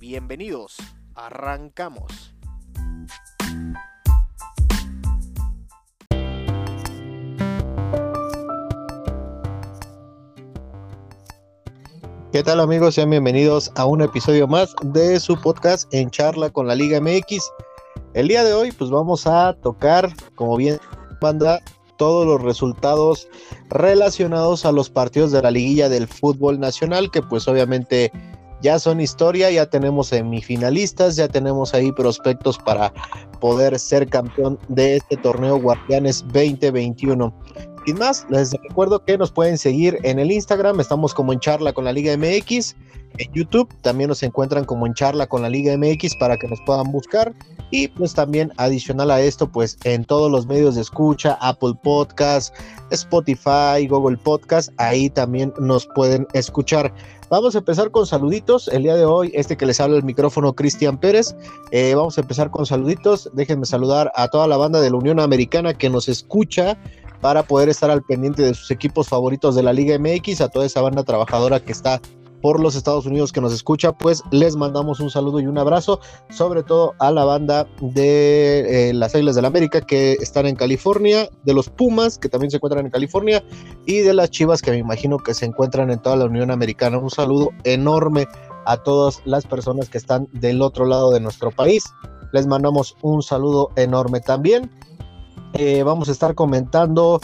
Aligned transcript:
Bienvenidos, 0.00 0.76
arrancamos. 1.16 2.32
¿Qué 12.30 12.44
tal 12.44 12.60
amigos? 12.60 12.94
Sean 12.94 13.10
bienvenidos 13.10 13.72
a 13.74 13.86
un 13.86 14.00
episodio 14.00 14.46
más 14.46 14.72
de 14.82 15.18
su 15.18 15.34
podcast 15.40 15.92
en 15.92 16.10
charla 16.10 16.50
con 16.50 16.68
la 16.68 16.76
Liga 16.76 17.00
MX. 17.00 17.50
El 18.14 18.28
día 18.28 18.44
de 18.44 18.54
hoy 18.54 18.70
pues 18.70 18.90
vamos 18.90 19.26
a 19.26 19.54
tocar, 19.64 20.12
como 20.36 20.56
bien 20.56 20.78
manda, 21.20 21.60
todos 21.96 22.24
los 22.24 22.40
resultados 22.40 23.26
relacionados 23.68 24.64
a 24.64 24.70
los 24.70 24.90
partidos 24.90 25.32
de 25.32 25.42
la 25.42 25.50
liguilla 25.50 25.88
del 25.88 26.06
fútbol 26.06 26.60
nacional 26.60 27.10
que 27.10 27.20
pues 27.20 27.48
obviamente 27.48 28.12
ya 28.62 28.78
son 28.78 29.00
historia, 29.00 29.50
ya 29.50 29.66
tenemos 29.66 30.08
semifinalistas, 30.08 31.16
ya 31.16 31.28
tenemos 31.28 31.74
ahí 31.74 31.92
prospectos 31.92 32.58
para 32.58 32.92
poder 33.40 33.78
ser 33.78 34.08
campeón 34.08 34.58
de 34.68 34.96
este 34.96 35.16
torneo 35.16 35.60
Guardianes 35.60 36.22
2021. 36.32 37.32
Sin 37.86 37.98
más, 37.98 38.26
les 38.28 38.52
recuerdo 38.52 39.04
que 39.04 39.16
nos 39.16 39.32
pueden 39.32 39.56
seguir 39.56 39.98
en 40.02 40.18
el 40.18 40.30
Instagram, 40.30 40.80
estamos 40.80 41.14
como 41.14 41.32
en 41.32 41.40
charla 41.40 41.72
con 41.72 41.84
la 41.84 41.92
Liga 41.92 42.16
MX, 42.16 42.74
en 43.16 43.32
YouTube 43.32 43.68
también 43.80 44.08
nos 44.08 44.22
encuentran 44.22 44.64
como 44.64 44.86
en 44.86 44.94
charla 44.94 45.26
con 45.26 45.42
la 45.42 45.48
Liga 45.48 45.76
MX 45.76 46.16
para 46.16 46.36
que 46.36 46.46
nos 46.48 46.60
puedan 46.66 46.90
buscar 46.92 47.34
y 47.70 47.88
pues 47.88 48.14
también 48.14 48.52
adicional 48.56 49.10
a 49.10 49.20
esto 49.20 49.50
pues 49.50 49.78
en 49.84 50.04
todos 50.04 50.30
los 50.30 50.46
medios 50.46 50.74
de 50.74 50.82
escucha, 50.82 51.38
Apple 51.40 51.74
Podcast, 51.82 52.54
Spotify, 52.90 53.86
Google 53.88 54.18
Podcast, 54.18 54.70
ahí 54.78 55.10
también 55.10 55.52
nos 55.58 55.86
pueden 55.94 56.26
escuchar. 56.34 56.92
Vamos 57.30 57.54
a 57.54 57.58
empezar 57.58 57.90
con 57.90 58.06
saluditos. 58.06 58.68
El 58.68 58.84
día 58.84 58.96
de 58.96 59.04
hoy, 59.04 59.30
este 59.34 59.58
que 59.58 59.66
les 59.66 59.80
habla 59.80 59.98
el 59.98 60.02
micrófono, 60.02 60.54
Cristian 60.54 60.98
Pérez. 60.98 61.36
Eh, 61.72 61.94
vamos 61.94 62.16
a 62.16 62.22
empezar 62.22 62.50
con 62.50 62.64
saluditos. 62.64 63.30
Déjenme 63.34 63.66
saludar 63.66 64.10
a 64.14 64.28
toda 64.28 64.46
la 64.46 64.56
banda 64.56 64.80
de 64.80 64.88
la 64.88 64.96
Unión 64.96 65.20
Americana 65.20 65.74
que 65.74 65.90
nos 65.90 66.08
escucha 66.08 66.78
para 67.20 67.42
poder 67.42 67.68
estar 67.68 67.90
al 67.90 68.02
pendiente 68.02 68.42
de 68.42 68.54
sus 68.54 68.70
equipos 68.70 69.08
favoritos 69.08 69.54
de 69.54 69.62
la 69.62 69.74
Liga 69.74 69.98
MX, 69.98 70.40
a 70.40 70.48
toda 70.48 70.64
esa 70.64 70.80
banda 70.80 71.02
trabajadora 71.02 71.60
que 71.60 71.72
está 71.72 72.00
por 72.40 72.60
los 72.60 72.74
Estados 72.74 73.06
Unidos 73.06 73.32
que 73.32 73.40
nos 73.40 73.52
escucha, 73.52 73.92
pues 73.92 74.22
les 74.30 74.56
mandamos 74.56 75.00
un 75.00 75.10
saludo 75.10 75.40
y 75.40 75.46
un 75.46 75.58
abrazo, 75.58 76.00
sobre 76.30 76.62
todo 76.62 76.94
a 76.98 77.10
la 77.10 77.24
banda 77.24 77.66
de 77.80 78.90
eh, 78.90 78.94
las 78.94 79.14
Islas 79.14 79.34
del 79.34 79.44
América 79.44 79.80
que 79.80 80.12
están 80.14 80.46
en 80.46 80.56
California, 80.56 81.28
de 81.44 81.54
los 81.54 81.68
Pumas 81.68 82.18
que 82.18 82.28
también 82.28 82.50
se 82.50 82.56
encuentran 82.56 82.86
en 82.86 82.92
California 82.92 83.44
y 83.86 83.98
de 83.98 84.14
las 84.14 84.30
Chivas 84.30 84.62
que 84.62 84.70
me 84.70 84.78
imagino 84.78 85.18
que 85.18 85.34
se 85.34 85.46
encuentran 85.46 85.90
en 85.90 86.00
toda 86.00 86.16
la 86.16 86.26
Unión 86.26 86.50
Americana. 86.50 86.98
Un 86.98 87.10
saludo 87.10 87.50
enorme 87.64 88.26
a 88.66 88.76
todas 88.76 89.20
las 89.24 89.46
personas 89.46 89.88
que 89.88 89.98
están 89.98 90.28
del 90.32 90.62
otro 90.62 90.84
lado 90.86 91.10
de 91.10 91.20
nuestro 91.20 91.50
país. 91.50 91.84
Les 92.32 92.46
mandamos 92.46 92.96
un 93.02 93.22
saludo 93.22 93.70
enorme 93.76 94.20
también. 94.20 94.70
Eh, 95.54 95.82
vamos 95.82 96.08
a 96.08 96.12
estar 96.12 96.34
comentando 96.34 97.20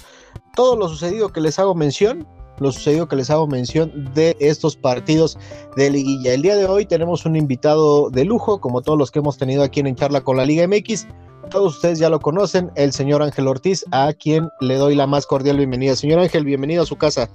todo 0.54 0.76
lo 0.76 0.88
sucedido 0.88 1.30
que 1.30 1.40
les 1.40 1.58
hago 1.58 1.74
mención 1.74 2.26
lo 2.58 2.72
sucedido 2.72 3.08
que 3.08 3.16
les 3.16 3.30
hago 3.30 3.46
mención 3.46 4.12
de 4.14 4.36
estos 4.40 4.76
partidos 4.76 5.38
de 5.76 5.90
liguilla. 5.90 6.34
El 6.34 6.42
día 6.42 6.56
de 6.56 6.66
hoy 6.66 6.86
tenemos 6.86 7.26
un 7.26 7.36
invitado 7.36 8.10
de 8.10 8.24
lujo, 8.24 8.60
como 8.60 8.82
todos 8.82 8.98
los 8.98 9.10
que 9.10 9.18
hemos 9.18 9.38
tenido 9.38 9.62
aquí 9.62 9.80
en 9.80 9.94
Charla 9.94 10.20
con 10.22 10.36
la 10.36 10.44
Liga 10.44 10.66
MX. 10.66 11.06
Todos 11.50 11.76
ustedes 11.76 11.98
ya 11.98 12.08
lo 12.08 12.20
conocen, 12.20 12.70
el 12.74 12.92
señor 12.92 13.22
Ángel 13.22 13.48
Ortiz, 13.48 13.84
a 13.90 14.12
quien 14.12 14.48
le 14.60 14.76
doy 14.76 14.94
la 14.94 15.06
más 15.06 15.26
cordial 15.26 15.56
bienvenida. 15.56 15.94
Señor 15.96 16.20
Ángel, 16.20 16.44
bienvenido 16.44 16.82
a 16.82 16.86
su 16.86 16.96
casa. 16.96 17.28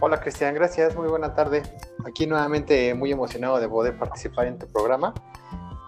Hola 0.00 0.20
Cristian, 0.20 0.54
gracias, 0.54 0.94
muy 0.94 1.08
buena 1.08 1.34
tarde. 1.34 1.62
Aquí 2.06 2.26
nuevamente 2.26 2.94
muy 2.94 3.10
emocionado 3.10 3.58
de 3.58 3.68
poder 3.68 3.98
participar 3.98 4.46
en 4.46 4.58
tu 4.58 4.66
programa. 4.66 5.14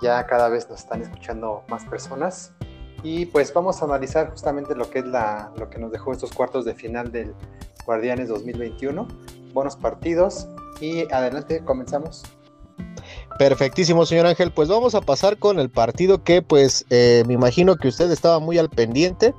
Ya 0.02 0.26
cada 0.26 0.48
vez 0.48 0.68
nos 0.68 0.80
están 0.80 1.02
escuchando 1.02 1.62
más 1.68 1.84
personas 1.84 2.52
y 3.02 3.26
pues 3.26 3.52
vamos 3.52 3.82
a 3.82 3.84
analizar 3.84 4.30
justamente 4.30 4.74
lo 4.74 4.90
que 4.90 5.00
es 5.00 5.06
la, 5.06 5.52
lo 5.56 5.70
que 5.70 5.78
nos 5.78 5.92
dejó 5.92 6.12
estos 6.12 6.32
cuartos 6.32 6.64
de 6.64 6.74
final 6.74 7.12
del 7.12 7.34
Guardianes 7.84 8.28
2021. 8.28 9.06
Buenos 9.52 9.76
partidos 9.76 10.48
y 10.80 11.10
adelante, 11.12 11.62
comenzamos. 11.64 12.24
Perfectísimo, 13.38 14.06
señor 14.06 14.26
Ángel. 14.26 14.50
Pues 14.50 14.68
vamos 14.68 14.94
a 14.94 15.00
pasar 15.00 15.38
con 15.38 15.58
el 15.58 15.70
partido 15.70 16.24
que 16.24 16.42
pues 16.42 16.86
eh, 16.90 17.22
me 17.26 17.34
imagino 17.34 17.76
que 17.76 17.88
usted 17.88 18.10
estaba 18.10 18.38
muy 18.38 18.58
al 18.58 18.70
pendiente 18.70 19.34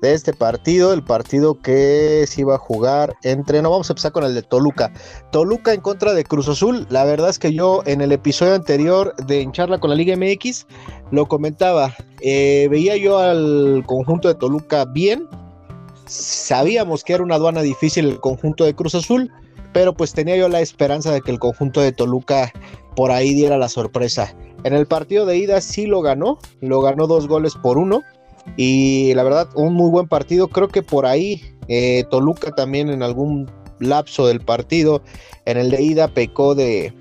de 0.00 0.14
este 0.14 0.32
partido, 0.32 0.92
el 0.92 1.02
partido 1.02 1.60
que 1.60 2.24
se 2.26 2.42
iba 2.42 2.54
a 2.54 2.58
jugar 2.58 3.16
entre, 3.22 3.62
no 3.62 3.70
vamos 3.70 3.90
a 3.90 3.92
empezar 3.92 4.12
con 4.12 4.24
el 4.24 4.34
de 4.34 4.42
Toluca, 4.42 4.92
Toluca 5.32 5.72
en 5.72 5.80
contra 5.80 6.14
de 6.14 6.24
Cruz 6.24 6.48
Azul, 6.48 6.86
la 6.90 7.04
verdad 7.04 7.30
es 7.30 7.38
que 7.38 7.52
yo 7.52 7.82
en 7.86 8.00
el 8.00 8.12
episodio 8.12 8.54
anterior 8.54 9.14
de 9.26 9.40
En 9.40 9.52
Charla 9.52 9.80
con 9.80 9.90
la 9.90 9.96
Liga 9.96 10.16
MX 10.16 10.66
lo 11.10 11.26
comentaba, 11.26 11.94
eh, 12.20 12.68
veía 12.70 12.96
yo 12.96 13.18
al 13.18 13.82
conjunto 13.86 14.28
de 14.28 14.34
Toluca 14.34 14.84
bien, 14.84 15.28
sabíamos 16.06 17.04
que 17.04 17.14
era 17.14 17.22
una 17.22 17.36
aduana 17.36 17.62
difícil 17.62 18.06
el 18.06 18.20
conjunto 18.20 18.64
de 18.64 18.74
Cruz 18.74 18.94
Azul, 18.94 19.30
pero 19.72 19.94
pues 19.94 20.12
tenía 20.12 20.36
yo 20.36 20.48
la 20.48 20.60
esperanza 20.60 21.12
de 21.12 21.20
que 21.20 21.30
el 21.30 21.38
conjunto 21.38 21.80
de 21.80 21.92
Toluca 21.92 22.52
por 22.96 23.10
ahí 23.12 23.34
diera 23.34 23.58
la 23.58 23.68
sorpresa. 23.68 24.34
En 24.64 24.74
el 24.74 24.86
partido 24.86 25.24
de 25.24 25.36
ida 25.36 25.60
sí 25.60 25.86
lo 25.86 26.02
ganó, 26.02 26.38
lo 26.60 26.80
ganó 26.80 27.06
dos 27.06 27.28
goles 27.28 27.54
por 27.54 27.78
uno. 27.78 28.02
Y 28.56 29.14
la 29.14 29.22
verdad, 29.22 29.48
un 29.54 29.74
muy 29.74 29.90
buen 29.90 30.08
partido. 30.08 30.48
Creo 30.48 30.68
que 30.68 30.82
por 30.82 31.06
ahí 31.06 31.42
eh, 31.68 32.04
Toluca 32.10 32.50
también 32.52 32.90
en 32.90 33.02
algún 33.02 33.50
lapso 33.78 34.26
del 34.26 34.40
partido, 34.40 35.02
en 35.44 35.58
el 35.58 35.70
de 35.70 35.82
ida, 35.82 36.08
pecó 36.08 36.54
de, 36.54 36.92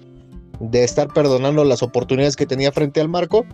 de 0.60 0.84
estar 0.84 1.08
perdonando 1.14 1.64
las 1.64 1.84
oportunidades 1.84 2.36
que 2.36 2.46
tenía 2.46 2.72
frente 2.72 3.02
al 3.02 3.10
marco 3.10 3.46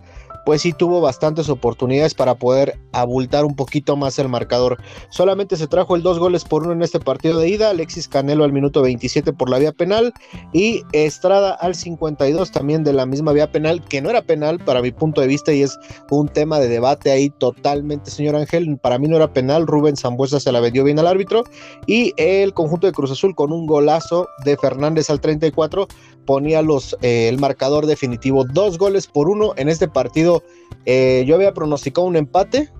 pues 0.44 0.62
sí 0.62 0.72
tuvo 0.72 1.00
bastantes 1.00 1.48
oportunidades 1.48 2.14
para 2.14 2.34
poder 2.34 2.78
abultar 2.92 3.44
un 3.44 3.56
poquito 3.56 3.96
más 3.96 4.18
el 4.18 4.28
marcador. 4.28 4.78
Solamente 5.10 5.56
se 5.56 5.66
trajo 5.66 5.96
el 5.96 6.02
dos 6.02 6.18
goles 6.18 6.44
por 6.44 6.62
uno 6.62 6.72
en 6.72 6.82
este 6.82 7.00
partido 7.00 7.38
de 7.38 7.48
ida, 7.48 7.70
Alexis 7.70 8.08
Canelo 8.08 8.44
al 8.44 8.52
minuto 8.52 8.82
27 8.82 9.32
por 9.32 9.50
la 9.50 9.58
vía 9.58 9.72
penal 9.72 10.12
y 10.52 10.82
Estrada 10.92 11.52
al 11.54 11.74
52 11.74 12.50
también 12.50 12.84
de 12.84 12.92
la 12.92 13.06
misma 13.06 13.32
vía 13.32 13.50
penal, 13.50 13.84
que 13.84 14.00
no 14.00 14.10
era 14.10 14.22
penal 14.22 14.58
para 14.58 14.82
mi 14.82 14.90
punto 14.90 15.20
de 15.20 15.26
vista 15.26 15.52
y 15.52 15.62
es 15.62 15.78
un 16.10 16.28
tema 16.28 16.58
de 16.60 16.68
debate 16.68 17.10
ahí 17.10 17.30
totalmente, 17.30 18.10
señor 18.10 18.36
Ángel, 18.36 18.78
para 18.78 18.98
mí 18.98 19.08
no 19.08 19.16
era 19.16 19.32
penal, 19.32 19.66
Rubén 19.66 19.96
Zambuesa 19.96 20.40
se 20.40 20.52
la 20.52 20.60
vendió 20.60 20.84
bien 20.84 20.98
al 20.98 21.06
árbitro 21.06 21.44
y 21.86 22.12
el 22.16 22.54
conjunto 22.54 22.86
de 22.86 22.92
Cruz 22.92 23.10
Azul 23.10 23.34
con 23.34 23.52
un 23.52 23.66
golazo 23.66 24.28
de 24.44 24.56
Fernández 24.56 25.10
al 25.10 25.20
34 25.20 25.88
ponía 26.24 26.62
los, 26.62 26.96
eh, 27.02 27.28
el 27.28 27.38
marcador 27.38 27.86
definitivo, 27.86 28.44
dos 28.44 28.78
goles 28.78 29.06
por 29.06 29.28
uno 29.28 29.52
en 29.56 29.68
este 29.68 29.88
partido. 29.88 30.42
Eh, 30.86 31.24
yo 31.26 31.34
había 31.34 31.54
pronosticado 31.54 32.06
un 32.06 32.16
empate 32.16 32.70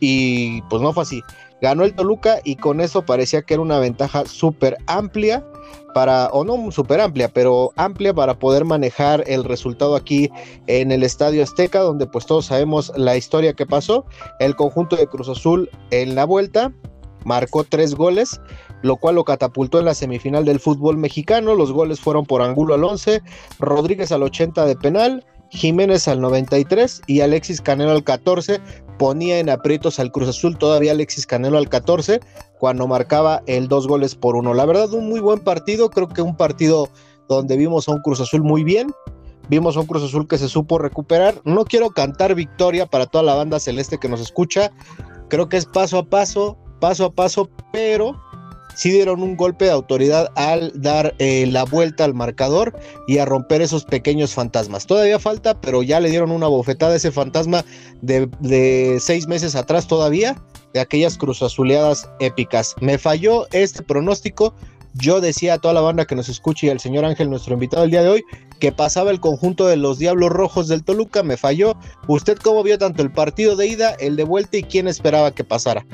y 0.00 0.62
pues 0.62 0.82
no 0.82 0.92
fue 0.92 1.02
así. 1.02 1.22
Ganó 1.62 1.84
el 1.84 1.94
Toluca 1.94 2.40
y 2.44 2.56
con 2.56 2.80
eso 2.80 3.06
parecía 3.06 3.42
que 3.42 3.54
era 3.54 3.62
una 3.62 3.78
ventaja 3.78 4.26
súper 4.26 4.76
amplia 4.86 5.44
para, 5.94 6.26
o 6.26 6.44
no 6.44 6.70
súper 6.70 7.00
amplia, 7.00 7.28
pero 7.32 7.72
amplia 7.76 8.12
para 8.12 8.38
poder 8.38 8.64
manejar 8.64 9.24
el 9.26 9.44
resultado 9.44 9.96
aquí 9.96 10.30
en 10.66 10.92
el 10.92 11.02
Estadio 11.02 11.42
Azteca, 11.42 11.80
donde 11.80 12.06
pues 12.06 12.26
todos 12.26 12.46
sabemos 12.46 12.92
la 12.96 13.16
historia 13.16 13.54
que 13.54 13.64
pasó. 13.64 14.04
El 14.40 14.56
conjunto 14.56 14.96
de 14.96 15.06
Cruz 15.06 15.28
Azul 15.28 15.70
en 15.90 16.14
la 16.14 16.24
vuelta 16.26 16.72
marcó 17.24 17.64
tres 17.64 17.94
goles 17.94 18.40
lo 18.84 18.96
cual 18.96 19.14
lo 19.14 19.24
catapultó 19.24 19.78
en 19.78 19.86
la 19.86 19.94
semifinal 19.94 20.44
del 20.44 20.60
fútbol 20.60 20.98
mexicano. 20.98 21.54
Los 21.54 21.72
goles 21.72 22.00
fueron 22.00 22.26
por 22.26 22.42
Angulo 22.42 22.74
al 22.74 22.84
11, 22.84 23.22
Rodríguez 23.58 24.12
al 24.12 24.22
80 24.22 24.66
de 24.66 24.76
penal, 24.76 25.24
Jiménez 25.48 26.06
al 26.06 26.20
93 26.20 27.00
y 27.06 27.22
Alexis 27.22 27.62
Canelo 27.62 27.92
al 27.92 28.04
14. 28.04 28.60
Ponía 28.98 29.38
en 29.38 29.48
aprietos 29.48 29.98
al 29.98 30.12
Cruz 30.12 30.28
Azul 30.28 30.58
todavía 30.58 30.92
Alexis 30.92 31.26
Canelo 31.26 31.56
al 31.56 31.70
14 31.70 32.20
cuando 32.58 32.86
marcaba 32.86 33.42
el 33.46 33.68
dos 33.68 33.88
goles 33.88 34.14
por 34.14 34.36
uno. 34.36 34.52
La 34.52 34.66
verdad, 34.66 34.92
un 34.92 35.08
muy 35.08 35.20
buen 35.20 35.40
partido. 35.40 35.88
Creo 35.88 36.08
que 36.08 36.20
un 36.20 36.36
partido 36.36 36.90
donde 37.26 37.56
vimos 37.56 37.88
a 37.88 37.92
un 37.92 38.02
Cruz 38.02 38.20
Azul 38.20 38.42
muy 38.42 38.64
bien. 38.64 38.92
Vimos 39.48 39.78
a 39.78 39.80
un 39.80 39.86
Cruz 39.86 40.02
Azul 40.02 40.28
que 40.28 40.36
se 40.36 40.48
supo 40.48 40.76
recuperar. 40.76 41.40
No 41.44 41.64
quiero 41.64 41.88
cantar 41.88 42.34
victoria 42.34 42.84
para 42.84 43.06
toda 43.06 43.24
la 43.24 43.34
banda 43.34 43.58
celeste 43.58 43.96
que 43.96 44.10
nos 44.10 44.20
escucha. 44.20 44.70
Creo 45.30 45.48
que 45.48 45.56
es 45.56 45.64
paso 45.64 45.96
a 45.96 46.04
paso, 46.04 46.58
paso 46.80 47.06
a 47.06 47.12
paso, 47.14 47.48
pero 47.72 48.14
sí 48.74 48.90
dieron 48.90 49.22
un 49.22 49.36
golpe 49.36 49.66
de 49.66 49.70
autoridad 49.70 50.30
al 50.36 50.72
dar 50.74 51.14
eh, 51.18 51.46
la 51.46 51.64
vuelta 51.64 52.04
al 52.04 52.14
marcador 52.14 52.78
y 53.06 53.18
a 53.18 53.24
romper 53.24 53.62
esos 53.62 53.84
pequeños 53.84 54.34
fantasmas. 54.34 54.86
Todavía 54.86 55.18
falta, 55.18 55.60
pero 55.60 55.82
ya 55.82 56.00
le 56.00 56.10
dieron 56.10 56.30
una 56.30 56.46
bofetada 56.46 56.92
a 56.92 56.96
ese 56.96 57.12
fantasma 57.12 57.64
de, 58.02 58.98
seis 59.00 59.26
meses 59.26 59.54
atrás 59.54 59.86
todavía, 59.86 60.36
de 60.72 60.80
aquellas 60.80 61.16
cruzazuleadas 61.16 62.08
épicas. 62.20 62.74
Me 62.80 62.98
falló 62.98 63.46
este 63.52 63.82
pronóstico. 63.82 64.54
Yo 64.96 65.20
decía 65.20 65.54
a 65.54 65.58
toda 65.58 65.74
la 65.74 65.80
banda 65.80 66.04
que 66.04 66.14
nos 66.14 66.28
escuche 66.28 66.68
y 66.68 66.70
al 66.70 66.78
señor 66.78 67.04
Ángel, 67.04 67.28
nuestro 67.28 67.54
invitado 67.54 67.82
el 67.82 67.90
día 67.90 68.02
de 68.02 68.10
hoy, 68.10 68.24
que 68.60 68.70
pasaba 68.70 69.10
el 69.10 69.18
conjunto 69.18 69.66
de 69.66 69.76
los 69.76 69.98
Diablos 69.98 70.30
Rojos 70.30 70.68
del 70.68 70.84
Toluca. 70.84 71.24
Me 71.24 71.36
falló. 71.36 71.74
¿Usted 72.06 72.38
cómo 72.38 72.62
vio 72.62 72.78
tanto 72.78 73.02
el 73.02 73.10
partido 73.10 73.56
de 73.56 73.66
ida, 73.66 73.94
el 73.98 74.14
de 74.14 74.22
vuelta 74.22 74.56
y 74.56 74.62
quién 74.62 74.86
esperaba 74.86 75.32
que 75.32 75.42
pasara? 75.42 75.84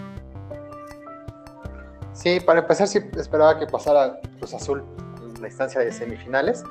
Sí, 2.21 2.39
para 2.39 2.61
empezar, 2.61 2.87
sí 2.87 2.99
esperaba 3.17 3.59
que 3.59 3.67
pasara 3.67 4.21
Cruz 4.37 4.53
Azul 4.53 4.85
en 5.23 5.41
la 5.41 5.49
instancia 5.49 5.81
de 5.81 5.91
semifinales. 5.91 6.63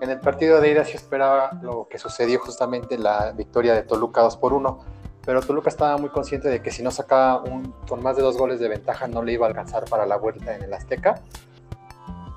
En 0.00 0.10
el 0.10 0.20
partido 0.20 0.60
de 0.60 0.70
ida 0.70 0.84
sí 0.84 0.92
esperaba 0.92 1.58
lo 1.60 1.88
que 1.88 1.98
sucedió 1.98 2.38
justamente 2.38 2.96
la 2.96 3.32
victoria 3.32 3.74
de 3.74 3.82
Toluca 3.82 4.20
2 4.20 4.36
por 4.36 4.52
1, 4.52 4.78
pero 5.24 5.42
Toluca 5.42 5.70
estaba 5.70 5.98
muy 5.98 6.08
consciente 6.10 6.48
de 6.48 6.62
que 6.62 6.70
si 6.70 6.84
no 6.84 6.92
sacaba 6.92 7.42
un, 7.42 7.74
con 7.88 8.00
más 8.00 8.14
de 8.14 8.22
dos 8.22 8.38
goles 8.38 8.60
de 8.60 8.68
ventaja 8.68 9.08
no 9.08 9.24
le 9.24 9.32
iba 9.32 9.46
a 9.46 9.48
alcanzar 9.48 9.86
para 9.86 10.06
la 10.06 10.18
vuelta 10.18 10.54
en 10.54 10.62
el 10.62 10.72
Azteca. 10.72 11.20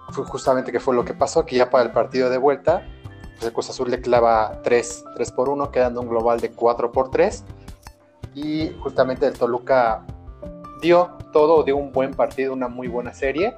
Fue 0.09 0.25
justamente 0.25 0.71
que 0.71 0.79
fue 0.79 0.95
lo 0.95 1.05
que 1.05 1.13
pasó, 1.13 1.45
que 1.45 1.55
ya 1.55 1.69
para 1.69 1.83
el 1.83 1.91
partido 1.91 2.31
de 2.31 2.39
vuelta, 2.39 2.81
pues 3.33 3.43
el 3.43 3.53
Cruz 3.53 3.69
Azul 3.69 3.91
le 3.91 4.01
clava 4.01 4.59
3, 4.63 5.05
3 5.13 5.31
por 5.33 5.49
1, 5.49 5.69
quedando 5.69 6.01
un 6.01 6.09
global 6.09 6.39
de 6.39 6.49
4 6.49 6.91
por 6.91 7.11
3. 7.11 7.43
Y 8.33 8.75
justamente 8.81 9.27
el 9.27 9.37
Toluca 9.37 10.03
dio 10.81 11.17
todo, 11.31 11.63
dio 11.63 11.77
un 11.77 11.91
buen 11.91 12.13
partido, 12.13 12.53
una 12.53 12.67
muy 12.67 12.87
buena 12.87 13.13
serie. 13.13 13.55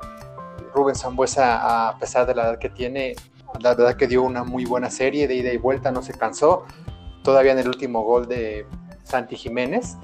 Rubén 0.73 0.95
Zambuesa, 0.95 1.89
a 1.89 1.97
pesar 1.97 2.25
de 2.25 2.35
la 2.35 2.43
edad 2.43 2.59
que 2.59 2.69
tiene, 2.69 3.15
la 3.59 3.75
verdad 3.75 3.95
que 3.95 4.07
dio 4.07 4.23
una 4.23 4.43
muy 4.43 4.65
buena 4.65 4.89
serie 4.89 5.27
de 5.27 5.35
ida 5.35 5.51
y 5.51 5.57
vuelta, 5.57 5.91
no 5.91 6.01
se 6.01 6.13
cansó. 6.13 6.65
Todavía 7.23 7.51
en 7.51 7.59
el 7.59 7.67
último 7.67 8.03
gol 8.03 8.27
de 8.27 8.65
Santi 9.03 9.35
Jiménez, 9.35 9.97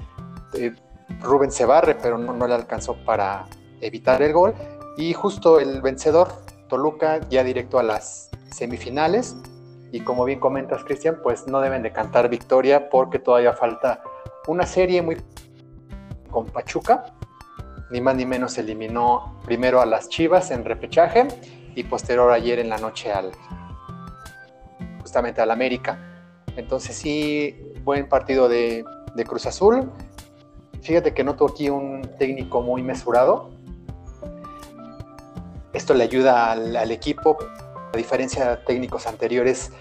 eh, 0.54 0.74
Rubén 1.20 1.50
se 1.50 1.64
barre, 1.64 1.94
pero 1.94 2.18
no, 2.18 2.32
no 2.32 2.46
le 2.46 2.54
alcanzó 2.54 2.96
para 3.04 3.46
evitar 3.80 4.22
el 4.22 4.32
gol. 4.32 4.54
Y 4.96 5.14
justo 5.14 5.58
el 5.58 5.80
vencedor, 5.80 6.28
Toluca, 6.68 7.20
ya 7.28 7.42
directo 7.42 7.78
a 7.78 7.82
las 7.82 8.30
semifinales. 8.52 9.36
Y 9.90 10.00
como 10.00 10.24
bien 10.24 10.38
comentas, 10.38 10.84
Cristian, 10.84 11.20
pues 11.22 11.46
no 11.46 11.60
deben 11.60 11.82
de 11.82 11.92
cantar 11.92 12.28
victoria 12.28 12.90
porque 12.90 13.18
todavía 13.18 13.54
falta 13.54 14.02
una 14.46 14.66
serie 14.66 15.00
muy 15.02 15.16
con 16.28 16.46
Pachuca. 16.46 17.06
Ni 17.90 18.00
más 18.00 18.16
ni 18.16 18.26
menos 18.26 18.58
eliminó 18.58 19.40
primero 19.44 19.80
a 19.80 19.86
las 19.86 20.08
Chivas 20.08 20.50
en 20.50 20.64
repechaje 20.64 21.26
y 21.74 21.84
posterior 21.84 22.30
ayer 22.30 22.58
en 22.58 22.68
la 22.68 22.78
noche 22.78 23.12
al 23.12 23.32
justamente 25.00 25.40
al 25.40 25.50
América. 25.50 25.98
Entonces 26.56 26.96
sí, 26.96 27.56
buen 27.82 28.08
partido 28.08 28.48
de, 28.48 28.84
Cruz 29.26 29.46
Azul. 29.46 29.90
Fíjate 30.82 31.12
que 31.12 31.24
noto 31.24 31.46
aquí 31.46 31.70
un 31.70 32.02
técnico 32.18 32.62
muy 32.62 32.82
mesurado. 32.82 33.50
Esto 35.72 35.94
le 35.94 36.04
ayuda 36.04 36.52
al, 36.52 36.76
al 36.76 36.90
equipo. 36.90 37.38
A 37.92 37.96
diferencia 37.96 38.50
de 38.50 38.56
técnicos 38.58 39.06
anteriores, 39.06 39.72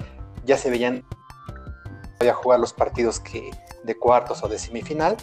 ya 0.45 0.57
se 0.57 0.69
veían 0.69 1.03
a 2.19 2.33
jugar 2.33 2.59
los 2.59 2.73
partidos 2.73 3.19
que 3.19 3.51
de 3.83 3.95
cuartos 3.95 4.43
o 4.43 4.47
de 4.47 4.57
semifinal 4.57 5.17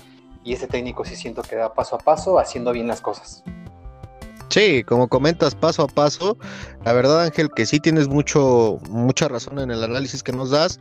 y 0.45 0.53
ese 0.53 0.67
técnico 0.67 1.05
sí 1.05 1.17
siento 1.17 1.43
que 1.43 1.57
va 1.57 1.75
paso 1.75 1.97
a 1.97 1.99
paso 1.99 2.39
haciendo 2.39 2.73
bien 2.73 2.87
las 2.87 3.01
cosas. 3.01 3.43
Sí, 4.51 4.85
como 4.85 5.09
comentas 5.09 5.55
paso 5.55 5.83
a 5.83 5.87
paso, 5.89 6.37
la 6.85 6.93
verdad 6.93 7.23
Ángel 7.23 7.51
que 7.51 7.67
sí 7.67 7.81
tienes 7.81 8.07
mucho 8.07 8.79
mucha 8.89 9.27
razón 9.27 9.59
en 9.59 9.71
el 9.71 9.83
análisis 9.83 10.23
que 10.23 10.33
nos 10.33 10.51
das. 10.51 10.79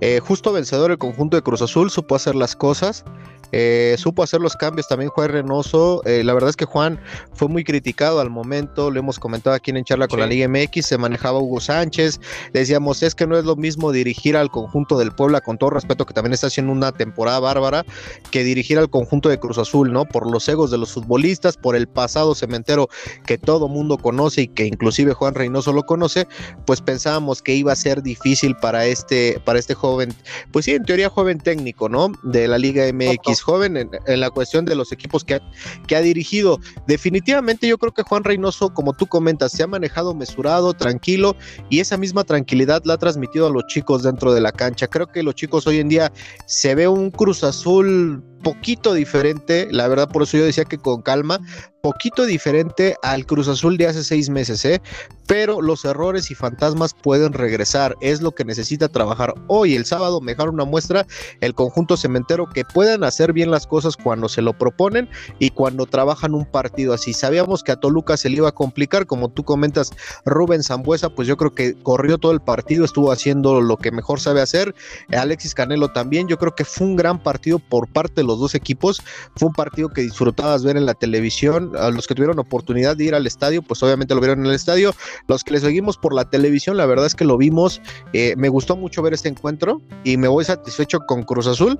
Eh, 0.00 0.20
justo 0.20 0.52
vencedor 0.52 0.90
el 0.90 0.96
conjunto 0.96 1.36
de 1.36 1.42
Cruz 1.42 1.60
Azul 1.60 1.90
supo 1.90 2.14
hacer 2.14 2.34
las 2.34 2.56
cosas 2.56 3.04
eh, 3.52 3.96
supo 3.98 4.22
hacer 4.22 4.40
los 4.40 4.56
cambios 4.56 4.88
también 4.88 5.10
Juan 5.10 5.30
Reynoso. 5.30 6.02
Eh, 6.04 6.22
la 6.24 6.34
verdad 6.34 6.50
es 6.50 6.56
que 6.56 6.64
Juan 6.64 7.00
fue 7.34 7.48
muy 7.48 7.64
criticado 7.64 8.20
al 8.20 8.30
momento, 8.30 8.90
lo 8.90 8.98
hemos 9.00 9.18
comentado 9.18 9.54
aquí 9.56 9.70
en 9.70 9.84
Charla 9.84 10.08
con 10.08 10.20
la 10.20 10.26
Liga 10.26 10.48
MX, 10.48 10.86
se 10.86 10.98
manejaba 10.98 11.38
Hugo 11.38 11.60
Sánchez, 11.60 12.20
decíamos, 12.52 13.02
es 13.02 13.14
que 13.14 13.26
no 13.26 13.36
es 13.38 13.44
lo 13.44 13.56
mismo 13.56 13.92
dirigir 13.92 14.36
al 14.36 14.50
conjunto 14.50 14.98
del 14.98 15.12
Puebla, 15.12 15.40
con 15.40 15.58
todo 15.58 15.70
respeto 15.70 16.06
que 16.06 16.14
también 16.14 16.32
está 16.32 16.48
haciendo 16.48 16.72
una 16.72 16.92
temporada 16.92 17.40
bárbara, 17.40 17.84
que 18.30 18.44
dirigir 18.44 18.78
al 18.78 18.90
conjunto 18.90 19.28
de 19.28 19.38
Cruz 19.38 19.58
Azul, 19.58 19.92
¿no? 19.92 20.04
Por 20.04 20.30
los 20.30 20.48
egos 20.48 20.70
de 20.70 20.78
los 20.78 20.92
futbolistas, 20.92 21.56
por 21.56 21.76
el 21.76 21.88
pasado 21.88 22.34
cementero 22.34 22.88
que 23.26 23.38
todo 23.38 23.68
mundo 23.68 23.98
conoce 23.98 24.42
y 24.42 24.48
que 24.48 24.66
inclusive 24.66 25.14
Juan 25.14 25.34
Reynoso 25.34 25.72
lo 25.72 25.84
conoce, 25.84 26.26
pues 26.66 26.80
pensábamos 26.80 27.42
que 27.42 27.54
iba 27.54 27.72
a 27.72 27.76
ser 27.76 28.02
difícil 28.02 28.56
para 28.56 28.86
este, 28.86 29.40
para 29.44 29.58
este 29.58 29.74
joven, 29.74 30.14
pues 30.52 30.64
sí, 30.64 30.72
en 30.72 30.84
teoría 30.84 31.08
joven 31.08 31.38
técnico, 31.38 31.88
¿no? 31.88 32.12
De 32.22 32.48
la 32.48 32.58
Liga 32.58 32.84
MX 32.92 33.39
joven 33.42 33.76
en, 33.76 34.20
la 34.20 34.30
cuestión 34.30 34.64
de 34.64 34.74
los 34.74 34.92
equipos 34.92 35.24
que 35.24 35.34
ha, 35.34 35.40
que 35.86 35.96
ha 35.96 36.00
dirigido. 36.00 36.58
Definitivamente 36.86 37.66
yo 37.66 37.78
creo 37.78 37.92
que 37.92 38.02
Juan 38.02 38.24
Reynoso, 38.24 38.72
como 38.72 38.92
tú 38.92 39.06
comentas, 39.06 39.52
se 39.52 39.62
ha 39.62 39.66
manejado 39.66 40.14
mesurado, 40.14 40.74
tranquilo 40.74 41.36
y 41.68 41.80
esa 41.80 41.96
misma 41.96 42.24
tranquilidad 42.24 42.82
la 42.84 42.94
ha 42.94 42.98
transmitido 42.98 43.46
a 43.46 43.50
los 43.50 43.66
chicos 43.66 44.02
dentro 44.02 44.32
de 44.32 44.40
la 44.40 44.52
cancha. 44.52 44.88
Creo 44.88 45.06
que 45.06 45.22
los 45.22 45.34
chicos 45.34 45.66
hoy 45.66 45.78
en 45.78 45.88
día 45.88 46.12
se 46.46 46.74
ve 46.74 46.88
un 46.88 47.10
Cruz 47.10 47.44
Azul 47.44 48.22
poquito 48.42 48.94
diferente, 48.94 49.68
la 49.70 49.86
verdad 49.88 50.08
por 50.08 50.22
eso 50.22 50.38
yo 50.38 50.44
decía 50.44 50.64
que 50.64 50.78
con 50.78 51.02
calma, 51.02 51.40
poquito 51.82 52.26
diferente 52.26 52.96
al 53.02 53.26
Cruz 53.26 53.48
Azul 53.48 53.76
de 53.76 53.86
hace 53.86 54.04
seis 54.04 54.28
meses, 54.30 54.64
¿eh? 54.64 54.80
pero 55.26 55.62
los 55.62 55.84
errores 55.84 56.30
y 56.32 56.34
fantasmas 56.34 56.92
pueden 56.92 57.32
regresar, 57.32 57.96
es 58.00 58.20
lo 58.20 58.32
que 58.32 58.44
necesita 58.44 58.88
trabajar 58.88 59.34
hoy, 59.46 59.76
el 59.76 59.86
sábado, 59.86 60.20
mejor 60.20 60.48
una 60.48 60.64
muestra, 60.64 61.06
el 61.40 61.54
conjunto 61.54 61.96
cementero 61.96 62.48
que 62.48 62.64
puedan 62.64 63.04
hacer 63.04 63.32
bien 63.32 63.50
las 63.50 63.66
cosas 63.66 63.96
cuando 63.96 64.28
se 64.28 64.42
lo 64.42 64.54
proponen 64.54 65.08
y 65.38 65.50
cuando 65.50 65.86
trabajan 65.86 66.34
un 66.34 66.46
partido 66.46 66.92
así. 66.94 67.12
Sabíamos 67.12 67.62
que 67.62 67.70
a 67.70 67.76
Toluca 67.76 68.16
se 68.16 68.28
le 68.28 68.38
iba 68.38 68.48
a 68.48 68.52
complicar, 68.52 69.06
como 69.06 69.28
tú 69.28 69.44
comentas, 69.44 69.92
Rubén 70.24 70.64
Zambuesa, 70.64 71.10
pues 71.10 71.28
yo 71.28 71.36
creo 71.36 71.54
que 71.54 71.74
corrió 71.80 72.18
todo 72.18 72.32
el 72.32 72.40
partido, 72.40 72.84
estuvo 72.84 73.12
haciendo 73.12 73.60
lo 73.60 73.76
que 73.76 73.92
mejor 73.92 74.18
sabe 74.18 74.40
hacer, 74.40 74.74
Alexis 75.16 75.54
Canelo 75.54 75.92
también, 75.92 76.26
yo 76.26 76.38
creo 76.38 76.54
que 76.56 76.64
fue 76.64 76.88
un 76.88 76.96
gran 76.96 77.22
partido 77.22 77.58
por 77.58 77.88
parte 77.88 78.14
de 78.16 78.24
los 78.24 78.38
dos 78.38 78.54
equipos. 78.54 79.02
Fue 79.36 79.48
un 79.48 79.54
partido 79.54 79.88
que 79.88 80.02
disfrutabas 80.02 80.64
ver 80.64 80.76
en 80.76 80.86
la 80.86 80.94
televisión. 80.94 81.69
A 81.78 81.90
los 81.90 82.06
que 82.06 82.14
tuvieron 82.14 82.38
oportunidad 82.38 82.96
de 82.96 83.04
ir 83.04 83.14
al 83.14 83.26
estadio, 83.26 83.62
pues 83.62 83.82
obviamente 83.82 84.14
lo 84.14 84.20
vieron 84.20 84.40
en 84.40 84.46
el 84.46 84.54
estadio. 84.54 84.92
Los 85.28 85.44
que 85.44 85.52
le 85.52 85.60
seguimos 85.60 85.96
por 85.96 86.14
la 86.14 86.28
televisión, 86.28 86.76
la 86.76 86.86
verdad 86.86 87.06
es 87.06 87.14
que 87.14 87.24
lo 87.24 87.36
vimos. 87.36 87.80
Eh, 88.12 88.34
me 88.36 88.48
gustó 88.48 88.76
mucho 88.76 89.02
ver 89.02 89.14
este 89.14 89.28
encuentro 89.28 89.80
y 90.04 90.16
me 90.16 90.28
voy 90.28 90.44
satisfecho 90.44 91.00
con 91.00 91.22
Cruz 91.22 91.46
Azul, 91.46 91.78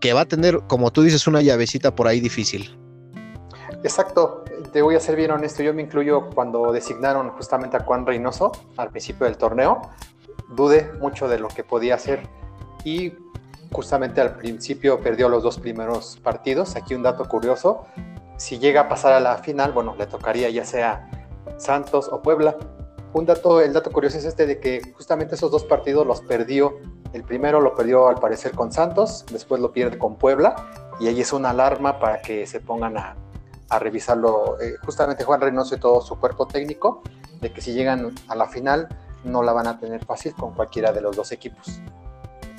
que 0.00 0.12
va 0.12 0.22
a 0.22 0.26
tener, 0.26 0.60
como 0.68 0.90
tú 0.90 1.02
dices, 1.02 1.26
una 1.26 1.42
llavecita 1.42 1.94
por 1.94 2.06
ahí 2.08 2.20
difícil. 2.20 2.76
Exacto, 3.84 4.44
te 4.72 4.82
voy 4.82 4.94
a 4.94 5.00
ser 5.00 5.16
bien 5.16 5.32
honesto, 5.32 5.62
yo 5.62 5.74
me 5.74 5.82
incluyo 5.82 6.30
cuando 6.30 6.70
designaron 6.72 7.30
justamente 7.30 7.76
a 7.76 7.80
Juan 7.80 8.06
Reynoso 8.06 8.52
al 8.76 8.90
principio 8.90 9.26
del 9.26 9.36
torneo, 9.36 9.82
dudé 10.54 10.92
mucho 11.00 11.28
de 11.28 11.38
lo 11.38 11.48
que 11.48 11.64
podía 11.64 11.96
hacer 11.96 12.28
y 12.84 13.12
justamente 13.72 14.20
al 14.20 14.36
principio 14.36 15.00
perdió 15.00 15.28
los 15.28 15.42
dos 15.42 15.58
primeros 15.58 16.18
partidos. 16.22 16.76
Aquí 16.76 16.94
un 16.94 17.02
dato 17.02 17.26
curioso, 17.28 17.86
si 18.42 18.58
llega 18.58 18.80
a 18.80 18.88
pasar 18.88 19.12
a 19.12 19.20
la 19.20 19.38
final, 19.38 19.70
bueno, 19.70 19.94
le 19.96 20.04
tocaría 20.06 20.50
ya 20.50 20.64
sea 20.64 21.08
Santos 21.58 22.08
o 22.10 22.22
Puebla. 22.22 22.56
Un 23.12 23.24
dato, 23.24 23.60
el 23.60 23.72
dato 23.72 23.92
curioso 23.92 24.18
es 24.18 24.24
este 24.24 24.46
de 24.46 24.58
que 24.58 24.82
justamente 24.96 25.36
esos 25.36 25.52
dos 25.52 25.62
partidos 25.62 26.04
los 26.04 26.22
perdió. 26.22 26.80
El 27.12 27.22
primero 27.22 27.60
lo 27.60 27.76
perdió 27.76 28.08
al 28.08 28.16
parecer 28.16 28.50
con 28.50 28.72
Santos, 28.72 29.24
después 29.30 29.60
lo 29.60 29.70
pierde 29.70 29.96
con 29.96 30.16
Puebla 30.16 30.56
y 30.98 31.06
ahí 31.06 31.20
es 31.20 31.32
una 31.32 31.50
alarma 31.50 32.00
para 32.00 32.20
que 32.20 32.44
se 32.48 32.58
pongan 32.58 32.96
a, 32.96 33.14
revisarlo 33.78 34.60
eh, 34.60 34.74
justamente 34.84 35.22
Juan 35.22 35.40
Reynoso 35.40 35.76
y 35.76 35.78
todo 35.78 36.02
su 36.02 36.18
cuerpo 36.18 36.46
técnico, 36.46 37.02
de 37.40 37.52
que 37.52 37.60
si 37.60 37.72
llegan 37.72 38.12
a 38.26 38.34
la 38.34 38.48
final 38.48 38.88
no 39.24 39.44
la 39.44 39.52
van 39.52 39.68
a 39.68 39.78
tener 39.78 40.04
fácil 40.04 40.34
con 40.34 40.52
cualquiera 40.52 40.92
de 40.92 41.00
los 41.00 41.14
dos 41.16 41.30
equipos. 41.30 41.80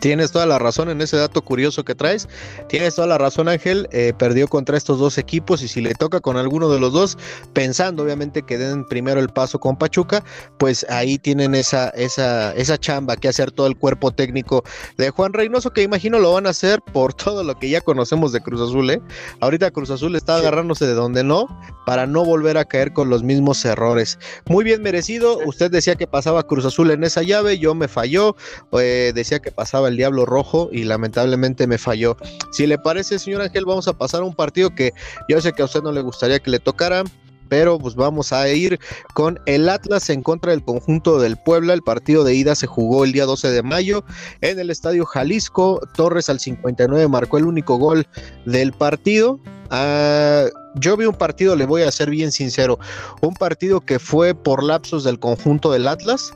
Tienes 0.04 0.34
toda 0.34 0.46
la 0.46 0.60
razón 0.60 0.90
en 0.90 1.00
ese 1.00 1.16
dato 1.16 1.42
curioso 1.42 1.86
que 1.86 1.96
traes. 1.96 2.28
Tienes 2.68 2.96
toda 2.96 3.08
la 3.08 3.18
razón, 3.18 3.48
Ángel. 3.48 3.88
Eh, 3.94 4.12
perdió 4.20 4.50
contra 4.50 4.76
estos 4.76 5.00
dos 5.00 5.18
equipos 5.18 5.62
y 5.62 5.70
si 5.70 5.80
le 5.80 5.94
toca 5.94 6.20
con 6.20 6.36
alguno 6.36 6.68
de 6.68 6.78
los 6.78 6.92
dos, 6.92 7.18
pensando 7.54 8.04
obviamente 8.04 8.44
que 8.44 8.58
den 8.58 8.86
primero 8.86 9.22
el 9.22 9.30
paso 9.30 9.62
con 9.62 9.78
Pachuca, 9.78 10.22
pues 10.58 10.86
ahí 10.90 11.18
tienen 11.20 11.56
esa, 11.56 11.88
esa, 11.92 12.52
esa 12.56 12.78
chamba 12.78 13.16
que 13.16 13.30
hacer 13.30 13.52
todo 13.52 13.66
el 13.66 13.78
cuerpo 13.78 14.12
técnico 14.12 14.66
de 14.98 15.10
Juan 15.10 15.32
Reynoso, 15.32 15.72
que 15.72 15.84
imagino 15.84 16.20
lo 16.20 16.34
van 16.34 16.48
a 16.48 16.50
hacer 16.50 16.82
por 16.92 17.14
todo 17.14 17.46
lo 17.46 17.58
que 17.58 17.70
ya 17.70 17.80
conocemos 17.80 18.34
de 18.34 18.42
Cruz 18.42 18.60
Azul. 18.60 18.90
¿eh? 18.90 19.02
Ahorita 19.40 19.72
Cruz 19.72 19.90
Azul 19.90 20.18
está 20.18 20.36
agarrándose 20.36 20.86
de 20.86 20.96
donde 20.96 21.24
no, 21.24 21.48
para 21.86 22.08
no 22.08 22.26
volver 22.26 22.58
a 22.58 22.66
caer 22.66 22.92
con 22.92 23.10
los 23.10 23.24
mismos 23.24 23.64
errores. 23.64 24.20
Muy 24.48 24.66
bien 24.66 24.82
merecido. 24.82 25.40
Usted 25.46 25.72
decía 25.72 25.96
que 25.96 26.08
pasaba 26.08 26.44
Cruz 26.44 26.66
Azul 26.66 26.92
en 26.92 27.06
esa 27.06 27.24
llave, 27.24 27.58
yo 27.58 27.74
me 27.74 27.88
falló. 27.88 28.36
Eh, 28.74 29.14
decía 29.16 29.40
que 29.40 29.52
pasaba 29.52 29.88
el 29.88 29.93
Diablo 29.98 30.26
Rojo 30.26 30.70
y 30.72 30.84
lamentablemente 30.84 31.68
me 31.68 31.78
falló. 31.78 32.18
Si 32.52 32.68
le 32.68 32.78
parece, 32.78 33.20
señor 33.20 33.42
Ángel, 33.42 33.66
vamos 33.66 33.88
a 33.88 33.94
pasar 33.94 34.22
a 34.22 34.26
un 34.26 34.36
partido 34.36 34.74
que 34.74 34.94
yo 35.30 35.42
sé 35.42 35.54
que 35.54 35.62
a 35.62 35.66
usted 35.66 35.82
no 35.82 35.92
le 35.92 36.02
gustaría 36.02 36.40
que 36.40 36.52
le 36.52 36.60
tocara, 36.60 37.04
pero 37.50 37.78
pues 37.78 37.96
vamos 37.96 38.34
a 38.34 38.50
ir 38.50 38.80
con 39.14 39.40
el 39.46 39.70
Atlas 39.70 40.10
en 40.10 40.24
contra 40.24 40.52
del 40.52 40.64
conjunto 40.64 41.20
del 41.20 41.38
Puebla. 41.38 41.74
El 41.74 41.84
partido 41.84 42.24
de 42.24 42.34
ida 42.34 42.56
se 42.56 42.68
jugó 42.68 43.04
el 43.04 43.12
día 43.12 43.26
12 43.26 43.52
de 43.52 43.62
mayo 43.62 44.04
en 44.42 44.60
el 44.60 44.70
Estadio 44.70 45.06
Jalisco. 45.06 45.80
Torres 45.96 46.30
al 46.30 46.40
59 46.40 47.08
marcó 47.08 47.38
el 47.38 47.46
único 47.46 47.78
gol 47.78 48.08
del 48.46 48.74
partido. 48.74 49.40
Ah, 49.70 50.46
yo 50.76 50.98
vi 50.98 51.06
un 51.06 51.16
partido, 51.16 51.56
le 51.56 51.66
voy 51.66 51.84
a 51.84 51.92
ser 51.92 52.10
bien 52.10 52.32
sincero, 52.32 52.80
un 53.22 53.34
partido 53.34 53.82
que 53.82 54.00
fue 54.00 54.34
por 54.34 54.64
lapsos 54.64 55.04
del 55.04 55.20
conjunto 55.20 55.72
del 55.72 55.88
Atlas, 55.88 56.34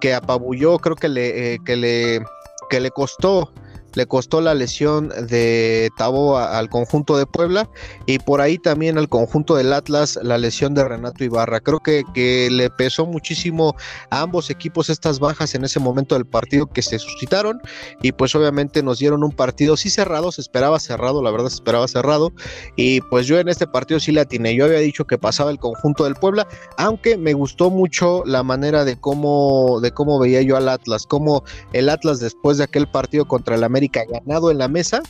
que 0.00 0.14
apabulló, 0.14 0.78
creo 0.78 0.96
que 0.96 1.08
le, 1.08 1.54
eh, 1.54 1.58
que 1.64 1.76
le, 1.76 2.22
que 2.70 2.80
le 2.80 2.90
costó 2.92 3.52
le 3.94 4.06
costó 4.06 4.40
la 4.40 4.54
lesión 4.54 5.08
de 5.08 5.90
Tabo 5.96 6.38
al 6.38 6.68
conjunto 6.68 7.16
de 7.16 7.26
Puebla 7.26 7.68
y 8.06 8.18
por 8.18 8.40
ahí 8.40 8.58
también 8.58 8.98
al 8.98 9.08
conjunto 9.08 9.56
del 9.56 9.72
Atlas 9.72 10.18
la 10.22 10.38
lesión 10.38 10.74
de 10.74 10.84
Renato 10.84 11.24
Ibarra. 11.24 11.60
Creo 11.60 11.80
que, 11.80 12.04
que, 12.14 12.48
le 12.50 12.70
pesó 12.70 13.06
muchísimo 13.06 13.74
a 14.10 14.22
ambos 14.22 14.50
equipos 14.50 14.90
estas 14.90 15.18
bajas 15.18 15.54
en 15.54 15.64
ese 15.64 15.80
momento 15.80 16.14
del 16.14 16.26
partido 16.26 16.66
que 16.66 16.82
se 16.82 16.98
suscitaron 16.98 17.60
y 18.02 18.12
pues 18.12 18.34
obviamente 18.34 18.82
nos 18.82 18.98
dieron 18.98 19.24
un 19.24 19.32
partido 19.32 19.76
sí 19.76 19.90
cerrado, 19.90 20.32
se 20.32 20.40
esperaba 20.40 20.78
cerrado, 20.80 21.22
la 21.22 21.30
verdad 21.30 21.48
se 21.48 21.56
esperaba 21.56 21.86
cerrado 21.88 22.32
y 22.76 23.00
pues 23.02 23.26
yo 23.26 23.38
en 23.38 23.48
este 23.48 23.66
partido 23.66 24.00
sí 24.00 24.12
la 24.12 24.22
atiné. 24.22 24.54
Yo 24.54 24.64
había 24.64 24.78
dicho 24.78 25.06
que 25.06 25.18
pasaba 25.18 25.50
el 25.50 25.58
conjunto 25.58 26.04
del 26.04 26.14
Puebla, 26.14 26.46
aunque 26.76 27.16
me 27.16 27.32
gustó 27.32 27.70
mucho 27.70 28.22
la 28.24 28.42
manera 28.42 28.84
de 28.84 28.98
cómo, 28.98 29.80
de 29.80 29.92
cómo 29.92 30.18
veía 30.18 30.42
yo 30.42 30.56
al 30.56 30.68
Atlas, 30.68 31.06
cómo 31.06 31.44
el 31.72 31.88
Atlas 31.88 32.20
después 32.20 32.58
de 32.58 32.64
aquel 32.64 32.86
partido 32.88 33.26
contra 33.26 33.56
el 33.56 33.64
América 33.64 33.79
ganado 33.88 34.50
en 34.50 34.58
la 34.58 34.68
mesa, 34.68 35.02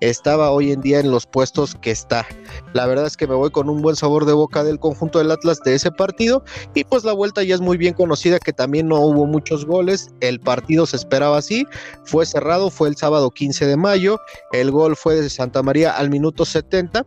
estaba 0.00 0.50
hoy 0.50 0.72
en 0.72 0.80
día 0.80 1.00
en 1.00 1.10
los 1.10 1.26
puestos 1.26 1.74
que 1.74 1.90
está. 1.90 2.26
La 2.72 2.86
verdad 2.86 3.06
es 3.06 3.16
que 3.16 3.26
me 3.26 3.34
voy 3.34 3.50
con 3.50 3.68
un 3.68 3.82
buen 3.82 3.96
sabor 3.96 4.26
de 4.26 4.32
boca 4.32 4.62
del 4.62 4.78
conjunto 4.78 5.18
del 5.18 5.30
Atlas 5.30 5.60
de 5.64 5.74
ese 5.74 5.90
partido 5.90 6.44
y 6.74 6.84
pues 6.84 7.04
la 7.04 7.12
vuelta 7.12 7.42
ya 7.42 7.54
es 7.54 7.60
muy 7.60 7.76
bien 7.76 7.94
conocida 7.94 8.38
que 8.38 8.52
también 8.52 8.88
no 8.88 9.00
hubo 9.00 9.26
muchos 9.26 9.64
goles, 9.64 10.10
el 10.20 10.40
partido 10.40 10.86
se 10.86 10.96
esperaba 10.96 11.38
así, 11.38 11.66
fue 12.04 12.26
cerrado, 12.26 12.70
fue 12.70 12.88
el 12.88 12.96
sábado 12.96 13.30
15 13.30 13.66
de 13.66 13.76
mayo, 13.76 14.18
el 14.52 14.70
gol 14.70 14.96
fue 14.96 15.16
de 15.16 15.30
Santa 15.30 15.62
María 15.62 15.96
al 15.96 16.10
minuto 16.10 16.44
70 16.44 17.04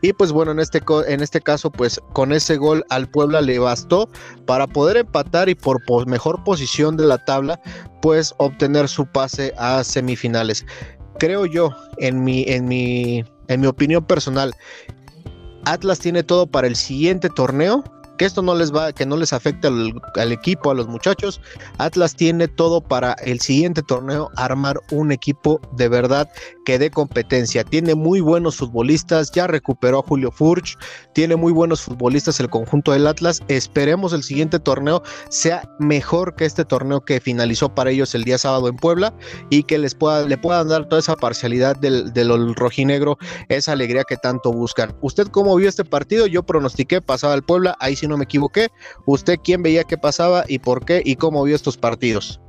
y 0.00 0.12
pues 0.12 0.32
bueno, 0.32 0.52
en 0.52 0.60
este, 0.60 0.80
en 1.06 1.22
este 1.22 1.40
caso, 1.40 1.70
pues 1.70 2.00
con 2.12 2.32
ese 2.32 2.56
gol 2.56 2.84
al 2.88 3.08
Puebla 3.08 3.40
le 3.40 3.58
bastó 3.58 4.08
para 4.46 4.66
poder 4.66 4.98
empatar 4.98 5.48
y 5.48 5.54
por 5.54 5.80
mejor 6.06 6.42
posición 6.44 6.96
de 6.96 7.06
la 7.06 7.18
tabla, 7.24 7.60
pues 8.00 8.34
obtener 8.38 8.88
su 8.88 9.06
pase 9.06 9.52
a 9.58 9.82
semifinales. 9.82 10.64
Creo 11.18 11.46
yo, 11.46 11.70
en 11.98 12.22
mi, 12.22 12.44
en 12.46 12.66
mi, 12.66 13.24
en 13.48 13.60
mi 13.60 13.66
opinión 13.66 14.04
personal, 14.04 14.54
Atlas 15.64 15.98
tiene 15.98 16.22
todo 16.22 16.46
para 16.46 16.68
el 16.68 16.76
siguiente 16.76 17.28
torneo 17.28 17.82
que 18.18 18.24
esto 18.24 18.42
no 18.42 18.54
les 18.54 18.74
va, 18.74 18.92
que 18.92 19.06
no 19.06 19.16
les 19.16 19.32
afecte 19.32 19.68
al, 19.68 20.32
equipo, 20.32 20.70
a 20.70 20.74
los 20.74 20.88
muchachos. 20.88 21.40
Atlas 21.78 22.14
tiene 22.14 22.48
todo 22.48 22.82
para 22.82 23.12
el 23.24 23.40
siguiente 23.40 23.82
torneo 23.82 24.30
armar 24.36 24.78
un 24.90 25.12
equipo 25.12 25.60
de 25.72 25.88
verdad 25.88 26.28
que 26.68 26.78
dé 26.78 26.90
competencia. 26.90 27.64
Tiene 27.64 27.94
muy 27.94 28.20
buenos 28.20 28.56
futbolistas, 28.56 29.32
ya 29.32 29.46
recuperó 29.46 30.00
a 30.00 30.02
Julio 30.02 30.30
Furch, 30.30 30.76
tiene 31.14 31.34
muy 31.34 31.50
buenos 31.50 31.80
futbolistas 31.80 32.40
el 32.40 32.50
conjunto 32.50 32.92
del 32.92 33.06
Atlas. 33.06 33.40
Esperemos 33.48 34.12
el 34.12 34.22
siguiente 34.22 34.58
torneo 34.58 35.02
sea 35.30 35.66
mejor 35.78 36.36
que 36.36 36.44
este 36.44 36.66
torneo 36.66 37.00
que 37.00 37.22
finalizó 37.22 37.74
para 37.74 37.88
ellos 37.88 38.14
el 38.14 38.24
día 38.24 38.36
sábado 38.36 38.68
en 38.68 38.76
Puebla 38.76 39.14
y 39.48 39.62
que 39.62 39.78
les 39.78 39.94
pueda, 39.94 40.28
le 40.28 40.36
puedan 40.36 40.68
dar 40.68 40.86
toda 40.90 41.00
esa 41.00 41.16
parcialidad 41.16 41.74
del, 41.74 42.12
del 42.12 42.54
rojinegro, 42.54 43.16
esa 43.48 43.72
alegría 43.72 44.04
que 44.04 44.18
tanto 44.18 44.52
buscan. 44.52 44.94
¿Usted 45.00 45.28
cómo 45.28 45.56
vio 45.56 45.70
este 45.70 45.86
partido? 45.86 46.26
Yo 46.26 46.42
pronostiqué 46.42 47.00
pasaba 47.00 47.32
al 47.32 47.44
Puebla, 47.44 47.78
ahí 47.80 47.96
sí 47.96 48.06
no 48.06 48.18
me 48.18 48.24
equivoqué. 48.24 48.68
¿Usted 49.06 49.38
quién 49.42 49.62
veía 49.62 49.84
qué 49.84 49.96
pasaba 49.96 50.44
y 50.46 50.58
por 50.58 50.84
qué 50.84 51.00
y 51.02 51.16
cómo 51.16 51.42
vio 51.44 51.56
estos 51.56 51.78
partidos? 51.78 52.42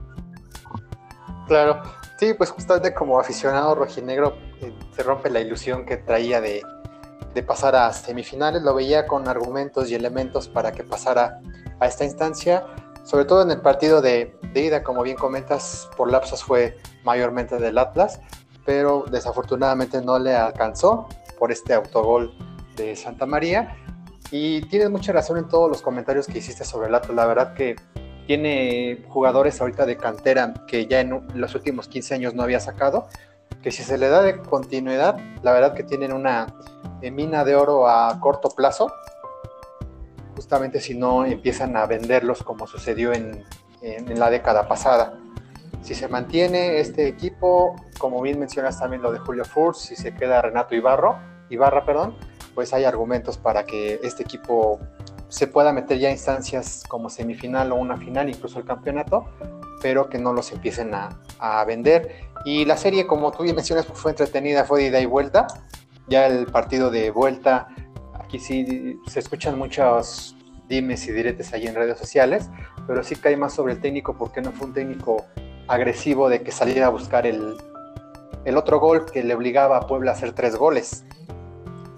Claro, 1.47 1.81
sí, 2.19 2.33
pues 2.33 2.49
justamente 2.51 2.93
como 2.93 3.19
aficionado 3.19 3.75
rojinegro 3.75 4.35
eh, 4.61 4.73
se 4.95 5.03
rompe 5.03 5.29
la 5.29 5.39
ilusión 5.39 5.85
que 5.85 5.97
traía 5.97 6.41
de, 6.41 6.61
pasar 7.47 7.73
a 7.73 7.93
semifinales, 7.93 8.61
lo 8.63 8.73
veía 8.75 9.07
con 9.07 9.29
argumentos 9.29 9.89
y 9.89 9.95
elementos 9.95 10.49
para 10.49 10.73
que 10.73 10.83
pasara 10.83 11.39
a 11.79 11.87
esta 11.87 12.03
instancia, 12.03 12.65
sobre 13.05 13.23
todo 13.23 13.43
en 13.43 13.51
el 13.51 13.61
partido 13.61 14.01
de, 14.01 14.35
de 14.53 14.61
ida, 14.61 14.83
como 14.83 15.03
bien 15.03 15.15
comentas, 15.15 15.89
por 15.95 16.11
lapsos 16.11 16.43
fue 16.43 16.77
mayormente 17.05 17.57
del 17.57 17.77
Atlas, 17.77 18.19
pero 18.65 19.05
desafortunadamente 19.09 20.01
no 20.01 20.19
le 20.19 20.35
alcanzó 20.35 21.07
por 21.37 21.53
este 21.53 21.73
autogol 21.73 22.33
de 22.75 22.95
Santa 22.97 23.25
María. 23.25 23.73
Y 24.31 24.61
tienes 24.67 24.89
mucha 24.89 25.13
razón 25.13 25.37
en 25.37 25.47
todos 25.47 25.69
los 25.69 25.81
comentarios 25.81 26.27
que 26.27 26.39
hiciste 26.39 26.65
sobre 26.65 26.89
el 26.89 26.95
Atlas. 26.95 27.15
La 27.15 27.25
verdad 27.25 27.53
que 27.53 27.77
tiene 28.29 29.03
jugadores 29.07 29.59
ahorita 29.59 29.87
de 29.87 29.97
cantera 29.97 30.53
que 30.67 30.85
ya 30.85 30.99
en 30.99 31.25
los 31.33 31.55
últimos 31.55 31.87
15 31.87 32.13
años 32.13 32.35
no 32.35 32.43
había 32.43 32.59
sacado, 32.59 33.07
que 33.63 33.71
si 33.71 33.81
se 33.81 33.97
le 33.97 34.07
da 34.07 34.21
de 34.21 34.37
continuidad, 34.37 35.17
la 35.41 35.51
verdad 35.51 35.73
que 35.73 35.81
tienen 35.81 36.13
una 36.13 36.45
eh, 37.01 37.09
mina 37.09 37.43
de 37.43 37.55
oro 37.55 37.89
a 37.89 38.19
corto 38.19 38.49
plazo, 38.49 38.93
justamente 40.35 40.79
si 40.79 40.93
no 40.93 41.25
empiezan 41.25 41.75
a 41.75 41.87
venderlos 41.87 42.43
como 42.43 42.67
sucedió 42.67 43.13
en, 43.13 43.45
en 43.81 44.19
la 44.19 44.29
década 44.29 44.67
pasada. 44.67 45.17
Si 45.81 45.95
se 45.95 46.07
mantiene 46.07 46.79
este 46.79 47.07
equipo, 47.07 47.77
como 47.97 48.21
bien 48.21 48.39
mencionas 48.39 48.79
también 48.79 49.01
lo 49.01 49.11
de 49.11 49.17
Julio 49.17 49.43
Furz, 49.43 49.79
si 49.79 49.95
se 49.95 50.13
queda 50.13 50.39
Renato 50.39 50.75
Ibarro, 50.75 51.17
Ibarra, 51.49 51.83
perdón, 51.83 52.15
pues 52.53 52.73
hay 52.73 52.83
argumentos 52.83 53.39
para 53.39 53.65
que 53.65 53.99
este 54.03 54.21
equipo 54.21 54.79
se 55.29 55.47
pueda 55.47 55.71
meter 55.71 55.99
ya 55.99 56.09
a 56.09 56.11
instancias 56.11 56.83
como 56.87 57.09
semifinal 57.09 57.71
o 57.71 57.75
una 57.75 57.97
final, 57.97 58.29
incluso 58.29 58.59
el 58.59 58.65
campeonato, 58.65 59.25
pero 59.81 60.09
que 60.09 60.17
no 60.17 60.33
los 60.33 60.51
empiecen 60.51 60.93
a, 60.93 61.63
vender. 61.65 62.27
Y 62.45 62.65
la 62.65 62.75
serie, 62.75 63.07
como 63.07 63.31
tú 63.31 63.43
bien 63.43 63.55
mencionas, 63.55 63.85
pues, 63.85 63.99
fue 63.99 64.11
entretenida, 64.11 64.65
fue 64.65 64.81
de 64.81 64.87
ida 64.87 64.99
y 64.99 65.05
vuelta. 65.05 65.47
Ya 66.07 66.25
el 66.25 66.47
partido 66.47 66.89
de 66.89 67.11
vuelta, 67.11 67.67
aquí 68.19 68.39
sí 68.39 68.99
se 69.07 69.19
escuchan 69.19 69.57
muchos 69.57 70.35
dimes 70.67 71.07
y 71.07 71.11
diretes 71.11 71.53
ahí 71.53 71.67
en 71.67 71.75
redes 71.75 71.97
sociales, 71.97 72.49
pero 72.87 73.03
sí 73.03 73.15
cae 73.15 73.37
más 73.37 73.53
sobre 73.53 73.73
el 73.73 73.81
técnico 73.81 74.17
porque 74.17 74.41
no 74.41 74.51
fue 74.51 74.67
un 74.67 74.73
técnico 74.73 75.25
agresivo 75.67 76.29
de 76.29 76.41
que 76.41 76.51
saliera 76.51 76.87
a 76.87 76.89
buscar 76.89 77.25
el, 77.25 77.57
el 78.45 78.57
otro 78.57 78.79
gol 78.79 79.05
que 79.05 79.23
le 79.23 79.33
obligaba 79.33 79.77
a 79.77 79.87
Puebla 79.87 80.11
a 80.11 80.13
hacer 80.15 80.33
tres 80.33 80.55
goles 80.55 81.05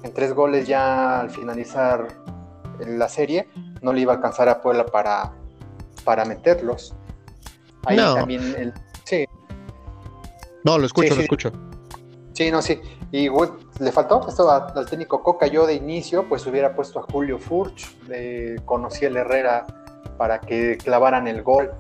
en 0.04 0.14
tres 0.14 0.34
goles 0.34 0.68
ya 0.68 1.20
al 1.20 1.30
finalizar 1.30 2.08
la 2.88 3.10
serie, 3.10 3.48
no 3.82 3.94
le 3.94 4.02
iba 4.02 4.14
a 4.14 4.16
alcanzar 4.18 4.50
a 4.50 4.62
Puebla 4.62 4.86
para, 4.86 5.34
para 6.04 6.26
meterlos. 6.26 6.94
Ahí 7.86 7.98
también 7.98 8.56
el, 8.58 8.74
sí. 9.06 9.26
No, 10.64 10.78
lo 10.78 10.86
escucho, 10.86 11.16
lo 11.16 11.22
escucho. 11.22 11.52
Sí, 12.34 12.52
no, 12.52 12.62
sí. 12.62 12.80
Y 13.12 13.28
le 13.80 13.92
faltó 13.92 14.26
esto 14.28 14.50
al 14.50 14.86
técnico 14.90 15.22
Coca. 15.22 15.48
Yo 15.48 15.66
de 15.66 15.74
inicio, 15.74 16.28
pues 16.30 16.46
hubiera 16.46 16.76
puesto 16.76 17.00
a 17.00 17.04
Julio 17.04 17.40
Furch, 17.40 17.96
le 18.08 18.58
conocí 18.66 19.06
el 19.06 19.18
Herrera 19.18 19.66
para 20.18 20.40
que 20.40 20.78
clavaran 20.78 21.28
el 21.28 21.42
gol, 21.42 21.72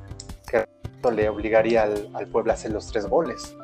que 0.48 0.66
le 1.12 1.30
obligaría 1.30 1.84
al, 1.84 2.10
al 2.14 2.28
Puebla 2.28 2.54
a 2.54 2.56
hacer 2.56 2.72
los 2.72 2.88
tres 2.88 3.06
goles. 3.06 3.56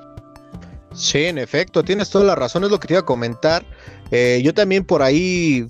Sí, 0.93 1.25
en 1.25 1.37
efecto, 1.37 1.83
tienes 1.83 2.09
toda 2.09 2.25
la 2.25 2.35
razón, 2.35 2.63
es 2.63 2.71
lo 2.71 2.79
que 2.79 2.87
te 2.87 2.93
iba 2.93 3.01
a 3.01 3.05
comentar. 3.05 3.63
Eh, 4.09 4.41
yo 4.43 4.53
también 4.53 4.83
por 4.83 5.03
ahí 5.03 5.67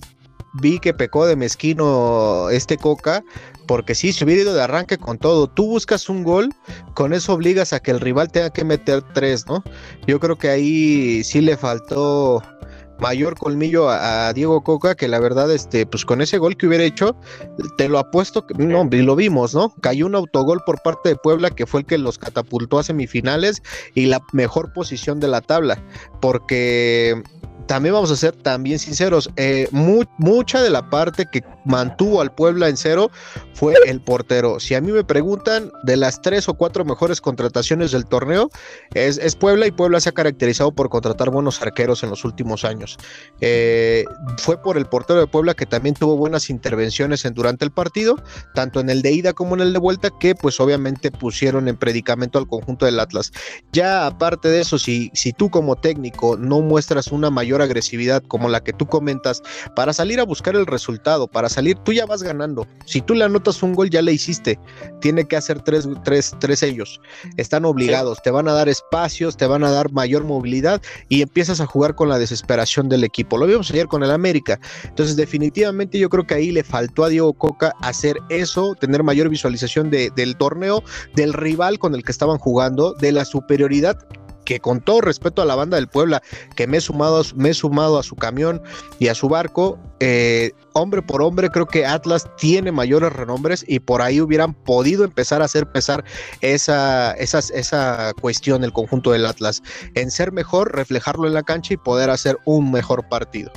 vi 0.62 0.80
que 0.80 0.94
pecó 0.94 1.26
de 1.26 1.36
mezquino 1.36 2.50
este 2.50 2.78
Coca, 2.78 3.24
porque 3.68 3.96
sí, 3.96 4.14
se 4.14 4.24
hubiera 4.26 4.42
ido 4.44 4.54
de 4.54 4.62
arranque 4.62 4.98
con 4.98 5.18
todo. 5.18 5.48
Tú 5.48 5.68
buscas 5.68 6.10
un 6.10 6.24
gol, 6.24 6.54
con 6.94 7.14
eso 7.14 7.34
obligas 7.34 7.74
a 7.74 7.80
que 7.80 7.92
el 7.92 8.00
rival 8.00 8.32
tenga 8.32 8.50
que 8.50 8.64
meter 8.64 9.02
tres, 9.14 9.46
¿no? 9.48 9.64
Yo 10.08 10.20
creo 10.20 10.38
que 10.38 10.50
ahí 10.50 11.24
sí 11.24 11.42
le 11.42 11.58
faltó 11.58 12.42
mayor 13.00 13.36
colmillo 13.36 13.90
a, 13.90 14.34
Diego 14.34 14.64
Coca, 14.64 14.96
que 14.96 15.08
la 15.08 15.20
verdad, 15.20 15.52
este, 15.52 15.86
pues 15.86 16.06
con 16.06 16.22
ese 16.22 16.38
gol 16.38 16.58
que 16.58 16.68
hubiera 16.68 16.84
hecho, 16.84 17.16
te 17.78 17.88
lo 17.90 18.00
apuesto, 18.00 18.46
que, 18.46 18.54
no, 18.56 18.88
y 18.92 19.02
lo 19.02 19.16
vimos, 19.16 19.54
¿no? 19.54 19.74
Cayó 19.82 20.06
un 20.06 20.16
autogol 20.16 20.62
por 20.66 20.82
parte 20.82 21.10
de 21.10 21.16
Puebla, 21.16 21.52
que 21.52 21.66
fue 21.66 21.82
el 21.82 21.86
que 21.86 21.98
los 21.98 22.18
catapultó 22.18 22.80
a 22.80 22.84
semifinales 22.84 23.62
y 23.94 24.08
la 24.08 24.22
mejor 24.34 24.74
posición 24.74 25.20
de 25.20 25.28
la 25.28 25.42
tabla, 25.42 25.82
porque 26.22 27.22
también 27.68 27.94
vamos 27.94 28.12
a 28.12 28.16
ser 28.16 28.34
también 28.34 28.80
sinceros, 28.80 29.30
eh, 29.36 29.68
mucha 29.72 30.62
de 30.62 30.70
la 30.70 30.90
parte 30.90 31.28
que 31.32 31.44
mantuvo 31.66 32.22
al 32.22 32.34
Puebla 32.34 32.70
en 32.70 32.78
cero 32.78 33.12
fue 33.54 33.76
el 33.86 34.02
portero. 34.02 34.60
Si 34.60 34.74
a 34.74 34.82
mí 34.82 34.92
me 34.92 35.04
preguntan 35.04 35.72
de 35.84 35.98
las 35.98 36.22
tres 36.22 36.48
o 36.48 36.54
cuatro 36.54 36.86
mejores 36.86 37.20
contrataciones 37.20 37.92
del 37.92 38.06
torneo, 38.06 38.50
es, 38.94 39.36
Puebla 39.36 39.68
y 39.68 39.72
Puebla 39.72 40.00
se 40.00 40.10
ha 40.10 40.12
caracterizado 40.14 40.72
por 40.72 40.90
contratar 40.90 41.30
buenos 41.30 41.62
arqueros 41.62 42.04
en 42.04 42.10
los 42.10 42.24
últimos 42.24 42.64
años. 42.64 42.98
Eh, 43.42 44.06
fue 44.38 44.62
por 44.62 44.78
el 44.78 44.86
portero 44.86 45.20
de 45.20 45.28
Puebla 45.28 45.54
que 45.54 45.66
también 45.66 45.96
tuvo 45.96 46.16
buenas 46.16 46.50
intervenciones 46.50 47.26
en, 47.26 47.34
durante 47.34 47.66
el 47.66 47.72
partido, 47.72 48.16
tanto 48.56 48.80
en 48.80 48.90
el 48.90 49.02
de 49.02 49.12
ida 49.12 49.34
como 49.34 49.56
en 49.56 49.62
el 49.62 49.74
de 49.74 49.80
vuelta, 49.80 50.10
que 50.20 50.36
pues 50.36 50.60
obviamente 50.60 51.12
pusieron 51.12 51.68
en 51.68 51.76
predicamento 51.76 52.40
al 52.40 52.48
conjunto 52.48 52.86
del 52.86 53.00
Atlas. 53.00 53.32
Ya 53.74 54.08
aparte 54.08 54.48
de 54.48 54.62
eso, 54.62 54.80
si, 54.80 55.12
si 55.14 55.34
tú 55.34 55.50
como 55.50 55.76
técnico 55.76 56.38
no 56.38 56.62
muestras 56.62 57.08
una 57.12 57.30
mayor 57.30 57.57
mayor 57.58 57.70
agresividad, 57.70 58.24
como 58.28 58.50
la 58.50 58.64
que 58.64 58.74
tú 58.74 58.86
comentas, 58.86 59.42
para 59.76 59.94
salir 59.94 60.20
a 60.20 60.26
buscar 60.26 60.56
el 60.56 60.66
resultado, 60.66 61.28
para 61.28 61.50
salir, 61.50 61.78
tú 61.78 61.92
ya 61.92 62.06
vas 62.06 62.22
ganando. 62.22 62.68
Si 62.86 63.02
tú 63.02 63.16
le 63.16 63.24
anotas 63.24 63.64
un 63.64 63.74
gol, 63.74 63.90
ya 63.90 64.02
le 64.02 64.14
hiciste. 64.14 64.60
Tiene 65.02 65.26
que 65.28 65.36
hacer 65.36 65.62
tres, 65.62 65.88
tres, 66.04 66.36
tres 66.40 66.64
ellos. 66.64 67.02
Están 67.38 67.66
obligados, 67.66 68.22
te 68.22 68.32
van 68.32 68.48
a 68.48 68.54
dar 68.54 68.70
espacios, 68.70 69.38
te 69.38 69.48
van 69.48 69.64
a 69.64 69.72
dar 69.72 69.92
mayor 69.92 70.24
movilidad 70.24 70.82
y 71.10 71.22
empiezas 71.22 71.60
a 71.62 71.66
jugar 71.66 71.96
con 71.96 72.10
la 72.10 72.20
desesperación 72.20 72.90
del 72.90 73.04
equipo. 73.04 73.38
Lo 73.38 73.48
vimos 73.48 73.72
ayer 73.72 73.88
con 73.88 74.04
el 74.04 74.12
América. 74.12 74.60
Entonces, 74.84 75.16
definitivamente 75.16 75.98
yo 75.98 76.10
creo 76.10 76.28
que 76.28 76.36
ahí 76.36 76.52
le 76.52 76.64
faltó 76.64 77.04
a 77.04 77.10
Diego 77.10 77.34
Coca 77.34 77.74
hacer 77.82 78.18
eso, 78.30 78.76
tener 78.76 79.04
mayor 79.04 79.30
visualización 79.30 79.90
del 79.90 80.38
torneo, 80.38 80.84
del 81.16 81.34
rival 81.34 81.80
con 81.80 81.96
el 81.96 82.04
que 82.04 82.12
estaban 82.12 82.38
jugando, 82.38 82.94
de 82.94 83.12
la 83.12 83.26
superioridad 83.26 83.98
que 84.48 84.62
con 84.62 84.80
todo 84.80 85.01
respeto 85.01 85.42
a 85.42 85.46
la 85.46 85.56
banda 85.56 85.75
del 85.75 85.89
Puebla, 85.89 86.24
que 86.56 86.68
me 86.68 86.77
he 86.77 86.82
sumado, 86.82 87.22
me 87.36 87.50
he 87.50 87.54
sumado 87.54 88.00
a 88.00 88.04
su 88.04 88.16
camión 88.16 88.62
y 88.98 89.10
a 89.10 89.13
su 89.13 89.27
barco, 89.27 89.77
eh, 90.00 90.51
hombre 90.72 91.01
por 91.01 91.22
hombre, 91.22 91.50
creo 91.50 91.66
que 91.66 91.86
Atlas 91.86 92.30
tiene 92.38 92.72
mayores 92.72 93.12
renombres 93.12 93.66
y 93.68 93.82
por 93.82 94.01
ahí 94.01 94.22
hubieran 94.22 94.54
podido 94.54 95.04
empezar 95.04 95.42
a 95.42 95.46
hacer 95.46 95.70
pesar 95.70 96.06
esa, 96.39 97.12
esa, 97.12 97.39
esa 97.39 98.13
cuestión 98.22 98.63
el 98.63 98.72
conjunto 98.72 99.12
del 99.12 99.25
Atlas, 99.25 99.62
en 99.96 100.10
ser 100.12 100.32
mejor, 100.32 100.74
reflejarlo 100.74 101.27
en 101.27 101.34
la 101.34 101.44
cancha 101.44 101.74
y 101.74 101.77
poder 101.77 102.10
hacer 102.10 102.38
un 102.46 102.72
mejor 102.72 103.10
partido. 103.10 103.51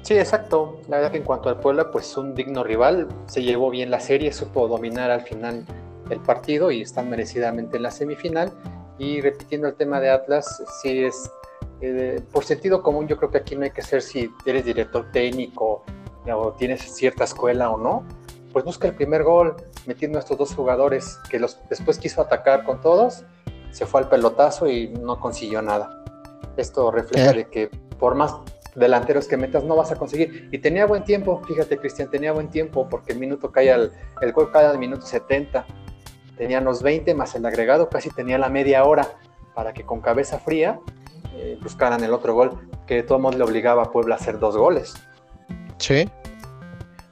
Sí, 0.00 0.14
exacto. 0.14 0.80
La 0.88 0.96
verdad 0.96 1.10
que 1.10 1.18
en 1.18 1.24
cuanto 1.24 1.50
al 1.50 1.60
Puebla, 1.60 1.90
pues 1.90 2.16
un 2.16 2.34
digno 2.34 2.64
rival, 2.64 3.08
se 3.26 3.42
llevó 3.42 3.68
bien 3.68 3.90
la 3.90 4.00
serie, 4.00 4.32
supo 4.32 4.68
dominar 4.68 5.10
al 5.10 5.20
final 5.20 5.66
el 6.08 6.20
partido 6.20 6.70
y 6.70 6.80
están 6.80 7.10
merecidamente 7.10 7.76
en 7.76 7.82
la 7.82 7.90
semifinal. 7.90 8.52
Y 8.98 9.20
repitiendo 9.20 9.68
el 9.68 9.74
tema 9.74 10.00
de 10.00 10.10
Atlas, 10.10 10.62
si 10.80 11.04
es 11.04 11.30
eh, 11.80 12.20
por 12.32 12.44
sentido 12.44 12.82
común, 12.82 13.06
yo 13.06 13.16
creo 13.16 13.30
que 13.30 13.38
aquí 13.38 13.56
no 13.56 13.64
hay 13.64 13.70
que 13.70 13.82
ser 13.82 14.00
si 14.00 14.30
eres 14.46 14.64
director 14.64 15.10
técnico 15.12 15.84
o 16.32 16.52
tienes 16.52 16.80
cierta 16.94 17.24
escuela 17.24 17.70
o 17.70 17.78
no, 17.78 18.04
pues 18.52 18.64
busca 18.64 18.88
el 18.88 18.94
primer 18.94 19.22
gol 19.22 19.54
metiendo 19.86 20.18
a 20.18 20.20
estos 20.20 20.38
dos 20.38 20.54
jugadores 20.54 21.18
que 21.30 21.38
los, 21.38 21.58
después 21.68 21.98
quiso 21.98 22.20
atacar 22.20 22.64
con 22.64 22.80
todos, 22.80 23.24
se 23.70 23.86
fue 23.86 24.00
al 24.00 24.08
pelotazo 24.08 24.66
y 24.66 24.88
no 24.88 25.20
consiguió 25.20 25.62
nada. 25.62 26.02
Esto 26.56 26.90
refleja 26.90 27.32
de 27.32 27.48
que 27.48 27.68
por 27.98 28.14
más 28.14 28.34
delanteros 28.74 29.28
que 29.28 29.36
metas 29.36 29.62
no 29.64 29.76
vas 29.76 29.92
a 29.92 29.96
conseguir. 29.96 30.48
Y 30.50 30.58
tenía 30.58 30.86
buen 30.86 31.04
tiempo, 31.04 31.42
fíjate 31.46 31.78
Cristian, 31.78 32.10
tenía 32.10 32.32
buen 32.32 32.48
tiempo 32.48 32.88
porque 32.88 33.12
el 33.12 33.18
minuto 33.18 33.52
cae 33.52 33.70
al, 33.70 33.92
el 34.20 34.32
gol 34.32 34.50
cae 34.50 34.66
al 34.66 34.78
minuto 34.78 35.04
70 35.04 35.66
tenían 36.36 36.64
los 36.64 36.82
20 36.82 37.14
más 37.14 37.34
el 37.34 37.46
agregado, 37.46 37.88
casi 37.88 38.10
tenía 38.10 38.38
la 38.38 38.48
media 38.48 38.84
hora 38.84 39.08
para 39.54 39.72
que 39.72 39.84
con 39.84 40.00
cabeza 40.00 40.38
fría 40.38 40.78
eh, 41.34 41.58
buscaran 41.62 42.02
el 42.04 42.12
otro 42.12 42.34
gol, 42.34 42.58
que 42.86 42.96
de 42.96 43.02
todos 43.02 43.20
modos 43.20 43.36
le 43.36 43.44
obligaba 43.44 43.84
a 43.84 43.90
Puebla 43.90 44.14
a 44.14 44.18
hacer 44.18 44.38
dos 44.38 44.56
goles. 44.56 44.94
Sí. 45.78 46.08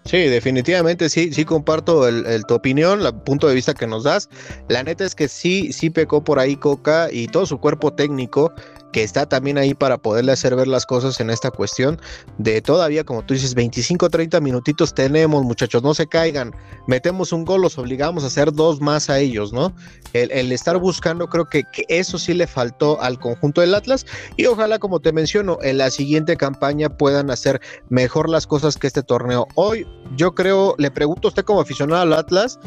Sí, 0.04 0.18
definitivamente 0.28 1.08
sí, 1.08 1.32
sí 1.32 1.46
comparto 1.46 2.06
el, 2.06 2.44
tu 2.46 2.54
opinión, 2.54 3.00
el 3.00 3.14
punto 3.14 3.48
de 3.48 3.54
vista 3.54 3.72
que 3.72 3.86
nos 3.86 4.04
das. 4.04 4.28
La 4.68 4.82
neta 4.82 5.04
es 5.04 5.14
que 5.14 5.28
sí, 5.28 5.72
sí 5.72 5.88
pecó 5.88 6.22
por 6.22 6.38
ahí 6.38 6.56
Coca 6.56 7.08
y 7.10 7.26
todo 7.26 7.46
su 7.46 7.58
cuerpo 7.58 7.94
técnico 7.94 8.52
que 8.94 9.02
está 9.02 9.28
también 9.28 9.58
ahí 9.58 9.74
para 9.74 9.98
poderle 9.98 10.30
hacer 10.30 10.54
ver 10.54 10.68
las 10.68 10.86
cosas 10.86 11.18
en 11.18 11.28
esta 11.28 11.50
cuestión 11.50 12.00
de 12.38 12.62
todavía, 12.62 13.02
como 13.02 13.24
tú 13.26 13.34
dices, 13.34 13.56
25, 13.56 14.08
30 14.08 14.40
minutitos 14.40 14.94
tenemos, 14.94 15.42
muchachos, 15.42 15.82
no 15.82 15.94
se 15.94 16.06
caigan, 16.06 16.54
metemos 16.86 17.32
un 17.32 17.44
gol, 17.44 17.62
los 17.62 17.76
obligamos 17.76 18.22
a 18.22 18.28
hacer 18.28 18.52
dos 18.52 18.80
más 18.80 19.10
a 19.10 19.18
ellos, 19.18 19.52
¿no? 19.52 19.74
El, 20.12 20.52
estar 20.52 20.78
buscando, 20.78 21.26
creo 21.26 21.46
que, 21.46 21.64
que, 21.72 21.82
eso 21.88 22.18
sí 22.18 22.34
le 22.34 22.46
faltó 22.46 23.02
al 23.02 23.18
conjunto 23.18 23.62
del 23.62 23.74
Atlas 23.74 24.06
y 24.36 24.46
ojalá, 24.46 24.78
como 24.78 25.00
te 25.00 25.12
menciono, 25.12 25.58
en 25.62 25.78
la 25.78 25.90
siguiente 25.90 26.36
campaña 26.36 26.88
puedan 26.88 27.32
hacer 27.32 27.60
mejor 27.88 28.30
las 28.30 28.46
cosas 28.46 28.76
que 28.76 28.86
este 28.86 29.02
torneo. 29.02 29.48
Hoy 29.56 29.88
yo 30.14 30.36
creo, 30.36 30.76
le 30.78 30.92
pregunto 30.92 31.26
a 31.26 31.30
usted 31.30 31.42
como 31.42 31.60
aficionado 31.60 32.02
al 32.02 32.12
Atlas, 32.12 32.60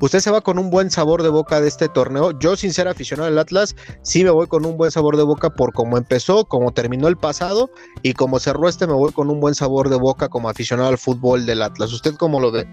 usted 0.00 0.20
se 0.20 0.30
va 0.30 0.40
con 0.40 0.58
un 0.58 0.70
buen 0.70 0.90
sabor 0.90 1.22
de 1.22 1.28
boca 1.28 1.60
de 1.60 1.68
este 1.68 1.88
torneo. 1.88 2.32
Yo, 2.38 2.56
sin 2.56 2.72
ser 2.72 2.88
aficionado 2.88 3.28
al 3.28 3.38
Atlas, 3.38 3.74
sí 4.02 4.24
me 4.24 4.30
voy 4.30 4.46
con 4.46 4.64
un 4.66 4.76
buen 4.76 4.90
sabor 4.90 5.16
de 5.16 5.22
boca 5.22 5.50
por 5.50 5.72
cómo 5.72 5.96
empezó, 5.98 6.44
cómo 6.44 6.72
terminó 6.72 7.08
el 7.08 7.16
pasado 7.16 7.70
y 8.02 8.14
cómo 8.14 8.38
cerró 8.38 8.68
este, 8.68 8.86
me 8.86 8.92
voy 8.92 9.12
con 9.12 9.30
un 9.30 9.40
buen 9.40 9.54
sabor 9.54 9.88
de 9.88 9.96
boca 9.96 10.28
como 10.28 10.48
aficionado 10.48 10.88
al 10.88 10.98
fútbol 10.98 11.46
del 11.46 11.62
Atlas. 11.62 11.92
¿Usted 11.92 12.14
cómo 12.16 12.40
lo 12.40 12.52
ve? 12.52 12.66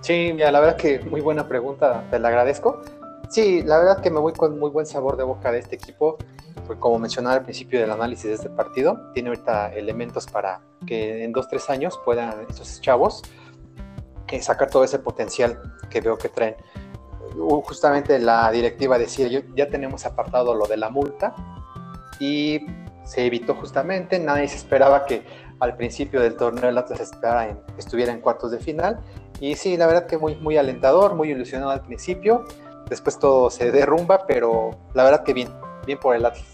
Sí, 0.00 0.32
la 0.32 0.58
verdad 0.58 0.76
que 0.76 1.00
muy 1.00 1.20
buena 1.20 1.46
pregunta, 1.46 2.04
te 2.10 2.18
la 2.18 2.28
agradezco. 2.28 2.82
Sí, 3.30 3.62
la 3.62 3.78
verdad 3.78 4.00
que 4.00 4.10
me 4.10 4.18
voy 4.18 4.32
con 4.32 4.58
muy 4.58 4.70
buen 4.70 4.84
sabor 4.84 5.16
de 5.16 5.24
boca 5.24 5.52
de 5.52 5.60
este 5.60 5.76
equipo. 5.76 6.18
Como 6.78 6.98
mencionaba 6.98 7.36
al 7.36 7.42
principio 7.44 7.80
del 7.80 7.90
análisis 7.90 8.24
de 8.24 8.34
este 8.34 8.50
partido, 8.50 8.98
tiene 9.14 9.30
ahorita 9.30 9.72
elementos 9.74 10.26
para 10.26 10.60
que 10.86 11.24
en 11.24 11.32
dos, 11.32 11.48
tres 11.48 11.70
años 11.70 11.98
puedan 12.04 12.46
estos 12.48 12.80
chavos 12.80 13.22
sacar 14.40 14.70
todo 14.70 14.84
ese 14.84 14.98
potencial 14.98 15.60
que 15.90 16.00
veo 16.00 16.16
que 16.16 16.28
traen. 16.28 16.56
Justamente 17.64 18.18
la 18.18 18.50
directiva 18.50 18.98
decía, 18.98 19.28
ya 19.54 19.68
tenemos 19.68 20.06
apartado 20.06 20.54
lo 20.54 20.66
de 20.66 20.76
la 20.76 20.90
multa 20.90 21.34
y 22.20 22.64
se 23.04 23.26
evitó 23.26 23.54
justamente, 23.54 24.18
nadie 24.18 24.48
se 24.48 24.56
esperaba 24.56 25.04
que 25.06 25.24
al 25.58 25.76
principio 25.76 26.20
del 26.20 26.36
torneo 26.36 26.68
el 26.68 26.78
Atlas 26.78 27.12
estuviera 27.78 28.12
en 28.12 28.20
cuartos 28.20 28.50
de 28.50 28.58
final 28.58 29.00
y 29.40 29.56
sí, 29.56 29.76
la 29.76 29.86
verdad 29.86 30.06
que 30.06 30.18
muy, 30.18 30.36
muy 30.36 30.56
alentador, 30.56 31.14
muy 31.14 31.30
ilusionado 31.30 31.70
al 31.70 31.82
principio, 31.82 32.44
después 32.88 33.18
todo 33.18 33.50
se 33.50 33.72
derrumba, 33.72 34.26
pero 34.26 34.70
la 34.94 35.04
verdad 35.04 35.24
que 35.24 35.34
bien, 35.34 35.48
bien 35.84 35.98
por 35.98 36.14
el 36.14 36.24
Atlas. 36.24 36.51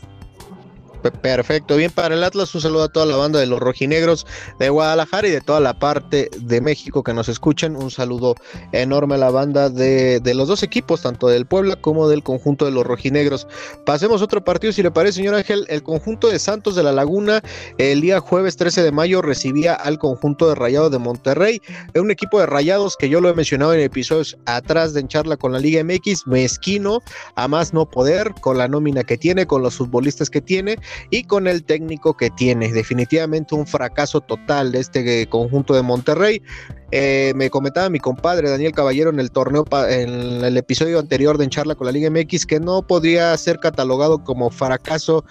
Perfecto, 1.02 1.76
bien 1.76 1.92
para 1.92 2.14
el 2.14 2.24
Atlas, 2.24 2.54
un 2.54 2.60
saludo 2.60 2.84
a 2.84 2.88
toda 2.88 3.06
la 3.06 3.16
banda 3.16 3.38
de 3.38 3.46
los 3.46 3.60
rojinegros 3.60 4.26
de 4.58 4.68
Guadalajara 4.68 5.28
y 5.28 5.30
de 5.30 5.40
toda 5.40 5.60
la 5.60 5.78
parte 5.78 6.28
de 6.40 6.60
México 6.60 7.04
que 7.04 7.14
nos 7.14 7.28
escuchen, 7.28 7.76
un 7.76 7.90
saludo 7.90 8.34
enorme 8.72 9.14
a 9.14 9.18
la 9.18 9.30
banda 9.30 9.70
de, 9.70 10.20
los 10.34 10.48
dos 10.48 10.62
equipos, 10.62 11.02
tanto 11.02 11.28
del 11.28 11.46
Puebla 11.46 11.76
como 11.76 12.08
del 12.08 12.22
conjunto 12.22 12.64
de 12.64 12.72
los 12.72 12.84
rojinegros. 12.84 13.46
Pasemos 13.86 14.22
otro 14.22 14.42
partido, 14.42 14.72
si 14.72 14.82
le 14.82 14.90
parece, 14.90 15.18
señor 15.18 15.36
Ángel, 15.36 15.66
el 15.68 15.82
conjunto 15.82 16.28
de 16.28 16.38
Santos 16.38 16.74
de 16.74 16.82
la 16.82 16.92
Laguna, 16.92 17.42
el 17.78 18.00
día 18.00 18.20
jueves 18.20 18.56
13 18.56 18.82
de 18.82 18.92
mayo 18.92 19.22
recibía 19.22 19.74
al 19.74 19.98
conjunto 19.98 20.48
de 20.48 20.56
Rayados 20.56 20.90
de 20.90 20.98
Monterrey, 20.98 21.62
un 21.94 22.10
equipo 22.10 22.40
de 22.40 22.46
Rayados 22.46 22.96
que 22.96 23.08
yo 23.08 23.20
lo 23.20 23.28
he 23.28 23.34
mencionado 23.34 23.72
en 23.72 23.80
episodios 23.80 24.36
atrás 24.46 24.94
de 24.94 25.00
En 25.00 25.08
Charla 25.08 25.36
con 25.36 25.52
la 25.52 25.60
Liga 25.60 25.82
MX, 25.84 26.26
mezquino, 26.26 27.02
a 27.36 27.46
más 27.46 27.72
no 27.72 27.88
poder, 27.88 28.34
con 28.40 28.58
la 28.58 28.66
nómina 28.66 29.04
que 29.04 29.16
tiene, 29.16 29.46
con 29.46 29.62
los 29.62 29.76
futbolistas 29.76 30.28
que 30.28 30.40
tiene, 30.40 30.76
y 31.10 31.24
con 31.24 31.46
el 31.46 31.64
técnico 31.64 32.16
que 32.16 32.30
tiene. 32.30 32.72
Definitivamente 32.72 33.54
un 33.54 33.66
fracaso 33.66 34.20
total 34.20 34.72
de 34.72 34.80
este 34.80 35.26
conjunto 35.28 35.74
de 35.74 35.82
Monterrey. 35.82 36.42
Eh, 36.90 37.34
me 37.36 37.50
comentaba 37.50 37.90
mi 37.90 37.98
compadre 37.98 38.48
Daniel 38.48 38.72
Caballero 38.72 39.10
en 39.10 39.20
el 39.20 39.30
torneo, 39.30 39.66
en 39.90 40.42
el 40.42 40.56
episodio 40.56 40.98
anterior 40.98 41.36
de 41.36 41.44
En 41.44 41.50
Charla 41.50 41.74
con 41.74 41.84
la 41.84 41.92
Liga 41.92 42.10
MX, 42.10 42.46
que 42.46 42.60
no 42.60 42.86
podría 42.86 43.36
ser 43.36 43.58
catalogado 43.58 44.24
como 44.24 44.48
fracaso 44.48 45.24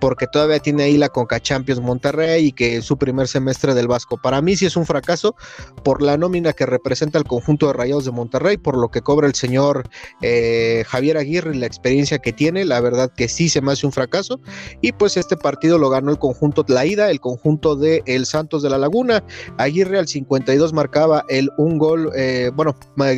porque 0.00 0.26
todavía 0.26 0.58
tiene 0.58 0.82
ahí 0.82 0.98
la 0.98 1.08
Conca 1.08 1.40
Champions 1.40 1.80
Monterrey 1.80 2.46
y 2.46 2.52
que 2.52 2.82
su 2.82 2.98
primer 2.98 3.28
semestre 3.28 3.74
del 3.74 3.86
Vasco. 3.86 4.16
Para 4.20 4.42
mí 4.42 4.56
sí 4.56 4.66
es 4.66 4.76
un 4.76 4.86
fracaso 4.86 5.36
por 5.84 6.02
la 6.02 6.16
nómina 6.16 6.52
que 6.52 6.66
representa 6.66 7.16
el 7.16 7.24
conjunto 7.24 7.68
de 7.68 7.74
Rayados 7.74 8.04
de 8.04 8.10
Monterrey, 8.10 8.56
por 8.56 8.76
lo 8.76 8.90
que 8.90 9.00
cobra 9.00 9.28
el 9.28 9.34
señor 9.34 9.88
eh, 10.20 10.84
Javier 10.88 11.16
Aguirre 11.16 11.54
y 11.54 11.58
la 11.58 11.66
experiencia 11.66 12.18
que 12.18 12.32
tiene. 12.32 12.64
La 12.64 12.80
verdad 12.80 13.10
que 13.16 13.28
sí 13.28 13.48
se 13.48 13.60
me 13.60 13.72
hace 13.72 13.86
un 13.86 13.92
fracaso. 13.92 14.40
Y 14.80 14.92
pues 14.92 15.03
este 15.06 15.36
partido 15.36 15.78
lo 15.78 15.90
ganó 15.90 16.10
el 16.10 16.18
conjunto 16.18 16.62
de 16.62 16.74
la 16.74 16.86
ida, 16.86 17.10
el 17.10 17.20
conjunto 17.20 17.76
de 17.76 18.02
El 18.06 18.26
Santos 18.26 18.62
de 18.62 18.70
la 18.70 18.78
Laguna. 18.78 19.22
Aguirre 19.58 19.98
al 19.98 20.08
52 20.08 20.72
marcado 20.72 21.04
el 21.28 21.50
un 21.58 21.78
gol, 21.78 22.10
eh, 22.16 22.50
bueno, 22.54 22.74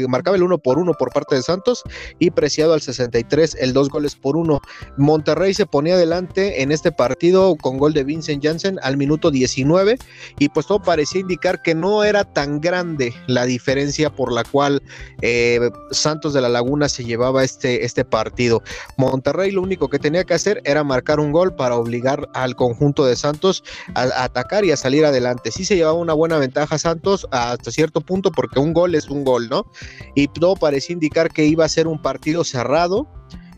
marcaba 0.09 0.37
el 0.37 0.43
uno 0.43 0.59
por 0.59 0.79
uno 0.79 0.93
por 0.99 1.13
parte 1.13 1.37
de 1.37 1.43
Santos 1.43 1.83
y 2.19 2.31
Preciado 2.31 2.75
al 2.75 2.81
63, 2.81 3.57
el 3.61 3.73
dos 3.73 3.89
goles 3.89 4.15
por 4.15 4.37
uno. 4.37 4.61
Monterrey 4.97 5.55
se 5.55 5.67
ponía 5.67 5.95
adelante 5.95 6.63
en 6.63 6.73
este 6.73 6.93
partido 6.93 7.57
con 7.57 7.79
gol 7.79 7.93
de 7.93 8.05
Vincent 8.05 8.45
Janssen 8.45 8.79
al 8.83 8.97
minuto 8.97 9.31
19 9.31 9.99
y 10.39 10.49
pues 10.49 10.67
todo 10.67 10.83
parecía 10.83 11.21
indicar 11.21 11.63
que 11.63 11.75
no 11.75 12.05
era 12.05 12.25
tan 12.25 12.61
grande 12.61 13.15
la 13.27 13.45
diferencia 13.45 14.11
por 14.11 14.33
la 14.33 14.45
cual 14.45 14.83
eh, 15.23 15.71
Santos 15.91 16.35
de 16.35 16.41
la 16.41 16.49
Laguna 16.49 16.89
se 16.89 17.05
llevaba 17.05 17.45
este, 17.45 17.85
este 17.85 18.05
partido. 18.05 18.63
Monterrey 18.97 19.51
lo 19.51 19.63
único 19.63 19.89
que 19.89 19.99
tenía 19.99 20.25
que 20.25 20.35
hacer 20.35 20.61
era 20.65 20.85
marcar 20.85 21.21
un 21.21 21.33
gol 21.33 21.55
para 21.55 21.76
obligar 21.77 22.29
al 22.35 22.57
conjunto 22.57 23.05
de 23.05 23.17
Santos 23.17 23.65
a, 23.95 24.25
atacar 24.25 24.65
y 24.65 24.73
a 24.73 24.77
salir 24.77 25.05
adelante. 25.05 25.51
Sí 25.53 25.65
se 25.65 25.77
llevaba 25.77 25.99
una 25.99 26.13
buena 26.13 26.39
ventaja 26.39 26.79
Santos 26.79 27.27
hasta 27.31 27.71
cierto 27.71 28.01
punto 28.01 28.31
porque 28.31 28.59
un 28.59 28.73
gol 28.73 28.95
es 28.95 29.09
un 29.09 29.25
gol, 29.25 29.49
¿no? 29.49 29.71
Y 30.15 30.29
todo 30.29 30.57
parecía 30.57 30.95
indicar 30.95 31.31
que 31.31 31.45
iba 31.45 31.65
a 31.65 31.69
ser 31.69 31.87
un 31.87 32.01
partido 32.01 32.45
cerrado. 32.45 33.07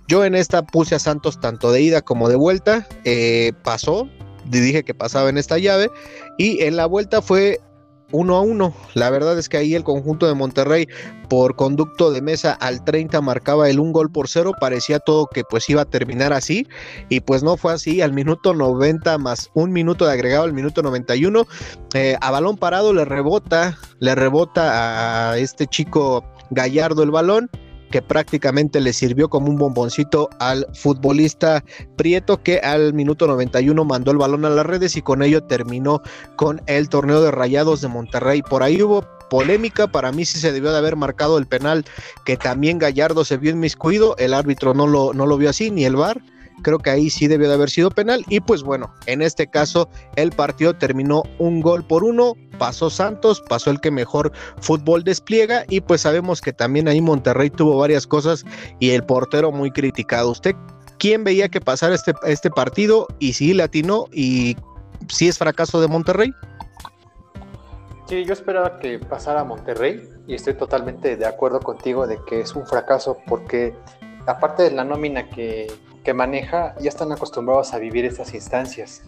Yo 0.08 0.24
en 0.24 0.34
esta 0.34 0.64
puse 0.64 0.94
a 0.94 0.98
Santos 0.98 1.38
tanto 1.40 1.70
de 1.70 1.82
ida 1.82 2.02
como 2.02 2.28
de 2.28 2.36
vuelta, 2.36 2.88
eh, 3.04 3.52
pasó, 3.62 4.08
dije 4.46 4.82
que 4.82 4.94
pasaba 4.94 5.28
en 5.28 5.36
esta 5.36 5.58
llave, 5.58 5.90
y 6.38 6.62
en 6.62 6.76
la 6.76 6.86
vuelta 6.86 7.20
fue 7.20 7.60
uno 8.12 8.36
a 8.36 8.40
uno. 8.40 8.74
La 8.94 9.10
verdad 9.10 9.38
es 9.38 9.48
que 9.48 9.56
ahí 9.56 9.74
el 9.74 9.84
conjunto 9.84 10.26
de 10.26 10.34
Monterrey 10.34 10.88
por 11.28 11.56
conducto 11.56 12.10
de 12.10 12.22
mesa 12.22 12.52
al 12.52 12.84
30 12.84 13.20
marcaba 13.20 13.68
el 13.68 13.80
un 13.80 13.92
gol 13.92 14.10
por 14.10 14.28
cero, 14.28 14.52
parecía 14.58 14.98
todo 14.98 15.26
que 15.26 15.44
pues 15.44 15.68
iba 15.68 15.82
a 15.82 15.84
terminar 15.84 16.32
así. 16.32 16.66
Y 17.08 17.20
pues 17.20 17.42
no 17.42 17.56
fue 17.56 17.72
así, 17.72 18.00
al 18.00 18.12
minuto 18.12 18.54
90 18.54 19.18
más 19.18 19.50
un 19.54 19.72
minuto 19.72 20.06
de 20.06 20.12
agregado 20.12 20.44
al 20.44 20.52
minuto 20.52 20.82
91, 20.82 21.46
eh, 21.94 22.16
a 22.20 22.30
balón 22.30 22.56
parado 22.56 22.92
le 22.92 23.04
rebota, 23.04 23.78
le 23.98 24.14
rebota 24.14 25.30
a 25.32 25.38
este 25.38 25.66
chico 25.66 26.24
Gallardo 26.50 27.02
el 27.02 27.10
balón 27.10 27.50
que 27.90 28.02
prácticamente 28.02 28.80
le 28.80 28.92
sirvió 28.92 29.28
como 29.28 29.48
un 29.48 29.56
bomboncito 29.56 30.28
al 30.38 30.66
futbolista 30.74 31.64
Prieto 31.96 32.42
que 32.42 32.58
al 32.58 32.94
minuto 32.94 33.26
91 33.26 33.84
mandó 33.84 34.10
el 34.10 34.18
balón 34.18 34.44
a 34.44 34.50
las 34.50 34.66
redes 34.66 34.96
y 34.96 35.02
con 35.02 35.22
ello 35.22 35.42
terminó 35.44 36.02
con 36.36 36.62
el 36.66 36.88
torneo 36.88 37.22
de 37.22 37.30
Rayados 37.30 37.80
de 37.80 37.88
Monterrey. 37.88 38.42
Por 38.42 38.62
ahí 38.62 38.82
hubo 38.82 39.04
polémica, 39.28 39.86
para 39.86 40.12
mí 40.12 40.24
sí 40.24 40.38
se 40.38 40.52
debió 40.52 40.72
de 40.72 40.78
haber 40.78 40.96
marcado 40.96 41.38
el 41.38 41.46
penal 41.46 41.84
que 42.24 42.36
también 42.36 42.78
Gallardo 42.78 43.24
se 43.24 43.36
vio 43.36 43.50
inmiscuido, 43.50 44.16
el 44.18 44.34
árbitro 44.34 44.74
no 44.74 44.86
lo, 44.86 45.12
no 45.12 45.26
lo 45.26 45.36
vio 45.36 45.50
así, 45.50 45.70
ni 45.70 45.84
el 45.84 45.96
VAR, 45.96 46.20
creo 46.62 46.78
que 46.78 46.90
ahí 46.90 47.10
sí 47.10 47.26
debió 47.26 47.48
de 47.48 47.54
haber 47.54 47.70
sido 47.70 47.90
penal 47.90 48.24
y 48.28 48.40
pues 48.40 48.62
bueno, 48.62 48.92
en 49.06 49.22
este 49.22 49.46
caso 49.46 49.88
el 50.16 50.30
partido 50.30 50.74
terminó 50.74 51.22
un 51.38 51.60
gol 51.60 51.84
por 51.84 52.04
uno, 52.04 52.34
pasó 52.58 52.90
Santos, 52.90 53.42
pasó 53.48 53.70
el 53.70 53.80
que 53.80 53.90
mejor 53.90 54.32
fútbol 54.60 55.04
despliega 55.04 55.64
y 55.68 55.80
pues 55.80 56.02
sabemos 56.02 56.40
que 56.40 56.52
también 56.52 56.88
ahí 56.88 57.00
Monterrey 57.00 57.50
tuvo 57.50 57.78
varias 57.78 58.06
cosas 58.06 58.44
y 58.78 58.90
el 58.90 59.04
portero 59.04 59.52
muy 59.52 59.70
criticado. 59.70 60.30
¿Usted 60.30 60.54
quién 60.98 61.24
veía 61.24 61.48
que 61.48 61.60
pasara 61.60 61.94
este, 61.94 62.12
este 62.26 62.50
partido 62.50 63.06
y 63.18 63.32
si 63.34 63.54
latino 63.54 64.06
y 64.12 64.56
si 65.08 65.28
es 65.28 65.38
fracaso 65.38 65.80
de 65.80 65.88
Monterrey? 65.88 66.30
Sí, 68.06 68.24
yo 68.24 68.32
esperaba 68.32 68.78
que 68.78 68.98
pasara 68.98 69.44
Monterrey 69.44 70.08
y 70.26 70.34
estoy 70.34 70.54
totalmente 70.54 71.16
de 71.16 71.26
acuerdo 71.26 71.60
contigo 71.60 72.06
de 72.06 72.18
que 72.26 72.40
es 72.40 72.54
un 72.54 72.66
fracaso 72.66 73.18
porque 73.26 73.74
aparte 74.26 74.62
de 74.62 74.70
la 74.70 74.84
nómina 74.84 75.28
que, 75.28 75.66
que 76.04 76.14
maneja, 76.14 76.74
ya 76.80 76.88
están 76.88 77.12
acostumbrados 77.12 77.74
a 77.74 77.78
vivir 77.78 78.04
estas 78.04 78.34
instancias. 78.34 79.02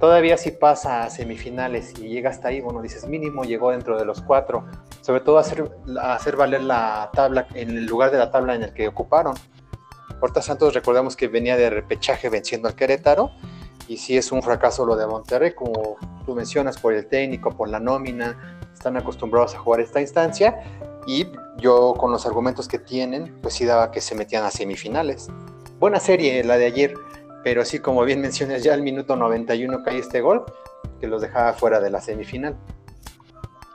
Todavía 0.00 0.36
si 0.36 0.50
pasa 0.50 1.04
a 1.04 1.10
semifinales 1.10 1.94
y 1.98 2.08
llega 2.08 2.30
hasta 2.30 2.48
ahí, 2.48 2.60
bueno, 2.60 2.82
dices 2.82 3.06
mínimo 3.06 3.44
llegó 3.44 3.70
dentro 3.70 3.96
de 3.96 4.04
los 4.04 4.20
cuatro, 4.20 4.64
sobre 5.00 5.20
todo 5.20 5.38
hacer, 5.38 5.70
hacer 6.00 6.36
valer 6.36 6.62
la 6.62 7.10
tabla 7.12 7.46
en 7.54 7.70
el 7.70 7.86
lugar 7.86 8.10
de 8.10 8.18
la 8.18 8.30
tabla 8.30 8.56
en 8.56 8.64
el 8.64 8.74
que 8.74 8.88
ocuparon. 8.88 9.34
Horta 10.20 10.42
Santos 10.42 10.74
recordamos 10.74 11.16
que 11.16 11.28
venía 11.28 11.56
de 11.56 11.70
repechaje 11.70 12.28
venciendo 12.28 12.66
al 12.68 12.74
Querétaro 12.74 13.30
y 13.86 13.96
sí 13.96 14.16
es 14.16 14.32
un 14.32 14.42
fracaso 14.42 14.84
lo 14.84 14.96
de 14.96 15.06
Monterrey, 15.06 15.52
como 15.54 15.96
tú 16.26 16.34
mencionas, 16.34 16.78
por 16.78 16.94
el 16.94 17.06
técnico, 17.06 17.50
por 17.50 17.68
la 17.68 17.78
nómina, 17.78 18.58
están 18.72 18.96
acostumbrados 18.96 19.54
a 19.54 19.58
jugar 19.58 19.80
esta 19.80 20.00
instancia 20.00 20.62
y 21.06 21.26
yo 21.58 21.94
con 21.96 22.10
los 22.10 22.26
argumentos 22.26 22.68
que 22.68 22.78
tienen, 22.78 23.38
pues 23.40 23.54
sí 23.54 23.64
daba 23.64 23.90
que 23.90 24.00
se 24.00 24.14
metían 24.14 24.44
a 24.44 24.50
semifinales. 24.50 25.28
Buena 25.82 25.98
serie 25.98 26.44
la 26.44 26.58
de 26.58 26.66
ayer, 26.66 26.94
pero 27.42 27.64
sí, 27.64 27.80
como 27.80 28.04
bien 28.04 28.20
mencionas, 28.20 28.62
ya 28.62 28.72
al 28.72 28.82
minuto 28.82 29.16
91 29.16 29.82
cae 29.82 29.98
este 29.98 30.20
gol 30.20 30.44
que 31.00 31.08
los 31.08 31.20
dejaba 31.20 31.54
fuera 31.54 31.80
de 31.80 31.90
la 31.90 32.00
semifinal 32.00 32.54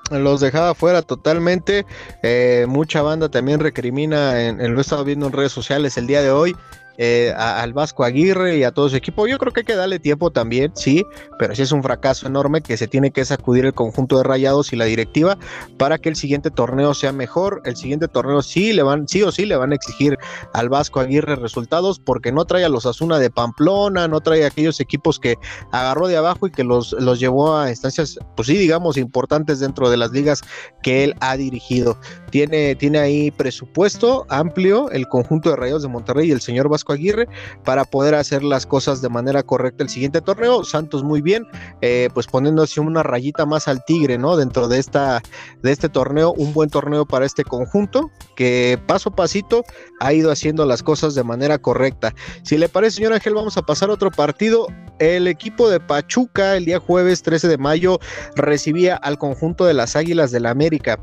los 0.09 0.39
dejaba 0.39 0.73
fuera 0.73 1.01
totalmente. 1.01 1.85
Eh, 2.23 2.65
mucha 2.69 3.01
banda 3.01 3.27
también 3.27 3.59
recrimina, 3.59 4.41
en, 4.41 4.71
lo 4.71 4.77
he 4.77 4.81
estado 4.81 5.03
viendo 5.03 5.27
en 5.27 5.33
redes 5.33 5.51
sociales 5.51 5.97
el 5.97 6.07
día 6.07 6.21
de 6.21 6.31
hoy, 6.31 6.55
eh, 6.97 7.33
al 7.37 7.73
Vasco 7.73 8.03
Aguirre 8.03 8.57
y 8.57 8.63
a 8.63 8.71
todo 8.71 8.89
su 8.89 8.95
equipo. 8.95 9.27
Yo 9.27 9.37
creo 9.37 9.53
que 9.53 9.61
hay 9.61 9.65
que 9.65 9.75
darle 9.75 9.99
tiempo 9.99 10.31
también, 10.31 10.71
sí, 10.75 11.05
pero 11.37 11.55
sí 11.55 11.61
es 11.61 11.71
un 11.71 11.83
fracaso 11.83 12.27
enorme 12.27 12.61
que 12.61 12.77
se 12.77 12.87
tiene 12.87 13.11
que 13.11 13.23
sacudir 13.23 13.65
el 13.65 13.73
conjunto 13.73 14.17
de 14.17 14.23
rayados 14.23 14.73
y 14.73 14.75
la 14.75 14.85
directiva 14.85 15.37
para 15.77 15.97
que 15.97 16.09
el 16.09 16.15
siguiente 16.15 16.49
torneo 16.49 16.93
sea 16.93 17.11
mejor. 17.11 17.61
El 17.65 17.75
siguiente 17.75 18.07
torneo 18.07 18.41
sí 18.41 18.73
le 18.73 18.83
van, 18.83 19.07
sí 19.07 19.21
o 19.23 19.31
sí 19.31 19.45
le 19.45 19.55
van 19.55 19.71
a 19.71 19.75
exigir 19.75 20.17
al 20.53 20.69
Vasco 20.69 20.99
Aguirre 20.99 21.35
resultados 21.35 21.99
porque 21.99 22.31
no 22.31 22.45
trae 22.45 22.65
a 22.65 22.69
los 22.69 22.85
Asuna 22.85 23.19
de 23.19 23.29
Pamplona, 23.29 24.07
no 24.07 24.21
trae 24.21 24.43
a 24.43 24.47
aquellos 24.47 24.79
equipos 24.79 25.19
que 25.19 25.35
agarró 25.71 26.07
de 26.07 26.17
abajo 26.17 26.47
y 26.47 26.51
que 26.51 26.63
los, 26.63 26.93
los 26.93 27.19
llevó 27.19 27.57
a 27.57 27.69
instancias, 27.69 28.17
pues 28.35 28.47
sí, 28.47 28.57
digamos, 28.57 28.97
importantes 28.97 29.59
dentro 29.59 29.89
de 29.89 29.97
las 29.97 30.11
ligas 30.11 30.41
que 30.81 31.03
él 31.03 31.15
ha 31.19 31.37
dirigido. 31.37 31.97
Tiene, 32.31 32.75
tiene 32.75 32.99
ahí 32.99 33.31
presupuesto 33.31 34.25
amplio 34.29 34.89
el 34.91 35.07
conjunto 35.07 35.49
de 35.49 35.55
Rayados 35.55 35.83
de 35.83 35.89
Monterrey 35.89 36.29
y 36.29 36.31
el 36.31 36.41
señor 36.41 36.69
Vasco 36.69 36.86
Aguirre 36.93 37.27
para 37.63 37.85
poder 37.85 38.15
hacer 38.15 38.43
las 38.43 38.65
cosas 38.65 39.01
de 39.01 39.09
manera 39.09 39.43
correcta 39.43 39.83
el 39.83 39.89
siguiente 39.89 40.21
torneo. 40.21 40.63
Santos 40.63 41.03
muy 41.03 41.21
bien, 41.21 41.45
eh, 41.81 42.09
pues 42.13 42.27
poniéndose 42.27 42.79
una 42.79 43.03
rayita 43.03 43.45
más 43.45 43.67
al 43.67 43.83
tigre, 43.85 44.17
¿no? 44.17 44.37
Dentro 44.37 44.67
de, 44.67 44.79
esta, 44.79 45.21
de 45.61 45.71
este 45.71 45.89
torneo, 45.89 46.33
un 46.33 46.53
buen 46.53 46.69
torneo 46.69 47.05
para 47.05 47.25
este 47.25 47.43
conjunto 47.43 48.09
que 48.35 48.79
paso 48.87 49.09
a 49.09 49.15
pasito 49.15 49.63
ha 49.99 50.13
ido 50.13 50.31
haciendo 50.31 50.65
las 50.65 50.83
cosas 50.83 51.15
de 51.15 51.23
manera 51.23 51.57
correcta. 51.57 52.13
Si 52.43 52.57
le 52.57 52.69
parece, 52.69 52.97
señor 52.97 53.13
Ángel, 53.13 53.33
vamos 53.33 53.57
a 53.57 53.63
pasar 53.63 53.89
a 53.89 53.93
otro 53.93 54.11
partido. 54.11 54.67
El 54.99 55.27
equipo 55.27 55.69
de 55.69 55.79
Pachuca 55.79 56.55
el 56.55 56.65
día 56.65 56.79
jueves 56.79 57.21
13 57.21 57.47
de 57.47 57.57
mayo 57.57 57.99
recibía 58.35 58.95
al 58.95 59.17
conjunto 59.17 59.65
de 59.65 59.73
las 59.73 59.95
Águilas 59.95 60.31
del 60.31 60.43
la 60.43 60.51
América. 60.51 60.99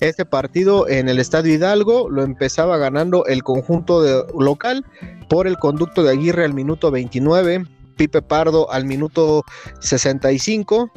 Este 0.00 0.24
partido 0.24 0.88
en 0.88 1.08
el 1.08 1.18
Estadio 1.18 1.54
Hidalgo 1.54 2.08
lo 2.10 2.22
empezaba 2.22 2.76
ganando 2.78 3.26
el 3.26 3.42
conjunto 3.42 4.02
de 4.02 4.24
local 4.38 4.84
por 5.28 5.46
el 5.46 5.56
conducto 5.56 6.02
de 6.02 6.10
Aguirre 6.10 6.44
al 6.44 6.54
minuto 6.54 6.90
29, 6.90 7.64
Pipe 7.96 8.22
Pardo 8.22 8.70
al 8.70 8.84
minuto 8.84 9.44
65 9.80 10.90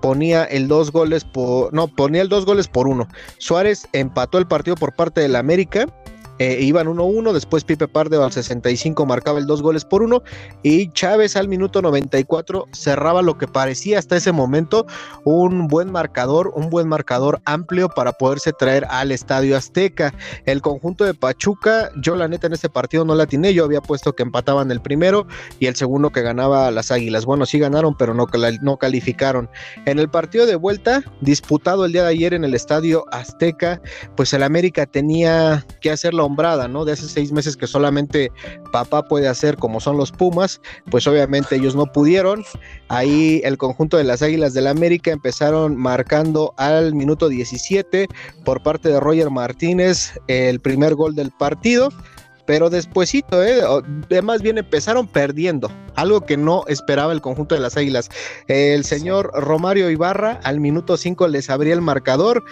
ponía 0.00 0.44
el 0.44 0.66
dos 0.68 0.90
goles 0.90 1.24
por 1.24 1.72
no 1.72 1.88
ponía 1.88 2.22
el 2.22 2.28
dos 2.28 2.46
goles 2.46 2.68
por 2.68 2.88
uno. 2.88 3.06
Suárez 3.38 3.86
empató 3.92 4.38
el 4.38 4.46
partido 4.46 4.76
por 4.76 4.94
parte 4.94 5.20
del 5.20 5.36
América 5.36 5.86
eh, 6.40 6.56
iban 6.62 6.86
1-1, 6.86 7.34
después 7.34 7.64
Pipe 7.64 7.86
Pardo 7.86 8.24
al 8.24 8.32
65 8.32 9.04
marcaba 9.04 9.38
el 9.38 9.46
dos 9.46 9.60
goles 9.60 9.84
por 9.84 10.02
uno 10.02 10.22
y 10.62 10.90
Chávez 10.92 11.36
al 11.36 11.48
minuto 11.48 11.82
94 11.82 12.66
cerraba 12.72 13.20
lo 13.20 13.36
que 13.36 13.46
parecía 13.46 13.98
hasta 13.98 14.16
ese 14.16 14.32
momento 14.32 14.86
un 15.24 15.68
buen 15.68 15.92
marcador, 15.92 16.50
un 16.54 16.70
buen 16.70 16.88
marcador 16.88 17.42
amplio 17.44 17.90
para 17.90 18.12
poderse 18.12 18.54
traer 18.54 18.86
al 18.88 19.12
Estadio 19.12 19.54
Azteca. 19.54 20.14
El 20.46 20.62
conjunto 20.62 21.04
de 21.04 21.12
Pachuca, 21.12 21.90
yo 22.00 22.16
la 22.16 22.26
neta 22.26 22.46
en 22.46 22.54
este 22.54 22.70
partido 22.70 23.04
no 23.04 23.14
la 23.14 23.24
atiné, 23.24 23.52
yo 23.52 23.66
había 23.66 23.82
puesto 23.82 24.14
que 24.14 24.22
empataban 24.22 24.70
el 24.70 24.80
primero 24.80 25.26
y 25.58 25.66
el 25.66 25.76
segundo 25.76 26.08
que 26.08 26.22
ganaba 26.22 26.70
las 26.70 26.90
Águilas. 26.90 27.26
Bueno, 27.26 27.44
sí 27.44 27.58
ganaron, 27.58 27.94
pero 27.98 28.14
no, 28.14 28.26
no 28.62 28.76
calificaron. 28.78 29.50
En 29.84 29.98
el 29.98 30.08
partido 30.08 30.46
de 30.46 30.56
vuelta, 30.56 31.02
disputado 31.20 31.84
el 31.84 31.92
día 31.92 32.04
de 32.04 32.10
ayer 32.10 32.32
en 32.32 32.44
el 32.44 32.54
Estadio 32.54 33.04
Azteca, 33.12 33.82
pues 34.16 34.32
el 34.32 34.42
América 34.42 34.86
tenía 34.86 35.66
que 35.82 35.90
¿no? 36.68 36.84
De 36.84 36.92
hace 36.92 37.08
seis 37.08 37.32
meses 37.32 37.56
que 37.56 37.66
solamente 37.66 38.30
papá 38.72 39.02
puede 39.04 39.28
hacer 39.28 39.56
como 39.56 39.80
son 39.80 39.96
los 39.96 40.12
Pumas, 40.12 40.60
pues 40.90 41.06
obviamente 41.06 41.56
ellos 41.56 41.74
no 41.74 41.86
pudieron. 41.86 42.44
Ahí 42.88 43.40
el 43.44 43.58
conjunto 43.58 43.96
de 43.96 44.04
las 44.04 44.22
Águilas 44.22 44.54
del 44.54 44.60
la 44.64 44.70
América 44.70 45.10
empezaron 45.10 45.76
marcando 45.76 46.52
al 46.58 46.94
minuto 46.94 47.28
17 47.28 48.08
por 48.44 48.62
parte 48.62 48.90
de 48.90 49.00
Roger 49.00 49.30
Martínez 49.30 50.12
el 50.26 50.60
primer 50.60 50.94
gol 50.94 51.14
del 51.14 51.30
partido 51.30 51.88
pero 52.50 52.68
despuesito, 52.68 53.44
¿eh? 53.44 53.62
más 54.24 54.42
bien 54.42 54.58
empezaron 54.58 55.06
perdiendo, 55.06 55.70
algo 55.94 56.22
que 56.22 56.36
no 56.36 56.64
esperaba 56.66 57.12
el 57.12 57.20
conjunto 57.20 57.54
de 57.54 57.60
las 57.60 57.76
Águilas. 57.76 58.10
El 58.48 58.84
señor 58.84 59.30
Romario 59.34 59.88
Ibarra 59.88 60.40
al 60.42 60.58
minuto 60.58 60.96
5 60.96 61.28
les 61.28 61.48
abría 61.48 61.74
el 61.74 61.80
marcador, 61.80 62.42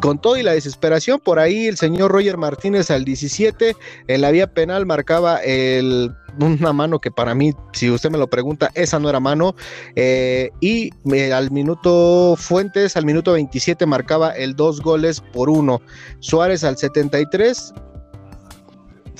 con 0.00 0.20
todo 0.20 0.36
y 0.36 0.42
la 0.42 0.52
desesperación, 0.52 1.20
por 1.20 1.38
ahí 1.38 1.66
el 1.66 1.76
señor 1.76 2.12
Roger 2.12 2.36
Martínez 2.36 2.90
al 2.90 3.04
17, 3.04 3.76
en 4.06 4.20
la 4.20 4.30
vía 4.30 4.52
penal 4.52 4.86
marcaba 4.86 5.38
el, 5.38 6.12
una 6.38 6.72
mano 6.72 7.00
que 7.00 7.10
para 7.10 7.34
mí, 7.34 7.52
si 7.72 7.90
usted 7.90 8.10
me 8.10 8.18
lo 8.18 8.28
pregunta, 8.28 8.70
esa 8.74 8.98
no 8.98 9.08
era 9.08 9.20
mano. 9.20 9.54
Eh, 9.96 10.50
y 10.60 10.90
eh, 11.12 11.32
al 11.32 11.50
minuto 11.50 12.36
Fuentes, 12.36 12.96
al 12.96 13.04
minuto 13.04 13.32
27, 13.32 13.86
marcaba 13.86 14.30
el 14.30 14.54
dos 14.54 14.80
goles 14.80 15.20
por 15.20 15.50
uno. 15.50 15.80
Suárez 16.20 16.64
al 16.64 16.76
73 16.76 17.74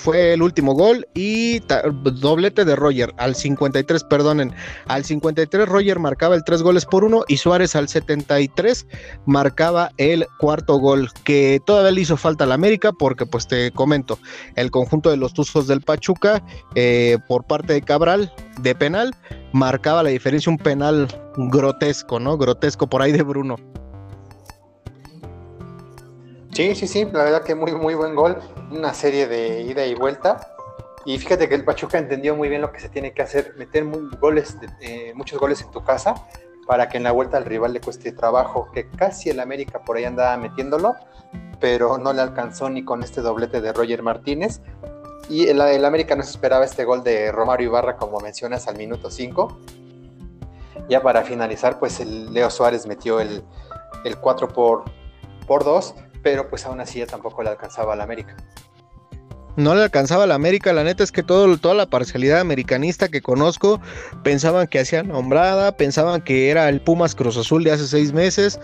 fue 0.01 0.33
el 0.33 0.43
último 0.43 0.75
gol 0.75 1.07
y 1.15 1.61
doblete 1.61 2.65
de 2.65 2.75
Roger 2.75 3.13
al 3.19 3.35
53, 3.35 4.05
perdonen, 4.05 4.55
al 4.87 5.05
53 5.05 5.69
Roger 5.69 5.99
marcaba 5.99 6.35
el 6.35 6.45
tres 6.45 6.63
goles 6.63 6.87
por 6.87 7.05
uno 7.05 7.25
y 7.29 7.37
Suárez 7.37 7.77
al 7.77 7.89
73 7.89 8.87
marcaba 9.27 9.91
el 9.99 10.27
cuarto 10.39 10.79
gol 10.79 11.11
que 11.25 11.61
todavía 11.67 11.93
le 11.93 12.01
hizo 12.01 12.17
falta 12.17 12.45
al 12.45 12.53
América 12.53 12.93
porque 12.93 13.27
pues 13.27 13.47
te 13.47 13.71
comento, 13.73 14.19
el 14.57 14.71
conjunto 14.71 15.11
de 15.11 15.19
los 15.19 15.35
Tuzos 15.35 15.67
del 15.67 15.83
Pachuca 15.83 16.43
eh, 16.75 17.19
por 17.29 17.45
parte 17.45 17.75
de 17.75 17.83
Cabral 17.83 18.33
de 18.61 18.75
penal 18.75 19.15
marcaba 19.53 20.03
la 20.03 20.11
diferencia, 20.11 20.51
un 20.51 20.59
penal 20.59 21.09
grotesco, 21.37 22.19
¿no? 22.19 22.39
Grotesco 22.39 22.89
por 22.89 23.03
ahí 23.03 23.13
de 23.13 23.23
Bruno. 23.23 23.57
Sí, 26.61 26.75
sí, 26.75 26.87
sí, 26.87 27.05
la 27.07 27.25
verdad 27.25 27.43
que 27.43 27.55
muy, 27.55 27.73
muy 27.73 27.95
buen 27.95 28.15
gol. 28.15 28.37
Una 28.71 28.93
serie 28.93 29.27
de 29.27 29.63
ida 29.63 29.87
y 29.87 29.95
vuelta. 29.95 30.53
Y 31.07 31.17
fíjate 31.17 31.49
que 31.49 31.55
el 31.55 31.65
Pachuca 31.65 31.97
entendió 31.97 32.37
muy 32.37 32.51
bien 32.51 32.61
lo 32.61 32.71
que 32.71 32.81
se 32.81 32.91
tiene 32.91 33.15
que 33.15 33.23
hacer, 33.23 33.55
meter 33.57 33.87
goles, 34.21 34.59
eh, 34.83 35.15
muchos 35.15 35.41
goles 35.41 35.63
en 35.63 35.71
tu 35.71 35.83
casa 35.83 36.27
para 36.67 36.91
que 36.91 36.99
en 36.99 37.05
la 37.05 37.13
vuelta 37.13 37.39
al 37.39 37.47
rival 37.47 37.73
le 37.73 37.81
cueste 37.81 38.13
trabajo, 38.13 38.69
que 38.75 38.91
casi 38.91 39.31
el 39.31 39.41
América 39.41 39.81
por 39.87 39.97
ahí 39.97 40.05
andaba 40.05 40.37
metiéndolo, 40.37 40.97
pero 41.61 41.97
no 41.97 42.13
le 42.13 42.21
alcanzó 42.21 42.69
ni 42.69 42.85
con 42.85 43.03
este 43.03 43.23
doblete 43.23 43.63
de 43.63 43.73
Roger 43.73 44.03
Martínez. 44.03 44.61
Y 45.31 45.47
el, 45.47 45.63
América 45.63 46.15
no 46.15 46.23
se 46.23 46.33
esperaba 46.33 46.67
este 46.67 46.85
gol 46.85 47.03
de 47.03 47.33
Romario 47.33 47.69
Ibarra, 47.69 47.97
como 47.97 48.21
mencionas, 48.21 48.69
al 48.69 48.77
minuto 48.77 49.11
5. 49.11 49.59
Ya 50.91 51.01
para 51.01 51.23
finalizar, 51.23 51.79
pues 51.79 52.01
el 52.01 52.35
Leo 52.35 52.51
Suárez 52.51 52.87
metió 52.87 53.19
el, 53.19 53.43
el 54.05 54.19
4 54.19 54.49
por, 54.49 54.85
por 55.47 55.65
2, 55.65 55.95
pero 56.23 56.49
pues 56.49 56.65
aún 56.67 56.81
así 56.81 56.99
ya 56.99 57.07
tampoco 57.07 57.43
le 57.43 57.51
alcanzaba 57.51 57.95
al 57.95 58.01
América 58.01 58.37
no 59.57 59.75
le 59.75 59.83
alcanzaba 59.83 60.25
a 60.25 60.27
la 60.27 60.35
América. 60.35 60.73
La 60.73 60.85
neta 60.85 61.05
es 61.05 61.13
que 61.13 61.23
todo, 61.23 61.57
toda 61.59 61.75
la 61.75 61.87
parcialidad 61.87 62.41
americanista 62.41 63.09
que 63.09 63.21
conozco 63.21 63.81
pensaban 64.23 64.67
que 64.67 64.81
hacía 64.81 65.03
nombrada, 65.03 65.77
pensaban 65.77 66.23
que 66.23 66.51
era 66.51 66.69
el 66.69 66.81
Pumas 66.81 67.15
Cruz 67.15 67.37
Azul 67.37 67.65
de 67.65 67.73
hace 67.73 67.87
seis 67.87 68.13
meses. 68.13 68.59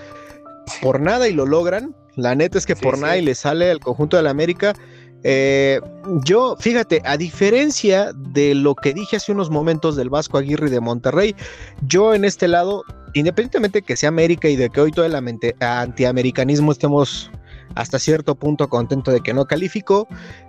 Por 0.83 1.01
nada 1.01 1.29
y 1.29 1.33
lo 1.33 1.47
logran. 1.47 1.95
La 2.17 2.35
neta 2.35 2.59
es 2.59 2.67
que 2.67 2.75
por 2.75 2.99
nada 2.99 3.17
y 3.19 3.23
le 3.23 3.35
sale 3.35 3.71
al 3.71 3.81
conjunto 3.81 4.17
de 4.17 4.23
la 4.23 4.31
América. 4.31 4.75
Eh, 5.23 5.81
yo, 6.25 6.57
fíjate, 6.59 7.03
a 7.05 7.17
diferencia 7.17 8.13
de 8.15 8.55
lo 8.55 8.75
que 8.75 8.95
dije 8.95 9.17
hace 9.17 9.33
unos 9.33 9.51
momentos 9.51 9.97
del 9.97 10.09
Vasco 10.09 10.39
Aguirre 10.39 10.71
de 10.71 10.81
Monterrey, 10.81 11.35
yo 11.83 12.15
en 12.15 12.25
este 12.25 12.49
lado, 12.49 12.85
independientemente 13.13 13.83
que 13.83 13.97
sea 13.97 14.09
América 14.09 14.49
y 14.49 14.57
de 14.57 14.71
que 14.71 14.81
hoy 14.81 14.93
todo 14.93 15.05
el 15.05 15.15
antiamericanismo 15.61 16.73
estemos 16.73 17.31
hasta 17.77 18.01
cierto 18.01 18.35
punto 18.35 18.69
contento 18.69 19.13
de 19.13 19.21
que 19.21 19.33
no 19.33 19.45
calificó, 19.45 20.09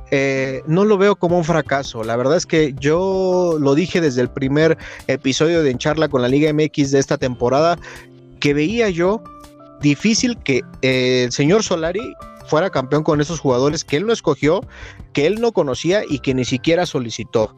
eh, 0.09 0.63
no 0.65 0.85
lo 0.85 0.97
veo 0.97 1.15
como 1.15 1.37
un 1.37 1.43
fracaso. 1.43 2.03
La 2.03 2.15
verdad 2.15 2.37
es 2.37 2.45
que 2.45 2.73
yo 2.79 3.57
lo 3.59 3.75
dije 3.75 4.01
desde 4.01 4.21
el 4.21 4.29
primer 4.29 4.77
episodio 5.07 5.61
de 5.61 5.69
En 5.69 5.77
Charla 5.77 6.07
con 6.07 6.21
la 6.21 6.29
Liga 6.29 6.51
MX 6.51 6.91
de 6.91 6.99
esta 6.99 7.17
temporada, 7.17 7.77
que 8.39 8.53
veía 8.53 8.89
yo 8.89 9.21
difícil 9.81 10.37
que 10.39 10.61
eh, 10.81 11.23
el 11.25 11.31
señor 11.31 11.63
Solari 11.63 12.15
fuera 12.47 12.69
campeón 12.69 13.03
con 13.03 13.19
esos 13.19 13.39
jugadores 13.39 13.83
que 13.83 13.97
él 13.97 14.07
no 14.07 14.13
escogió, 14.13 14.61
que 15.13 15.27
él 15.27 15.41
no 15.41 15.51
conocía 15.51 16.01
y 16.09 16.19
que 16.19 16.33
ni 16.33 16.45
siquiera 16.45 16.85
solicitó. 16.85 17.55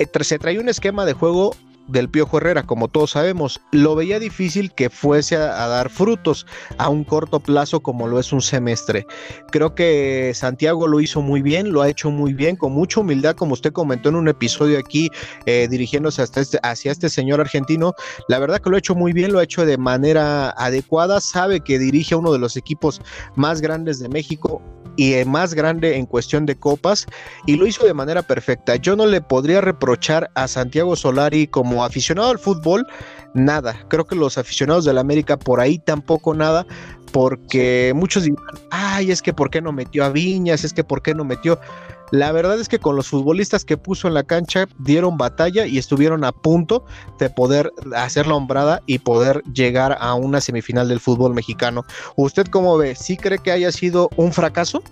Eh, 0.00 0.06
se 0.22 0.38
trae 0.38 0.58
un 0.58 0.68
esquema 0.68 1.04
de 1.04 1.12
juego 1.12 1.54
del 1.88 2.08
Piojo 2.08 2.38
Herrera, 2.38 2.62
como 2.62 2.88
todos 2.88 3.12
sabemos, 3.12 3.60
lo 3.72 3.94
veía 3.94 4.18
difícil 4.18 4.72
que 4.72 4.90
fuese 4.90 5.36
a, 5.36 5.66
dar 5.66 5.90
frutos 5.90 6.46
a 6.76 6.88
un 6.88 7.04
corto 7.04 7.40
plazo 7.40 7.80
como 7.80 8.06
lo 8.06 8.20
es 8.20 8.32
un 8.32 8.42
semestre. 8.42 9.06
Creo 9.50 9.74
que 9.74 10.32
Santiago 10.34 10.86
lo 10.86 11.00
hizo 11.00 11.22
muy 11.22 11.42
bien, 11.42 11.72
lo 11.72 11.82
ha 11.82 11.88
hecho 11.88 12.10
muy 12.10 12.34
bien, 12.34 12.56
con 12.56 12.72
mucha 12.72 13.00
humildad, 13.00 13.34
como 13.34 13.54
usted 13.54 13.72
comentó 13.72 14.10
en 14.10 14.16
un 14.16 14.28
episodio 14.28 14.78
aquí, 14.78 15.10
eh, 15.46 15.66
dirigiéndose 15.70 16.22
hasta 16.22 16.40
este, 16.40 16.58
hacia 16.62 16.92
este 16.92 17.08
señor 17.08 17.40
argentino. 17.40 17.94
La 18.28 18.38
verdad 18.38 18.60
que 18.60 18.70
lo 18.70 18.76
ha 18.76 18.78
hecho 18.78 18.94
muy 18.94 19.12
bien, 19.12 19.32
lo 19.32 19.38
ha 19.38 19.44
hecho 19.44 19.64
de 19.64 19.78
manera 19.78 20.50
adecuada, 20.50 21.20
sabe 21.20 21.60
que 21.60 21.78
dirige 21.78 22.14
a 22.14 22.18
uno 22.18 22.32
de 22.32 22.38
los 22.38 22.56
equipos 22.56 23.00
más 23.34 23.60
grandes 23.60 23.98
de 23.98 24.08
México, 24.08 24.62
y 24.98 25.24
más 25.24 25.54
grande 25.54 25.96
en 25.96 26.06
cuestión 26.06 26.44
de 26.44 26.58
copas 26.58 27.06
y 27.46 27.56
lo 27.56 27.66
hizo 27.66 27.86
de 27.86 27.94
manera 27.94 28.20
perfecta. 28.20 28.74
Yo 28.74 28.96
no 28.96 29.06
le 29.06 29.20
podría 29.20 29.60
reprochar 29.60 30.28
a 30.34 30.48
Santiago 30.48 30.96
Solari 30.96 31.46
como 31.46 31.84
aficionado 31.84 32.30
al 32.30 32.38
fútbol 32.40 32.84
nada. 33.32 33.76
Creo 33.88 34.04
que 34.04 34.16
los 34.16 34.38
aficionados 34.38 34.84
del 34.84 34.98
América 34.98 35.38
por 35.38 35.60
ahí 35.60 35.78
tampoco 35.78 36.34
nada, 36.34 36.66
porque 37.12 37.92
muchos 37.94 38.24
dirán, 38.24 38.42
ay, 38.72 39.12
es 39.12 39.22
que 39.22 39.32
por 39.32 39.50
qué 39.50 39.62
no 39.62 39.72
metió 39.72 40.04
a 40.04 40.10
Viñas, 40.10 40.64
es 40.64 40.72
que 40.72 40.82
por 40.82 41.00
qué 41.00 41.14
no 41.14 41.24
metió. 41.24 41.60
La 42.10 42.32
verdad 42.32 42.58
es 42.58 42.68
que 42.68 42.78
con 42.78 42.96
los 42.96 43.08
futbolistas 43.08 43.64
que 43.64 43.76
puso 43.76 44.08
en 44.08 44.14
la 44.14 44.22
cancha 44.22 44.66
dieron 44.78 45.18
batalla 45.18 45.66
y 45.66 45.78
estuvieron 45.78 46.24
a 46.24 46.32
punto 46.32 46.84
de 47.18 47.28
poder 47.28 47.72
hacer 47.94 48.26
la 48.26 48.34
hombrada 48.34 48.80
y 48.86 49.00
poder 49.00 49.42
llegar 49.52 49.96
a 50.00 50.14
una 50.14 50.40
semifinal 50.40 50.88
del 50.88 51.00
fútbol 51.00 51.34
mexicano. 51.34 51.84
¿Usted 52.16 52.46
cómo 52.46 52.78
ve? 52.78 52.94
¿Sí 52.94 53.16
cree 53.16 53.38
que 53.38 53.52
haya 53.52 53.70
sido 53.72 54.08
un 54.16 54.32
fracaso? 54.32 54.82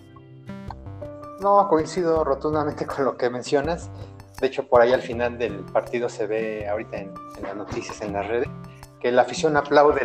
No, 1.40 1.68
coincido 1.68 2.22
rotundamente 2.24 2.86
con 2.86 3.04
lo 3.04 3.16
que 3.16 3.30
mencionas. 3.30 3.88
De 4.40 4.48
hecho, 4.48 4.66
por 4.68 4.82
ahí 4.82 4.92
al 4.92 5.02
final 5.02 5.38
del 5.38 5.60
partido 5.60 6.10
se 6.10 6.26
ve 6.26 6.68
ahorita 6.68 6.98
en, 6.98 7.14
las 7.42 7.56
noticias, 7.56 8.02
en 8.02 8.12
las 8.12 8.26
redes, 8.28 8.48
que 9.00 9.10
la 9.10 9.22
afición 9.22 9.56
aplaude 9.56 10.02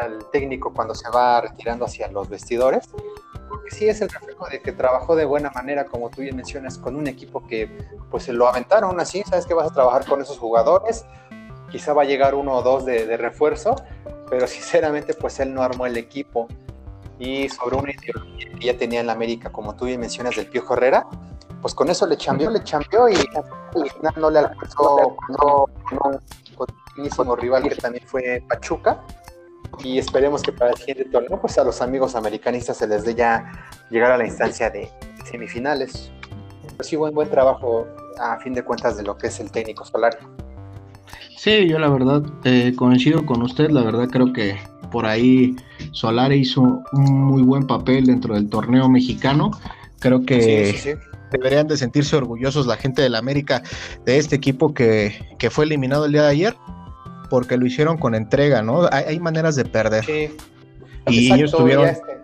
al 0.00 0.30
técnico 0.32 0.72
cuando 0.72 0.94
se 0.94 1.08
va 1.10 1.42
retirando 1.42 1.84
hacia 1.84 2.08
los 2.08 2.28
vestidores, 2.28 2.88
porque 3.70 3.76
sí 3.76 3.88
es 3.88 4.00
el 4.00 4.08
reflejo 4.08 4.48
de 4.48 4.60
que 4.60 4.72
trabajó 4.72 5.16
de 5.16 5.24
buena 5.24 5.50
manera, 5.50 5.84
como 5.84 6.10
tú 6.10 6.22
bien 6.22 6.36
mencionas, 6.36 6.78
con 6.78 6.96
un 6.96 7.06
equipo 7.06 7.46
que 7.46 7.70
pues 8.10 8.24
se 8.24 8.32
lo 8.32 8.48
aventaron 8.48 8.98
así, 9.00 9.22
sabes 9.22 9.46
que 9.46 9.54
vas 9.54 9.70
a 9.70 9.74
trabajar 9.74 10.04
con 10.06 10.20
esos 10.20 10.38
jugadores, 10.38 11.04
quizá 11.70 11.92
va 11.92 12.02
a 12.02 12.04
llegar 12.04 12.34
uno 12.34 12.54
o 12.54 12.62
dos 12.62 12.84
de, 12.84 13.06
de 13.06 13.16
refuerzo, 13.16 13.76
pero 14.28 14.46
sinceramente 14.46 15.14
pues 15.14 15.38
él 15.40 15.54
no 15.54 15.62
armó 15.62 15.86
el 15.86 15.96
equipo 15.96 16.48
y 17.18 17.48
sobre 17.48 17.76
una 17.76 17.92
ideología 17.92 18.52
que 18.58 18.66
ya 18.66 18.76
tenía 18.76 19.00
en 19.00 19.06
la 19.06 19.12
América, 19.12 19.50
como 19.50 19.76
tú 19.76 19.84
bien 19.84 20.00
mencionas, 20.00 20.34
del 20.36 20.46
Pío 20.46 20.64
Herrera, 20.68 21.06
pues 21.62 21.74
con 21.74 21.90
eso 21.90 22.06
le 22.06 22.16
cambió, 22.16 22.50
le 22.50 22.62
cambió 22.62 23.08
y, 23.08 23.16
no 24.16 24.30
le 24.30 24.38
alcanzó 24.38 25.16
con 25.36 25.70
un 26.96 27.02
mismo 27.02 27.36
rival 27.36 27.68
que 27.68 27.76
también 27.76 28.06
fue 28.06 28.42
Pachuca. 28.48 29.00
Y 29.82 29.98
esperemos 29.98 30.42
que 30.42 30.52
para 30.52 30.72
el 30.72 30.76
siguiente 30.76 31.04
torneo, 31.06 31.40
pues 31.40 31.56
a 31.58 31.64
los 31.64 31.80
amigos 31.80 32.14
americanistas 32.14 32.76
se 32.76 32.86
les 32.86 33.04
dé 33.04 33.14
ya 33.14 33.50
llegar 33.90 34.12
a 34.12 34.18
la 34.18 34.26
instancia 34.26 34.70
de 34.70 34.90
semifinales. 35.24 36.10
Pero 36.62 36.84
sí, 36.84 36.96
buen, 36.96 37.14
buen 37.14 37.30
trabajo 37.30 37.86
a 38.20 38.38
fin 38.38 38.52
de 38.52 38.62
cuentas 38.62 38.96
de 38.96 39.02
lo 39.02 39.16
que 39.16 39.28
es 39.28 39.40
el 39.40 39.50
técnico 39.50 39.84
solar. 39.84 40.18
Sí, 41.36 41.66
yo 41.68 41.78
la 41.78 41.88
verdad 41.88 42.22
eh, 42.44 42.74
coincido 42.76 43.24
con 43.24 43.40
usted, 43.42 43.70
la 43.70 43.82
verdad 43.82 44.08
creo 44.10 44.32
que 44.32 44.58
por 44.90 45.06
ahí 45.06 45.56
Solari 45.92 46.40
hizo 46.40 46.60
un 46.92 47.24
muy 47.24 47.42
buen 47.42 47.66
papel 47.66 48.04
dentro 48.06 48.34
del 48.34 48.50
torneo 48.50 48.88
mexicano. 48.90 49.50
Creo 50.00 50.24
que 50.24 50.72
sí, 50.72 50.78
sí, 50.78 50.90
deberían 51.30 51.66
de 51.66 51.76
sentirse 51.76 52.16
orgullosos 52.16 52.66
la 52.66 52.76
gente 52.76 53.02
de 53.02 53.08
la 53.08 53.18
América 53.18 53.62
de 54.04 54.18
este 54.18 54.36
equipo 54.36 54.74
que, 54.74 55.12
fue 55.50 55.64
eliminado 55.64 56.06
el 56.06 56.12
día 56.12 56.22
de 56.22 56.28
ayer, 56.28 56.56
porque 57.30 57.56
lo 57.56 57.64
hicieron 57.64 57.96
con 57.96 58.14
entrega, 58.14 58.62
¿no? 58.62 58.88
Hay, 58.90 59.18
maneras 59.20 59.56
de 59.56 59.64
perder. 59.64 60.04
Sí. 60.04 60.36
Y 61.06 61.32
ellos 61.32 61.52
tuvieron... 61.52 61.88
Este, 61.88 62.18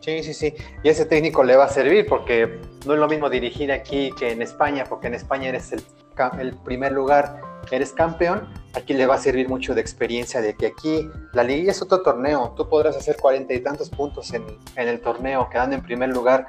sí, 0.00 0.22
sí, 0.22 0.34
sí. 0.34 0.54
Y 0.84 0.88
ese 0.88 1.06
técnico 1.06 1.42
le 1.42 1.56
va 1.56 1.64
a 1.64 1.68
servir 1.68 2.06
porque 2.06 2.60
no 2.86 2.94
es 2.94 3.00
lo 3.00 3.08
mismo 3.08 3.28
dirigir 3.28 3.72
aquí 3.72 4.12
que 4.18 4.30
en 4.30 4.42
España, 4.42 4.84
porque 4.88 5.08
en 5.08 5.14
España 5.14 5.48
eres 5.48 5.72
el, 5.72 5.82
el 6.38 6.54
primer 6.58 6.92
lugar, 6.92 7.40
eres 7.70 7.92
campeón. 7.92 8.48
Aquí 8.74 8.94
le 8.94 9.06
va 9.06 9.16
a 9.16 9.18
servir 9.18 9.48
mucho 9.48 9.74
de 9.74 9.80
experiencia 9.80 10.40
de 10.40 10.54
que 10.54 10.66
aquí 10.66 11.08
la 11.32 11.42
liga 11.42 11.72
es 11.72 11.82
otro 11.82 12.02
torneo. 12.02 12.54
Tú 12.56 12.68
podrás 12.68 12.96
hacer 12.96 13.16
cuarenta 13.16 13.54
y 13.54 13.60
tantos 13.60 13.90
puntos 13.90 14.32
en, 14.32 14.44
en 14.76 14.88
el 14.88 15.00
torneo, 15.00 15.48
quedando 15.50 15.74
en 15.74 15.82
primer 15.82 16.10
lugar 16.10 16.46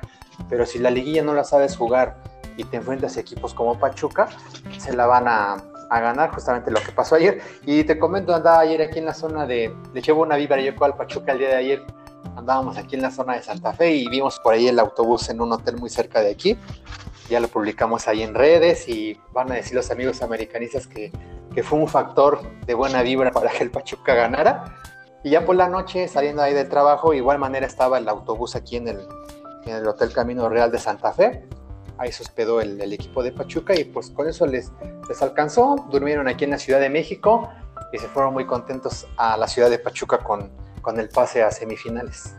pero 0.50 0.66
si 0.66 0.80
la 0.80 0.90
liguilla 0.90 1.24
no 1.24 1.34
la 1.34 1.44
sabes 1.44 1.76
jugar 1.76 2.18
y 2.58 2.64
te 2.64 2.78
enfrentas 2.78 3.18
a 3.18 3.22
equipos 3.22 3.54
como 3.54 3.80
Pachuca, 3.80 4.30
se 4.78 4.94
la 4.94 5.06
van 5.06 5.28
a, 5.28 5.58
ganar, 6.00 6.32
justamente 6.32 6.72
lo 6.72 6.80
que 6.80 6.92
pasó 6.92 7.16
ayer. 7.16 7.42
Y 7.66 7.84
te 7.84 8.00
comento, 8.00 8.34
andaba 8.34 8.60
ayer 8.60 8.82
aquí 8.82 9.00
en 9.00 9.06
la 9.06 9.14
zona 9.14 9.46
de, 9.46 9.76
le 9.94 10.02
llevo 10.02 10.22
una 10.22 10.36
vibra 10.36 10.62
yo 10.62 10.72
al 10.84 10.96
Pachuca 10.96 11.34
el 11.34 11.40
día 11.40 11.50
de 11.50 11.56
ayer, 11.56 11.86
andábamos 12.36 12.78
aquí 12.78 12.96
en 12.96 13.02
la 13.02 13.12
zona 13.12 13.36
de 13.36 13.44
Santa 13.44 13.74
Fe 13.74 13.92
y 13.92 14.08
vimos 14.08 14.40
por 14.40 14.54
ahí 14.54 14.68
el 14.68 14.80
autobús 14.80 15.30
en 15.30 15.42
un 15.42 15.52
hotel 15.52 15.78
muy 15.78 15.90
cerca 15.90 16.22
de 16.22 16.32
aquí. 16.32 16.58
Ya 17.30 17.40
lo 17.40 17.48
publicamos 17.48 18.08
ahí 18.08 18.24
en 18.24 18.34
redes 18.34 18.88
y 18.90 19.20
van 19.32 19.52
a 19.52 19.56
decir 19.56 19.76
los 19.76 19.90
amigos 19.92 20.22
americanistas 20.22 20.88
que, 20.88 21.12
que 21.54 21.64
fue 21.64 21.80
un 21.80 21.88
factor 21.88 22.42
de 22.66 22.74
buena 22.74 23.02
vibra 23.02 23.32
para 23.32 23.52
que 23.52 23.64
el 23.64 23.72
Pachuca 23.72 24.14
ganara. 24.14 24.76
Y 25.24 25.30
ya 25.32 25.46
por 25.46 25.56
la 25.56 25.70
noche, 25.70 26.08
saliendo 26.08 26.42
ahí 26.42 26.54
del 26.54 26.68
trabajo, 26.68 27.14
igual 27.14 27.38
manera 27.38 27.68
estaba 27.68 28.00
el 28.00 28.10
autobús 28.10 28.56
aquí 28.56 28.78
en 28.78 28.88
el, 28.88 29.00
en 29.66 29.76
el 29.76 29.88
Hotel 29.88 30.12
Camino 30.14 30.50
Real 30.50 30.72
de 30.72 30.80
Santa 30.80 31.14
Fe. 31.14 31.46
Ahí 32.02 32.12
se 32.12 32.24
hospedó 32.24 32.62
el, 32.62 32.82
equipo 32.92 33.22
de 33.22 33.32
Pachuca 33.32 33.80
y 33.80 33.84
pues 33.84 34.10
con 34.10 34.28
eso 34.28 34.48
les, 34.48 34.72
les 35.08 35.22
alcanzó. 35.22 35.76
Durmieron 35.92 36.28
aquí 36.28 36.46
en 36.46 36.50
la 36.50 36.58
Ciudad 36.58 36.80
de 36.80 36.90
México 36.90 37.48
y 37.94 38.00
se 38.00 38.08
fueron 38.08 38.34
muy 38.34 38.48
contentos 38.48 39.08
a 39.18 39.38
la 39.38 39.48
ciudad 39.48 39.70
de 39.70 39.78
Pachuca 39.78 40.18
con, 40.18 40.50
con 40.82 41.00
el 41.00 41.10
pase 41.10 41.44
a 41.44 41.52
semifinales 41.52 42.36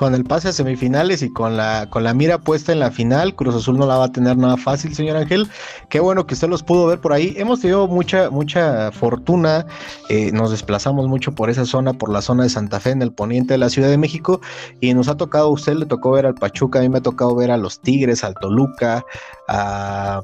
con 0.00 0.14
el 0.14 0.24
pase 0.24 0.48
a 0.48 0.52
semifinales 0.52 1.20
y 1.20 1.30
con 1.30 1.58
la, 1.58 1.86
con 1.90 2.04
la 2.04 2.14
mira 2.14 2.38
puesta 2.38 2.72
en 2.72 2.78
la 2.78 2.90
final, 2.90 3.34
Cruz 3.34 3.54
Azul 3.54 3.76
no 3.76 3.86
la 3.86 3.98
va 3.98 4.06
a 4.06 4.12
tener 4.12 4.34
nada 4.34 4.56
fácil, 4.56 4.94
señor 4.94 5.18
Ángel. 5.18 5.46
Qué 5.90 6.00
bueno 6.00 6.26
que 6.26 6.32
usted 6.32 6.48
los 6.48 6.62
pudo 6.62 6.86
ver 6.86 7.02
por 7.02 7.12
ahí. 7.12 7.34
Hemos 7.36 7.60
tenido 7.60 7.86
mucha, 7.86 8.30
mucha 8.30 8.92
fortuna. 8.92 9.66
Eh, 10.08 10.32
nos 10.32 10.52
desplazamos 10.52 11.06
mucho 11.06 11.34
por 11.34 11.50
esa 11.50 11.66
zona, 11.66 11.92
por 11.92 12.10
la 12.10 12.22
zona 12.22 12.44
de 12.44 12.48
Santa 12.48 12.80
Fe, 12.80 12.92
en 12.92 13.02
el 13.02 13.12
poniente 13.12 13.52
de 13.52 13.58
la 13.58 13.68
Ciudad 13.68 13.90
de 13.90 13.98
México. 13.98 14.40
Y 14.80 14.94
nos 14.94 15.08
ha 15.08 15.18
tocado, 15.18 15.50
usted 15.50 15.74
le 15.74 15.84
tocó 15.84 16.12
ver 16.12 16.24
al 16.24 16.34
Pachuca, 16.34 16.78
a 16.78 16.82
mí 16.82 16.88
me 16.88 16.96
ha 16.96 17.02
tocado 17.02 17.36
ver 17.36 17.50
a 17.50 17.58
los 17.58 17.82
Tigres, 17.82 18.24
al 18.24 18.32
Toluca, 18.36 19.04
a, 19.48 20.22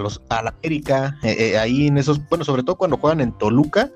los, 0.00 0.22
a 0.30 0.42
la 0.42 0.54
América, 0.58 1.18
eh, 1.22 1.36
eh, 1.38 1.58
ahí 1.58 1.88
en 1.88 1.98
esos, 1.98 2.26
bueno, 2.28 2.44
sobre 2.44 2.62
todo 2.62 2.76
cuando 2.76 2.96
juegan 2.96 3.20
en 3.20 3.36
Toluca, 3.36 3.90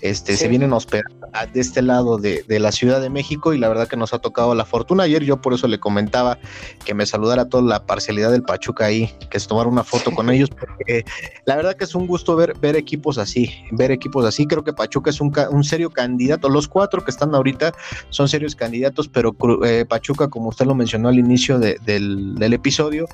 este, 0.00 0.36
se 0.36 0.46
vienen 0.46 0.72
a 0.72 0.76
hospedar 0.76 1.06
de 1.52 1.60
este 1.60 1.82
lado 1.82 2.18
de, 2.18 2.44
de 2.46 2.60
la 2.60 2.70
Ciudad 2.70 3.00
de 3.00 3.08
México 3.08 3.54
y 3.54 3.58
la 3.58 3.68
verdad 3.68 3.88
que 3.88 3.96
nos 3.96 4.12
ha 4.12 4.18
tocado 4.18 4.54
la 4.54 4.59
fortuna. 4.64 5.04
Ayer 5.04 5.24
yo 5.24 5.40
por 5.40 5.54
eso 5.54 5.66
le 5.68 5.78
comentaba 5.78 6.38
que 6.84 6.94
me 6.94 7.06
saludara 7.06 7.48
toda 7.48 7.62
la 7.62 7.86
parcialidad 7.86 8.30
del 8.30 8.42
Pachuca 8.42 8.86
ahí, 8.86 9.12
que 9.30 9.40
se 9.40 9.48
tomara 9.48 9.68
una 9.68 9.84
foto 9.84 10.10
con 10.12 10.30
ellos, 10.30 10.50
porque 10.50 11.04
la 11.44 11.56
verdad 11.56 11.76
que 11.76 11.84
es 11.84 11.94
un 11.94 12.06
gusto 12.06 12.36
ver, 12.36 12.56
ver 12.58 12.76
equipos 12.76 13.18
así, 13.18 13.52
ver 13.72 13.90
equipos 13.90 14.24
así. 14.24 14.46
Creo 14.46 14.64
que 14.64 14.72
Pachuca 14.72 15.10
es 15.10 15.20
un, 15.20 15.32
un 15.50 15.64
serio 15.64 15.90
candidato. 15.90 16.48
Los 16.48 16.68
cuatro 16.68 17.04
que 17.04 17.10
están 17.10 17.34
ahorita 17.34 17.72
son 18.10 18.28
serios 18.28 18.54
candidatos, 18.54 19.08
pero 19.08 19.34
eh, 19.64 19.84
Pachuca, 19.88 20.28
como 20.28 20.48
usted 20.48 20.66
lo 20.66 20.74
mencionó 20.74 21.08
al 21.08 21.18
inicio 21.18 21.58
del, 21.58 22.52
episodio, 22.52 23.06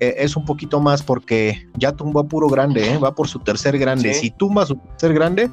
eh, 0.00 0.16
es 0.18 0.36
un 0.36 0.44
poquito 0.44 0.80
más 0.80 1.02
porque 1.02 1.66
ya 1.76 1.92
tumbó 1.92 2.20
a 2.20 2.24
puro 2.24 2.48
grande, 2.48 2.92
¿eh? 2.92 2.98
va 2.98 3.14
por 3.14 3.28
su 3.28 3.38
tercer 3.38 3.78
grande. 3.78 4.14
Si 4.14 4.30
tumba 4.30 4.66
su 4.66 4.76
tercer 4.76 5.14
grande, 5.14 5.50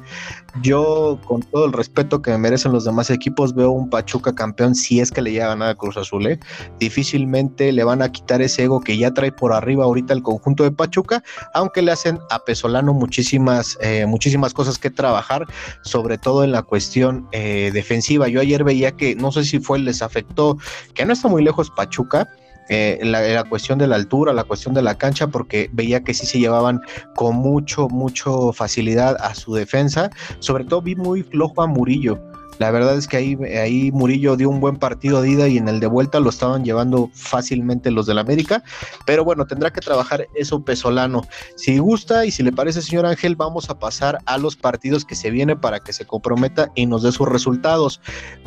yo 0.62 1.18
con 1.24 1.42
todo 1.42 1.66
el 1.66 1.72
respeto 1.72 2.22
que 2.22 2.30
me 2.32 2.38
merecen 2.38 2.72
los 2.72 2.84
demás 2.84 3.10
equipos, 3.10 3.54
veo 3.54 3.70
un 3.70 3.88
Pachuca 3.88 4.34
campeón 4.34 4.74
si 4.74 5.00
es 5.00 5.10
que 5.10 5.22
le 5.22 5.32
llega 5.40 5.46
a 5.46 5.54
ganar 5.54 5.70
a 5.70 5.74
Cruz 5.74 5.96
Azul. 5.96 6.26
¿eh? 6.26 6.38
Difícilmente 6.78 7.72
le 7.72 7.84
van 7.84 8.02
a 8.02 8.12
quitar 8.12 8.42
ese 8.42 8.64
ego 8.64 8.80
que 8.80 8.96
ya 8.96 9.12
trae 9.12 9.32
por 9.32 9.52
arriba 9.52 9.84
ahorita 9.84 10.12
el 10.14 10.22
conjunto 10.22 10.64
de 10.64 10.70
Pachuca, 10.70 11.22
aunque 11.54 11.82
le 11.82 11.92
hacen 11.92 12.18
a 12.30 12.40
Pesolano 12.40 12.92
muchísimas, 12.92 13.78
eh, 13.80 14.06
muchísimas 14.06 14.54
cosas 14.54 14.78
que 14.78 14.90
trabajar, 14.90 15.46
sobre 15.82 16.18
todo 16.18 16.44
en 16.44 16.52
la 16.52 16.62
cuestión 16.62 17.28
eh, 17.32 17.70
defensiva. 17.72 18.28
Yo 18.28 18.40
ayer 18.40 18.64
veía 18.64 18.92
que, 18.92 19.14
no 19.14 19.32
sé 19.32 19.44
si 19.44 19.58
fue, 19.58 19.78
les 19.78 20.02
afectó, 20.02 20.58
que 20.94 21.04
no 21.04 21.12
está 21.12 21.28
muy 21.28 21.42
lejos 21.42 21.70
Pachuca, 21.70 22.28
eh, 22.72 23.00
la, 23.02 23.42
cuestión 23.44 23.78
de 23.80 23.88
la 23.88 23.96
altura, 23.96 24.32
la 24.32 24.44
cuestión 24.44 24.74
de 24.74 24.82
la 24.82 24.96
cancha, 24.96 25.26
porque 25.26 25.68
veía 25.72 26.04
que 26.04 26.14
sí 26.14 26.24
se 26.24 26.38
llevaban 26.38 26.80
con 27.16 27.34
mucho, 27.34 27.88
mucho 27.88 28.52
facilidad 28.52 29.16
a 29.20 29.34
su 29.34 29.52
defensa. 29.54 30.08
Sobre 30.38 30.64
todo 30.64 30.80
vi 30.80 30.94
muy 30.94 31.24
flojo 31.24 31.62
a 31.62 31.66
Murillo. 31.66 32.29
La 32.60 32.70
verdad 32.70 32.94
es 32.98 33.08
que 33.08 33.16
ahí, 33.16 33.38
ahí 33.58 33.90
Murillo 33.90 34.36
dio 34.36 34.50
un 34.50 34.60
buen 34.60 34.76
partido 34.76 35.22
de 35.22 35.30
ida 35.30 35.48
y 35.48 35.56
en 35.56 35.66
el 35.66 35.80
de 35.80 35.86
vuelta 35.86 36.20
lo 36.20 36.28
estaban 36.28 36.62
llevando 36.62 37.10
fácilmente 37.14 37.90
los 37.90 38.04
del 38.04 38.18
América. 38.18 38.62
Pero 39.06 39.24
bueno, 39.24 39.46
tendrá 39.46 39.72
que 39.72 39.80
trabajar 39.80 40.26
eso 40.34 40.62
Pesolano. 40.62 41.22
Si 41.56 41.78
gusta 41.78 42.26
y 42.26 42.30
si 42.30 42.42
le 42.42 42.52
parece, 42.52 42.82
señor 42.82 43.06
Ángel, 43.06 43.34
vamos 43.34 43.70
a 43.70 43.78
pasar 43.78 44.18
a 44.26 44.36
los 44.36 44.56
partidos 44.56 45.06
que 45.06 45.14
se 45.14 45.30
vienen 45.30 45.58
para 45.58 45.80
que 45.80 45.94
se 45.94 46.04
comprometa 46.04 46.70
y 46.74 46.84
nos 46.84 47.02
dé 47.02 47.12
sus 47.12 47.26
resultados. 47.26 47.98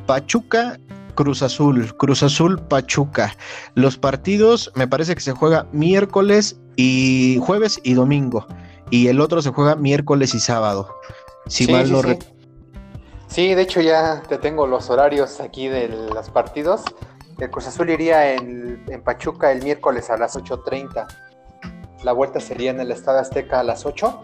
Pachuca 0.06 0.80
Cruz 1.16 1.42
Azul, 1.42 1.98
Cruz 1.98 2.22
Azul 2.22 2.60
Pachuca. 2.60 3.36
Los 3.74 3.98
partidos 3.98 4.72
me 4.76 4.88
parece 4.88 5.16
que 5.16 5.22
se 5.22 5.32
juega 5.32 5.68
miércoles 5.72 6.60
y 6.76 7.40
jueves 7.42 7.80
y 7.84 7.96
domingo. 7.96 8.46
Y 8.92 9.08
el 9.08 9.20
otro 9.20 9.42
se 9.42 9.50
juega 9.50 9.76
miércoles 9.76 10.36
y 10.36 10.40
sábado. 10.40 10.88
Si 11.48 11.68
mal 11.68 11.92
no 11.92 12.02
sí. 12.04 12.10
sí, 12.10 12.33
de 13.36 13.62
hecho 13.62 13.82
ya 13.82 14.22
te 14.28 14.38
tengo 14.38 14.68
los 14.68 14.90
horarios 14.90 15.40
aquí 15.40 15.68
de 15.68 15.88
los 15.88 16.30
partidos. 16.30 16.84
El 17.40 17.50
Cruz 17.50 17.68
Azul 17.68 17.90
iría 17.90 18.34
en, 18.34 18.86
en 18.88 19.04
Pachuca 19.04 19.52
el 19.52 19.64
miércoles 19.64 20.10
a 20.10 20.18
las 20.18 20.38
8.30. 20.38 21.08
La 22.04 22.12
vuelta 22.12 22.40
sería 22.40 22.72
en 22.72 22.80
el 22.80 22.92
Estado 22.92 23.20
Azteca 23.20 23.60
a 23.60 23.64
las 23.64 23.86
8. 23.86 24.24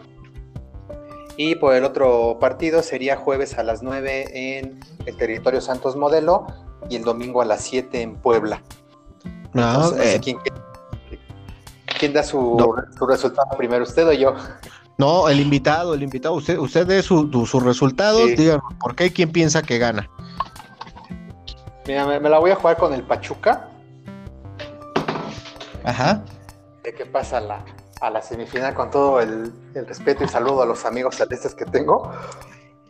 Y 1.37 1.55
por 1.55 1.73
el 1.73 1.85
otro 1.85 2.37
partido 2.39 2.83
sería 2.83 3.15
jueves 3.15 3.57
a 3.57 3.63
las 3.63 3.81
9 3.81 4.57
en 4.57 4.79
el 5.05 5.17
territorio 5.17 5.61
Santos 5.61 5.95
Modelo 5.95 6.45
y 6.89 6.95
el 6.97 7.03
domingo 7.03 7.41
a 7.41 7.45
las 7.45 7.61
7 7.61 8.01
en 8.01 8.15
Puebla. 8.17 8.61
No, 9.53 9.97
eh, 9.97 10.21
¿quién, 10.21 12.13
da 12.13 12.23
su, 12.23 12.57
resultado 13.07 13.49
primero, 13.57 13.83
usted 13.83 14.07
o 14.07 14.13
yo? 14.13 14.35
No, 14.99 15.29
el 15.29 15.39
invitado, 15.39 15.93
el 15.93 16.03
invitado. 16.03 16.35
Usted, 16.35 16.57
usted 16.57 16.85
dé 16.85 17.01
sus 17.01 17.49
su 17.49 17.59
resultados, 17.61 18.27
díganos 18.35 18.65
por 18.81 18.97
qué, 18.97 19.13
quién 19.13 19.31
piensa 19.31 19.63
que 19.63 19.77
gana. 19.77 20.09
Mira, 21.87 22.05
me, 22.05 22.29
la 22.29 22.37
voy 22.37 22.51
a 22.51 22.55
jugar 22.55 22.75
con 22.75 22.93
el 22.93 23.03
Pachuca. 23.03 23.69
Ajá. 25.85 26.21
De 26.83 26.93
qué 26.93 27.05
pasa 27.05 27.37
a 27.37 27.41
la, 27.41 27.65
a 28.01 28.09
la 28.09 28.21
semifinal 28.21 28.73
con 28.73 28.91
todo 28.91 29.21
el, 29.21 29.53
respeto 29.73 30.25
y 30.25 30.27
saludo 30.27 30.63
a 30.63 30.65
los 30.65 30.83
amigos 30.83 31.15
celestes 31.15 31.55
que 31.55 31.63
tengo. 31.63 32.11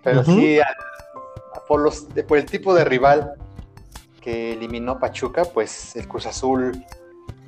Pero 0.04 0.24
sí, 0.24 0.58
por, 1.68 1.80
los, 1.80 2.08
por 2.28 2.40
el 2.40 2.48
tipo 2.48 2.74
de 2.74 2.86
rival 2.86 3.36
que 4.20 4.54
eliminó 4.54 4.98
Pachuca, 4.98 5.46
pues 5.46 5.96
el 5.96 6.08
Cruz 6.08 6.26
Azul 6.26 6.84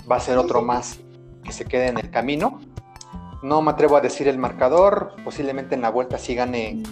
va 0.09 0.17
a 0.17 0.19
ser 0.19 0.37
otro 0.37 0.61
más 0.61 0.99
que 1.43 1.51
se 1.51 1.65
quede 1.65 1.87
en 1.87 1.97
el 1.97 2.11
camino. 2.11 2.61
No 3.41 3.61
me 3.61 3.71
atrevo 3.71 3.97
a 3.97 4.01
decir 4.01 4.27
el 4.27 4.37
marcador, 4.37 5.13
posiblemente 5.23 5.75
en 5.75 5.81
la 5.81 5.89
vuelta 5.89 6.17
sí 6.17 6.35
gane 6.35 6.83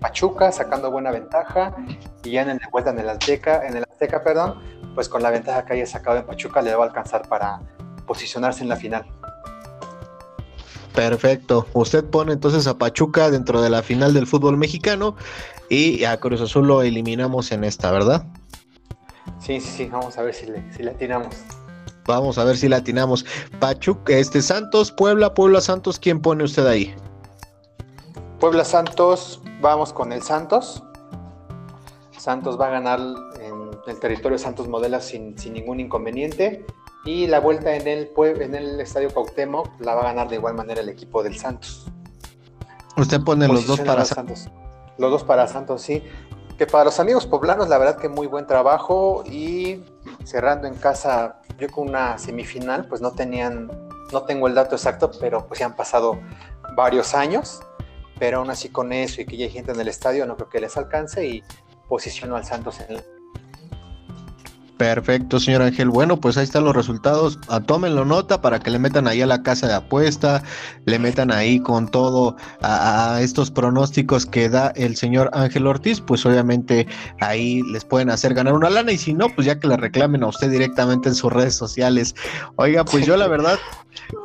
Pachuca, 0.00 0.50
sacando 0.52 0.90
buena 0.90 1.10
ventaja, 1.10 1.74
y 2.22 2.32
ya 2.32 2.42
en 2.42 2.48
la 2.48 2.68
vuelta 2.70 2.90
en 2.90 2.98
el 3.00 3.08
Azteca, 3.08 3.66
en 3.66 3.76
el 3.76 3.84
Azteca, 3.84 4.22
perdón, 4.22 4.60
pues 4.94 5.08
con 5.08 5.22
la 5.22 5.30
ventaja 5.30 5.64
que 5.64 5.74
haya 5.74 5.86
sacado 5.86 6.18
en 6.18 6.26
Pachuca 6.26 6.62
le 6.62 6.74
va 6.74 6.84
a 6.84 6.86
alcanzar 6.88 7.28
para 7.28 7.60
posicionarse 8.06 8.62
en 8.62 8.68
la 8.68 8.76
final. 8.76 9.04
Perfecto. 10.94 11.66
Usted 11.72 12.04
pone 12.04 12.32
entonces 12.32 12.66
a 12.66 12.78
Pachuca 12.78 13.30
dentro 13.30 13.60
de 13.60 13.68
la 13.68 13.82
final 13.82 14.14
del 14.14 14.26
fútbol 14.26 14.56
mexicano 14.56 15.16
y 15.68 16.04
a 16.04 16.18
Cruz 16.18 16.40
Azul 16.40 16.68
lo 16.68 16.82
eliminamos 16.82 17.50
en 17.50 17.64
esta, 17.64 17.90
¿verdad? 17.90 18.24
Sí, 19.40 19.60
sí, 19.60 19.68
sí, 19.76 19.86
vamos 19.86 20.16
a 20.18 20.22
ver 20.22 20.34
si 20.34 20.46
le, 20.46 20.62
si 20.72 20.86
atinamos. 20.86 21.34
Vamos 22.06 22.38
a 22.38 22.44
ver 22.44 22.56
si 22.56 22.68
la 22.68 22.76
atinamos. 22.76 23.24
Pachuca, 23.60 24.12
este 24.14 24.42
Santos, 24.42 24.92
Puebla, 24.92 25.32
Puebla 25.34 25.60
Santos, 25.60 25.98
¿quién 25.98 26.20
pone 26.20 26.44
usted 26.44 26.66
ahí? 26.66 26.94
Puebla 28.40 28.64
Santos, 28.64 29.40
vamos 29.60 29.92
con 29.92 30.12
el 30.12 30.22
Santos. 30.22 30.82
Santos 32.18 32.60
va 32.60 32.68
a 32.68 32.70
ganar 32.70 33.00
en 33.40 33.70
el 33.86 34.00
territorio 34.00 34.38
Santos 34.38 34.68
Modela 34.68 35.00
sin, 35.00 35.34
ningún 35.50 35.80
inconveniente. 35.80 36.64
Y 37.06 37.26
la 37.26 37.40
vuelta 37.40 37.74
en 37.74 37.86
el, 37.86 38.10
en 38.40 38.54
el 38.54 38.80
Estadio 38.80 39.10
Cuauhtémoc 39.10 39.68
la 39.80 39.94
va 39.94 40.02
a 40.02 40.04
ganar 40.04 40.28
de 40.28 40.36
igual 40.36 40.54
manera 40.54 40.80
el 40.80 40.88
equipo 40.88 41.22
del 41.22 41.36
Santos. 41.36 41.86
Usted 42.96 43.20
pone 43.22 43.48
los 43.48 43.66
dos 43.66 43.80
para 43.80 44.04
Santos. 44.04 44.48
Los 44.96 45.10
dos 45.10 45.24
para 45.24 45.46
Santos, 45.46 45.82
sí 45.82 46.02
que 46.58 46.66
para 46.66 46.84
los 46.84 47.00
amigos 47.00 47.26
poblanos 47.26 47.68
la 47.68 47.78
verdad 47.78 47.96
que 47.96 48.08
muy 48.08 48.26
buen 48.26 48.46
trabajo 48.46 49.24
y 49.26 49.82
cerrando 50.24 50.66
en 50.66 50.74
casa 50.74 51.40
yo 51.58 51.68
con 51.68 51.88
una 51.88 52.18
semifinal 52.18 52.86
pues 52.86 53.00
no 53.00 53.12
tenían 53.12 53.70
no 54.12 54.22
tengo 54.22 54.46
el 54.46 54.54
dato 54.54 54.76
exacto 54.76 55.10
pero 55.20 55.46
pues 55.46 55.60
ya 55.60 55.66
han 55.66 55.76
pasado 55.76 56.20
varios 56.76 57.14
años 57.14 57.60
pero 58.18 58.38
aún 58.38 58.50
así 58.50 58.68
con 58.68 58.92
eso 58.92 59.20
y 59.20 59.26
que 59.26 59.36
ya 59.36 59.46
hay 59.46 59.50
gente 59.50 59.72
en 59.72 59.80
el 59.80 59.88
estadio 59.88 60.26
no 60.26 60.36
creo 60.36 60.48
que 60.48 60.60
les 60.60 60.76
alcance 60.76 61.26
y 61.26 61.42
posiciono 61.88 62.36
al 62.36 62.44
Santos 62.44 62.80
en 62.80 62.96
Perfecto, 64.76 65.38
señor 65.38 65.62
Ángel. 65.62 65.88
Bueno, 65.88 66.20
pues 66.20 66.36
ahí 66.36 66.42
están 66.42 66.64
los 66.64 66.74
resultados. 66.74 67.38
Ah, 67.48 67.60
tómenlo 67.60 68.04
nota 68.04 68.40
para 68.40 68.58
que 68.58 68.70
le 68.70 68.80
metan 68.80 69.06
ahí 69.06 69.22
a 69.22 69.26
la 69.26 69.42
casa 69.44 69.68
de 69.68 69.74
apuesta, 69.74 70.42
le 70.84 70.98
metan 70.98 71.30
ahí 71.30 71.60
con 71.60 71.88
todo 71.88 72.36
a, 72.60 73.20
estos 73.20 73.52
pronósticos 73.52 74.26
que 74.26 74.48
da 74.48 74.72
el 74.74 74.96
señor 74.96 75.30
Ángel 75.32 75.68
Ortiz. 75.68 76.00
Pues 76.00 76.26
obviamente 76.26 76.88
ahí 77.20 77.62
les 77.70 77.84
pueden 77.84 78.10
hacer 78.10 78.34
ganar 78.34 78.54
una 78.54 78.68
lana 78.68 78.90
y 78.90 78.98
si 78.98 79.14
no, 79.14 79.28
pues 79.28 79.46
ya 79.46 79.60
que 79.60 79.68
le 79.68 79.76
reclamen 79.76 80.24
a 80.24 80.26
usted 80.26 80.50
directamente 80.50 81.08
en 81.08 81.14
sus 81.14 81.32
redes 81.32 81.54
sociales. 81.54 82.16
Oiga, 82.56 82.84
pues 82.84 83.06
yo 83.06 83.16
la 83.16 83.28
verdad 83.28 83.58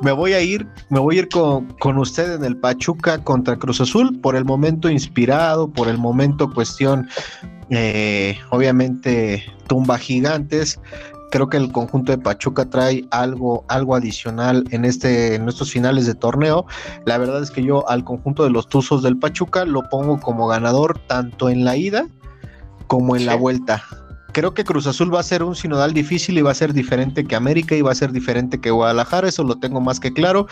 me 0.01 0.12
voy 0.12 0.33
a 0.33 0.41
ir, 0.41 0.67
me 0.89 0.99
voy 0.99 1.17
a 1.17 1.19
ir 1.19 1.29
con, 1.29 1.67
con 1.73 1.99
usted 1.99 2.33
en 2.33 2.43
el 2.43 2.57
Pachuca 2.57 3.23
contra 3.23 3.57
Cruz 3.57 3.81
Azul 3.81 4.19
por 4.19 4.35
el 4.35 4.45
momento 4.45 4.89
inspirado, 4.89 5.71
por 5.71 5.88
el 5.88 5.99
momento 5.99 6.51
cuestión 6.51 7.07
eh, 7.71 8.39
obviamente 8.49 9.43
tumba 9.69 9.97
gigantes. 9.97 10.77
Creo 11.32 11.47
que 11.47 11.58
el 11.58 11.71
conjunto 11.71 12.12
de 12.12 12.17
Pachuca 12.17 12.69
trae 12.69 13.05
algo, 13.12 13.63
algo 13.69 13.95
adicional 13.95 14.65
en 14.71 14.84
este, 14.84 15.36
en 15.36 15.47
estos 15.47 15.71
finales 15.71 16.05
de 16.05 16.15
torneo. 16.15 16.65
La 17.05 17.17
verdad 17.17 17.41
es 17.41 17.51
que 17.51 17.63
yo 17.63 17.88
al 17.88 18.03
conjunto 18.03 18.43
de 18.43 18.49
los 18.49 18.67
Tuzos 18.67 19.03
del 19.03 19.17
Pachuca 19.17 19.63
lo 19.63 19.88
pongo 19.89 20.19
como 20.19 20.47
ganador 20.47 20.99
tanto 21.08 21.49
en 21.49 21.63
la 21.63 21.77
ida 21.77 22.08
como 22.88 23.15
en 23.15 23.27
la 23.27 23.36
vuelta 23.36 23.84
creo 24.31 24.53
que 24.53 24.63
Cruz 24.63 24.87
Azul 24.87 25.13
va 25.13 25.19
a 25.19 25.23
ser 25.23 25.43
un 25.43 25.55
sinodal 25.55 25.93
difícil 25.93 26.37
y 26.37 26.41
va 26.41 26.51
a 26.51 26.55
ser 26.55 26.73
diferente 26.73 27.25
que 27.25 27.35
América 27.35 27.75
y 27.75 27.81
va 27.81 27.91
a 27.91 27.95
ser 27.95 28.11
diferente 28.11 28.59
que 28.59 28.71
Guadalajara, 28.71 29.27
eso 29.27 29.43
lo 29.43 29.55
tengo 29.59 29.81
más 29.81 29.99
que 29.99 30.13
claro, 30.13 30.47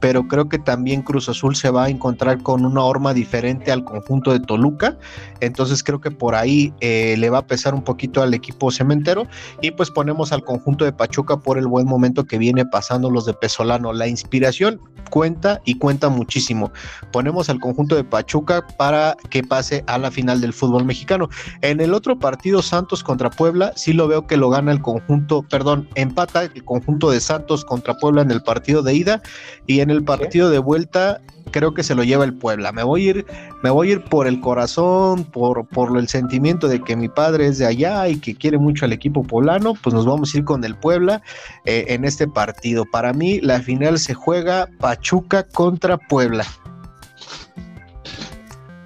pero 0.00 0.28
creo 0.28 0.48
que 0.48 0.58
también 0.58 1.02
Cruz 1.02 1.28
Azul 1.28 1.56
se 1.56 1.70
va 1.70 1.84
a 1.84 1.88
encontrar 1.88 2.42
con 2.42 2.64
una 2.64 2.82
horma 2.82 3.14
diferente 3.14 3.72
al 3.72 3.84
conjunto 3.84 4.32
de 4.32 4.40
Toluca, 4.40 4.98
entonces 5.40 5.82
creo 5.82 6.00
que 6.00 6.10
por 6.10 6.34
ahí 6.34 6.72
eh, 6.80 7.16
le 7.18 7.30
va 7.30 7.38
a 7.38 7.46
pesar 7.46 7.74
un 7.74 7.82
poquito 7.82 8.22
al 8.22 8.34
equipo 8.34 8.70
cementero 8.70 9.26
y 9.60 9.70
pues 9.70 9.90
ponemos 9.90 10.32
al 10.32 10.42
conjunto 10.44 10.84
de 10.84 10.92
Pachuca 10.92 11.40
por 11.40 11.58
el 11.58 11.66
buen 11.66 11.86
momento 11.86 12.24
que 12.24 12.38
viene 12.38 12.64
pasando 12.66 13.10
los 13.10 13.26
de 13.26 13.34
Pesolano. 13.34 13.92
La 13.92 14.06
inspiración, 14.08 14.80
cuenta 15.10 15.60
y 15.64 15.74
cuenta 15.74 16.08
muchísimo. 16.08 16.72
Ponemos 17.10 17.48
al 17.48 17.60
conjunto 17.60 17.94
de 17.94 18.04
Pachuca 18.04 18.66
para 18.76 19.16
que 19.30 19.42
pase 19.42 19.84
a 19.86 19.98
la 19.98 20.10
final 20.10 20.40
del 20.40 20.52
fútbol 20.52 20.84
mexicano. 20.84 21.28
En 21.60 21.80
el 21.80 21.94
otro 21.94 22.18
partido, 22.18 22.62
Santos 22.62 23.02
contra 23.02 23.30
Puebla, 23.30 23.72
sí 23.76 23.92
lo 23.92 24.08
veo 24.08 24.26
que 24.26 24.36
lo 24.36 24.50
gana 24.50 24.72
el 24.72 24.82
conjunto, 24.82 25.42
perdón, 25.42 25.88
empata 25.94 26.42
el 26.42 26.64
conjunto 26.64 27.10
de 27.10 27.20
Santos 27.20 27.64
contra 27.64 27.94
Puebla 27.94 28.22
en 28.22 28.30
el 28.30 28.42
partido 28.42 28.82
de 28.82 28.94
ida 28.94 29.22
y 29.66 29.80
en 29.80 29.90
el 29.90 30.04
partido 30.04 30.50
de 30.50 30.58
vuelta 30.58 31.20
creo 31.50 31.74
que 31.74 31.82
se 31.82 31.94
lo 31.94 32.04
lleva 32.04 32.24
el 32.24 32.34
Puebla. 32.34 32.72
Me 32.72 32.82
voy 32.82 33.06
a 33.06 33.10
ir, 33.10 33.26
me 33.62 33.70
voy 33.70 33.88
a 33.88 33.92
ir 33.92 34.04
por 34.04 34.26
el 34.26 34.40
corazón, 34.40 35.24
por, 35.24 35.66
por 35.66 35.96
el 35.96 36.08
sentimiento 36.08 36.68
de 36.68 36.80
que 36.80 36.96
mi 36.96 37.08
padre 37.08 37.46
es 37.46 37.58
de 37.58 37.66
allá 37.66 38.08
y 38.08 38.20
que 38.20 38.34
quiere 38.34 38.58
mucho 38.58 38.84
al 38.84 38.92
equipo 38.92 39.22
poblano, 39.22 39.74
pues 39.82 39.94
nos 39.94 40.06
vamos 40.06 40.34
a 40.34 40.38
ir 40.38 40.44
con 40.44 40.64
el 40.64 40.76
Puebla 40.76 41.22
eh, 41.64 41.86
en 41.88 42.04
este 42.04 42.28
partido. 42.28 42.84
Para 42.90 43.12
mí, 43.12 43.40
la 43.40 43.60
final 43.60 43.98
se 43.98 44.14
juega 44.14 44.68
Pachuca 44.78 45.44
contra 45.48 45.98
Puebla. 45.98 46.44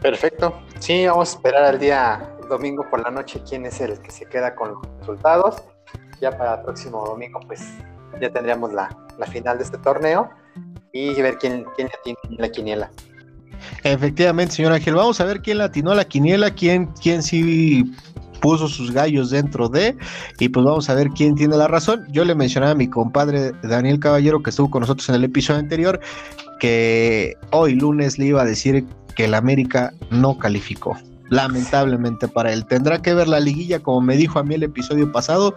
Perfecto. 0.00 0.54
Sí, 0.78 1.06
vamos 1.06 1.32
a 1.32 1.36
esperar 1.36 1.64
al 1.64 1.78
día 1.78 2.30
domingo 2.48 2.88
por 2.88 3.00
la 3.02 3.10
noche 3.10 3.42
quién 3.48 3.66
es 3.66 3.80
el 3.80 3.98
que 4.00 4.10
se 4.10 4.26
queda 4.26 4.54
con 4.54 4.70
los 4.70 4.78
resultados. 5.00 5.62
Ya 6.20 6.36
para 6.36 6.54
el 6.54 6.62
próximo 6.62 7.04
domingo, 7.04 7.40
pues 7.46 7.62
ya 8.20 8.30
tendríamos 8.30 8.72
la, 8.72 8.96
la 9.18 9.26
final 9.26 9.58
de 9.58 9.64
este 9.64 9.78
torneo 9.78 10.30
y 10.96 11.22
ver 11.22 11.36
quién, 11.38 11.64
quién 11.76 11.88
tiene 12.04 12.18
la 12.38 12.48
quiniela. 12.48 12.90
Efectivamente, 13.82 14.54
señor 14.54 14.72
Ángel, 14.72 14.94
vamos 14.94 15.20
a 15.20 15.24
ver 15.24 15.40
quién 15.40 15.58
latinó 15.58 15.92
a 15.92 15.94
la 15.94 16.04
quiniela, 16.04 16.50
quién, 16.50 16.86
quién 17.02 17.22
sí 17.22 17.84
puso 18.40 18.68
sus 18.68 18.92
gallos 18.92 19.30
dentro 19.30 19.68
de, 19.68 19.96
y 20.38 20.48
pues 20.48 20.64
vamos 20.64 20.88
a 20.90 20.94
ver 20.94 21.08
quién 21.10 21.34
tiene 21.34 21.56
la 21.56 21.68
razón. 21.68 22.06
Yo 22.10 22.24
le 22.24 22.34
mencionaba 22.34 22.72
a 22.72 22.76
mi 22.76 22.88
compadre 22.88 23.52
Daniel 23.62 23.98
Caballero, 23.98 24.42
que 24.42 24.50
estuvo 24.50 24.70
con 24.70 24.80
nosotros 24.80 25.08
en 25.08 25.16
el 25.16 25.24
episodio 25.24 25.60
anterior, 25.60 26.00
que 26.60 27.34
hoy 27.50 27.74
lunes 27.74 28.18
le 28.18 28.26
iba 28.26 28.42
a 28.42 28.44
decir 28.44 28.84
que 29.14 29.24
el 29.24 29.34
América 29.34 29.92
no 30.10 30.38
calificó 30.38 30.96
lamentablemente 31.30 32.28
para 32.28 32.52
él. 32.52 32.66
Tendrá 32.66 33.00
que 33.02 33.14
ver 33.14 33.28
la 33.28 33.40
liguilla, 33.40 33.80
como 33.80 34.00
me 34.00 34.16
dijo 34.16 34.38
a 34.38 34.44
mí 34.44 34.54
el 34.54 34.62
episodio 34.62 35.10
pasado. 35.12 35.54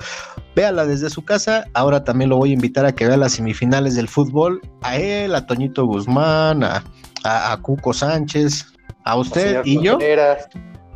Véala 0.55 0.86
desde 0.86 1.09
su 1.09 1.24
casa. 1.24 1.65
Ahora 1.74 2.03
también 2.03 2.30
lo 2.30 2.38
voy 2.38 2.51
a 2.51 2.53
invitar 2.53 2.86
a 2.86 2.91
que 2.93 3.07
vea 3.07 3.17
las 3.17 3.34
semifinales 3.34 3.95
del 3.95 4.07
fútbol. 4.07 4.61
A 4.82 4.97
él, 4.97 5.36
a 5.36 5.45
Toñito 5.45 5.86
Guzmán, 5.86 6.63
a, 6.63 6.84
a, 7.24 7.57
Cuco 7.61 7.93
Sánchez, 7.93 8.65
a 9.05 9.15
usted 9.15 9.61
y 9.65 9.82
yo. 9.82 9.97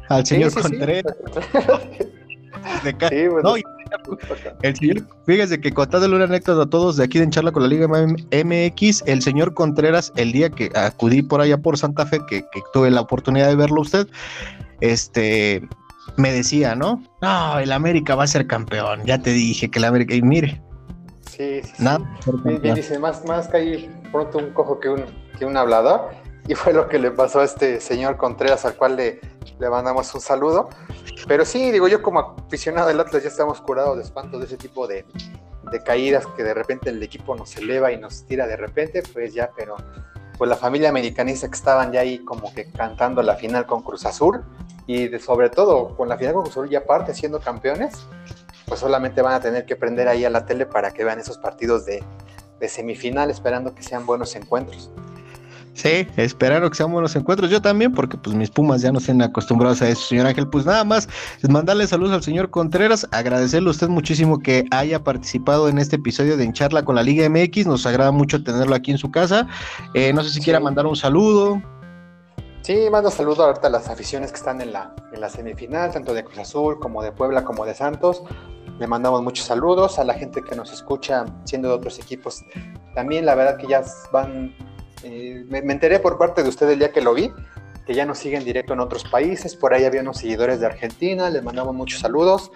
Al 0.10 0.26
señor 0.26 0.54
Contreras. 0.54 1.16
el 4.62 4.76
señor, 4.76 5.08
fíjese 5.26 5.60
que 5.60 5.72
contándole 5.72 6.16
una 6.16 6.26
anécdota 6.26 6.64
a 6.64 6.70
todos 6.70 6.98
de 6.98 7.04
aquí 7.04 7.20
de 7.20 7.30
Charla 7.30 7.52
con 7.52 7.64
la 7.64 7.70
Liga 7.70 7.88
MX, 7.88 9.04
el 9.06 9.22
señor 9.22 9.54
Contreras, 9.54 10.12
el 10.16 10.32
día 10.32 10.50
que 10.50 10.72
acudí 10.76 11.22
por 11.22 11.42
allá 11.42 11.58
por 11.58 11.78
Santa 11.78 12.06
Fe, 12.06 12.20
que, 12.28 12.42
que 12.42 12.62
tuve 12.74 12.90
la 12.90 13.02
oportunidad 13.02 13.48
de 13.48 13.56
verlo 13.56 13.82
usted, 13.82 14.08
este, 14.82 15.68
me 16.18 16.32
decía, 16.32 16.76
¿no? 16.76 17.04
No, 17.22 17.60
el 17.60 17.72
América 17.72 18.16
va 18.16 18.24
a 18.24 18.28
ser 18.28 18.48
campeón. 18.48 19.04
Ya 19.06 19.22
te 19.22 19.32
dije 19.32 19.70
que 19.70 19.80
el 19.80 19.86
América. 19.86 20.14
Y 20.14 20.22
mire. 20.22 20.62
Sí, 21.30 21.62
sí. 21.64 21.72
Nada. 21.80 22.00
Bien, 22.62 22.76
dice, 22.76 23.00
más, 23.00 23.26
más 23.26 23.50
pronto 24.12 24.38
un 24.38 24.52
cojo 24.52 24.80
que 24.80 24.90
un, 24.90 25.06
que 25.38 25.46
un 25.46 25.58
hablador. 25.58 26.12
Y 26.46 26.56
fue 26.56 26.74
lo 26.74 26.90
que 26.90 27.00
le 27.00 27.10
pasó 27.10 27.40
a 27.40 27.46
este 27.46 27.80
señor 27.80 28.18
Contreras, 28.18 28.66
al 28.66 28.76
cual 28.76 28.98
le, 28.98 29.22
le 29.62 29.70
mandamos 29.70 30.14
un 30.14 30.20
saludo. 30.20 30.68
Pero 31.26 31.46
sí, 31.46 31.72
digo, 31.72 31.88
yo 31.88 32.02
como 32.02 32.36
aficionado 32.46 32.90
del 32.90 33.00
Atlas 33.00 33.24
ya 33.24 33.30
estamos 33.30 33.62
curados 33.62 33.96
de 33.96 34.04
espanto 34.04 34.40
de 34.40 34.46
ese 34.48 34.58
tipo 34.58 34.86
de, 34.86 35.06
de 35.72 35.84
caídas 35.84 36.28
que 36.36 36.44
de 36.44 36.54
repente 36.54 36.90
el 36.90 37.02
equipo 37.02 37.34
nos 37.34 37.56
eleva 37.56 37.94
y 37.94 37.98
nos 37.98 38.26
tira 38.26 38.46
de 38.46 38.58
repente, 38.58 39.04
pues 39.14 39.34
ya, 39.34 39.52
pero 39.56 39.78
pues 40.38 40.50
la 40.50 40.56
familia 40.56 40.90
americanista 40.90 41.48
que 41.48 41.56
estaban 41.56 41.92
ya 41.92 42.02
ahí 42.02 42.20
como 42.20 42.54
que 42.54 42.72
cantando 42.72 43.22
la 43.22 43.36
final 43.36 43.66
con 43.66 43.82
Cruz 43.82 44.06
Azul, 44.06 44.44
y 44.88 45.08
sobre 45.20 45.50
todo 45.50 45.96
con 45.96 46.10
la 46.10 46.18
final 46.18 46.34
con 46.34 46.46
Cruz 46.46 46.70
ya 46.70 46.80
aparte 46.80 47.14
siendo 47.14 47.40
campeones, 47.40 48.08
pues 48.68 48.80
solamente 48.80 49.22
van 49.22 49.34
a 49.34 49.40
tener 49.40 49.66
que 49.66 49.76
prender 49.76 50.08
ahí 50.08 50.26
a 50.26 50.30
la 50.30 50.46
tele 50.46 50.66
para 50.66 50.92
que 50.92 51.04
vean 51.04 51.20
esos 51.20 51.38
partidos 51.38 51.86
de, 51.86 52.04
de 52.60 52.70
semifinal, 52.70 53.30
esperando 53.30 53.76
que 53.76 53.84
sean 53.84 54.06
buenos 54.06 54.36
encuentros. 54.36 54.92
Sí, 55.74 56.08
esperaron 56.18 56.70
que 56.70 56.76
sean 56.76 56.92
buenos 56.92 57.16
encuentros. 57.16 57.50
Yo 57.50 57.62
también, 57.62 57.94
porque 57.94 58.16
pues 58.18 58.36
mis 58.36 58.50
pumas 58.50 58.82
ya 58.82 58.92
no 58.92 59.00
estén 59.00 59.22
acostumbrados 59.22 59.82
a 59.82 59.90
eso, 59.90 60.08
señor 60.08 60.28
Ángel. 60.28 60.48
Pues 60.48 60.66
nada 60.66 60.84
más, 60.84 61.10
mandarle 61.50 61.88
saludos 61.88 62.14
al 62.14 62.24
señor 62.24 62.52
Contreras, 62.52 63.08
agradecerle 63.12 63.70
a 63.70 63.72
usted 63.72 63.88
muchísimo 63.88 64.40
que 64.40 64.66
haya 64.72 65.04
participado 65.04 65.68
en 65.70 65.80
este 65.80 65.96
episodio 65.96 66.38
de 66.38 66.44
Encharla 66.44 66.86
con 66.86 66.96
la 66.96 67.04
Liga 67.04 67.28
MX. 67.28 67.66
Nos 67.66 67.86
agrada 67.88 68.12
mucho 68.12 68.44
tenerlo 68.44 68.76
aquí 68.76 68.92
en 68.92 69.00
su 69.00 69.10
casa. 69.10 69.48
Eh, 69.96 70.14
no 70.14 70.24
sé 70.24 70.30
si 70.30 70.42
quiera 70.42 70.60
mandar 70.60 70.86
un 70.86 70.96
saludo. 70.96 71.62
Sí, 72.62 72.88
mando 72.92 73.12
saludos 73.12 73.40
ahorita 73.40 73.68
a 73.68 73.72
las 73.72 73.90
aficiones 73.90 74.32
que 74.32 74.38
están 74.38 74.62
en 74.62 74.72
la, 74.72 74.96
en 75.12 75.20
la 75.20 75.28
semifinal, 75.28 75.92
tanto 75.92 76.14
de 76.14 76.24
Cruz 76.24 76.38
Azul 76.38 76.80
como 76.80 77.02
de 77.02 77.12
Puebla 77.12 77.44
como 77.44 77.66
de 77.66 77.74
Santos. 77.74 78.24
Le 78.80 78.88
mandamos 78.88 79.22
muchos 79.22 79.46
saludos 79.46 80.00
a 80.00 80.04
la 80.04 80.14
gente 80.14 80.42
que 80.42 80.56
nos 80.56 80.72
escucha 80.72 81.26
siendo 81.44 81.68
de 81.68 81.74
otros 81.74 82.00
equipos. 82.00 82.46
También 82.96 83.26
la 83.26 83.36
verdad 83.36 83.58
que 83.58 83.68
ya 83.68 83.84
van, 84.14 84.56
eh, 85.04 85.46
me, 85.50 85.60
enteré 85.60 86.00
por 86.00 86.18
parte 86.18 86.44
de 86.44 86.50
usted 86.50 86.70
el 86.70 86.80
día 86.80 86.92
que 86.92 87.02
lo 87.02 87.14
vi, 87.14 87.32
que 87.86 87.94
ya 87.94 88.06
nos 88.06 88.20
siguen 88.20 88.44
directo 88.44 88.74
en 88.74 88.80
otros 88.80 89.04
países. 89.04 89.56
Por 89.56 89.74
ahí 89.74 89.86
había 89.86 90.02
unos 90.02 90.18
seguidores 90.18 90.60
de 90.60 90.66
Argentina, 90.66 91.30
les 91.30 91.44
mandamos 91.44 91.76
muchos 91.76 92.00
saludos. 92.00 92.52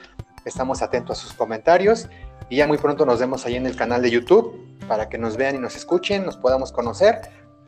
Estamos 0.45 0.81
atentos 0.81 1.19
a 1.19 1.21
sus 1.23 1.33
comentarios 1.33 2.07
y 2.49 2.57
ya 2.57 2.67
muy 2.67 2.77
pronto 2.77 3.05
nos 3.05 3.19
vemos 3.19 3.45
ahí 3.45 3.55
en 3.55 3.65
el 3.65 3.75
canal 3.75 4.01
de 4.01 4.09
YouTube 4.09 4.65
para 4.87 5.09
que 5.09 5.17
nos 5.17 5.35
vean 5.35 5.55
y 5.55 5.59
nos 5.59 5.75
escuchen, 5.75 6.25
nos 6.25 6.37
podamos 6.37 6.71
conocer, 6.71 7.19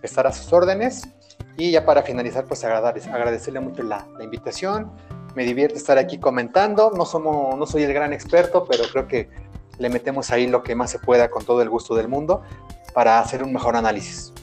estar 0.02 0.26
a 0.26 0.32
sus 0.32 0.54
órdenes 0.54 1.10
y 1.58 1.72
ya 1.72 1.86
para 1.86 2.04
finalizar, 2.04 2.46
pues 2.46 2.64
agradecerle 2.64 3.60
mucho 3.60 3.84
la, 3.84 4.08
invitación. 4.22 4.92
Me 5.36 5.44
divierte 5.44 5.78
estar 5.78 5.98
aquí 5.98 6.18
comentando. 6.18 6.92
No, 6.96 7.06
somos, 7.06 7.58
no 7.58 7.66
soy 7.66 7.84
el 7.84 7.94
gran 7.94 8.14
experto, 8.14 8.66
pero 8.66 8.86
creo 8.92 9.08
que 9.08 9.30
le 9.78 9.90
metemos 9.90 10.32
ahí 10.32 10.48
lo 10.48 10.64
que 10.64 10.76
más 10.76 10.92
se 10.92 11.00
pueda 11.00 11.30
con 11.30 11.44
todo 11.44 11.62
el 11.62 11.70
gusto 11.70 11.96
del 11.96 12.08
mundo 12.08 12.44
para 12.94 13.20
hacer 13.20 13.44
un 13.44 13.52
mejor 13.52 13.76
análisis. 13.76 14.34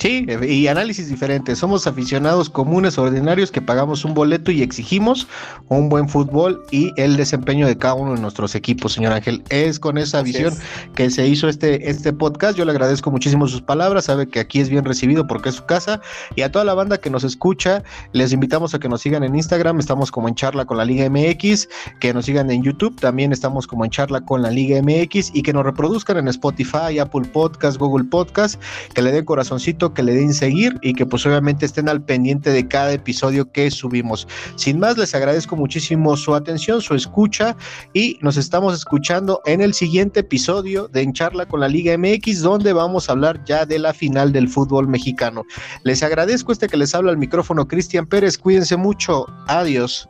Sí, 0.00 0.24
y 0.48 0.66
análisis 0.66 1.10
diferentes. 1.10 1.58
Somos 1.58 1.86
aficionados 1.86 2.48
comunes, 2.48 2.96
ordinarios, 2.96 3.50
que 3.50 3.60
pagamos 3.60 4.02
un 4.06 4.14
boleto 4.14 4.50
y 4.50 4.62
exigimos 4.62 5.28
un 5.68 5.90
buen 5.90 6.08
fútbol 6.08 6.64
y 6.70 6.90
el 6.96 7.18
desempeño 7.18 7.66
de 7.66 7.76
cada 7.76 7.92
uno 7.92 8.14
de 8.14 8.20
nuestros 8.22 8.54
equipos, 8.54 8.94
señor 8.94 9.12
Ángel. 9.12 9.44
Es 9.50 9.78
con 9.78 9.98
esa 9.98 10.22
visión 10.22 10.54
que 10.94 11.10
se 11.10 11.28
hizo 11.28 11.50
este, 11.50 11.90
este 11.90 12.14
podcast. 12.14 12.56
Yo 12.56 12.64
le 12.64 12.70
agradezco 12.70 13.10
muchísimo 13.10 13.46
sus 13.46 13.60
palabras. 13.60 14.06
Sabe 14.06 14.26
que 14.26 14.40
aquí 14.40 14.60
es 14.60 14.70
bien 14.70 14.86
recibido 14.86 15.26
porque 15.26 15.50
es 15.50 15.56
su 15.56 15.66
casa. 15.66 16.00
Y 16.34 16.40
a 16.40 16.50
toda 16.50 16.64
la 16.64 16.72
banda 16.72 16.96
que 16.96 17.10
nos 17.10 17.22
escucha, 17.22 17.82
les 18.14 18.32
invitamos 18.32 18.72
a 18.72 18.78
que 18.78 18.88
nos 18.88 19.02
sigan 19.02 19.22
en 19.22 19.36
Instagram. 19.36 19.80
Estamos 19.80 20.10
como 20.10 20.28
en 20.28 20.34
charla 20.34 20.64
con 20.64 20.78
la 20.78 20.86
Liga 20.86 21.10
MX. 21.10 21.68
Que 22.00 22.14
nos 22.14 22.24
sigan 22.24 22.50
en 22.50 22.62
YouTube. 22.62 22.98
También 22.98 23.32
estamos 23.32 23.66
como 23.66 23.84
en 23.84 23.90
charla 23.90 24.22
con 24.22 24.40
la 24.40 24.50
Liga 24.50 24.80
MX. 24.80 25.32
Y 25.34 25.42
que 25.42 25.52
nos 25.52 25.62
reproduzcan 25.62 26.16
en 26.16 26.28
Spotify, 26.28 26.98
Apple 26.98 27.28
Podcast, 27.30 27.76
Google 27.76 28.04
Podcast. 28.04 28.58
Que 28.94 29.02
le 29.02 29.12
den 29.12 29.26
corazoncito 29.26 29.89
que 29.92 30.02
le 30.02 30.14
den 30.14 30.34
seguir 30.34 30.78
y 30.82 30.94
que 30.94 31.06
pues 31.06 31.24
obviamente 31.26 31.66
estén 31.66 31.88
al 31.88 32.02
pendiente 32.02 32.50
de 32.50 32.66
cada 32.66 32.92
episodio 32.92 33.50
que 33.52 33.70
subimos. 33.70 34.26
Sin 34.56 34.78
más, 34.78 34.96
les 34.98 35.14
agradezco 35.14 35.56
muchísimo 35.56 36.16
su 36.16 36.34
atención, 36.34 36.80
su 36.80 36.94
escucha 36.94 37.56
y 37.92 38.18
nos 38.20 38.36
estamos 38.36 38.74
escuchando 38.74 39.40
en 39.46 39.60
el 39.60 39.74
siguiente 39.74 40.20
episodio 40.20 40.88
de 40.88 41.02
En 41.02 41.12
Charla 41.12 41.46
con 41.46 41.60
la 41.60 41.68
Liga 41.68 41.96
MX, 41.96 42.40
donde 42.40 42.72
vamos 42.72 43.08
a 43.08 43.12
hablar 43.12 43.42
ya 43.44 43.66
de 43.66 43.78
la 43.78 43.92
final 43.92 44.32
del 44.32 44.48
fútbol 44.48 44.88
mexicano. 44.88 45.42
Les 45.84 46.02
agradezco 46.02 46.52
este 46.52 46.68
que 46.68 46.76
les 46.76 46.94
habla 46.94 47.10
al 47.10 47.18
micrófono 47.18 47.66
Cristian 47.66 48.06
Pérez, 48.06 48.38
cuídense 48.38 48.76
mucho, 48.76 49.26
adiós. 49.46 50.08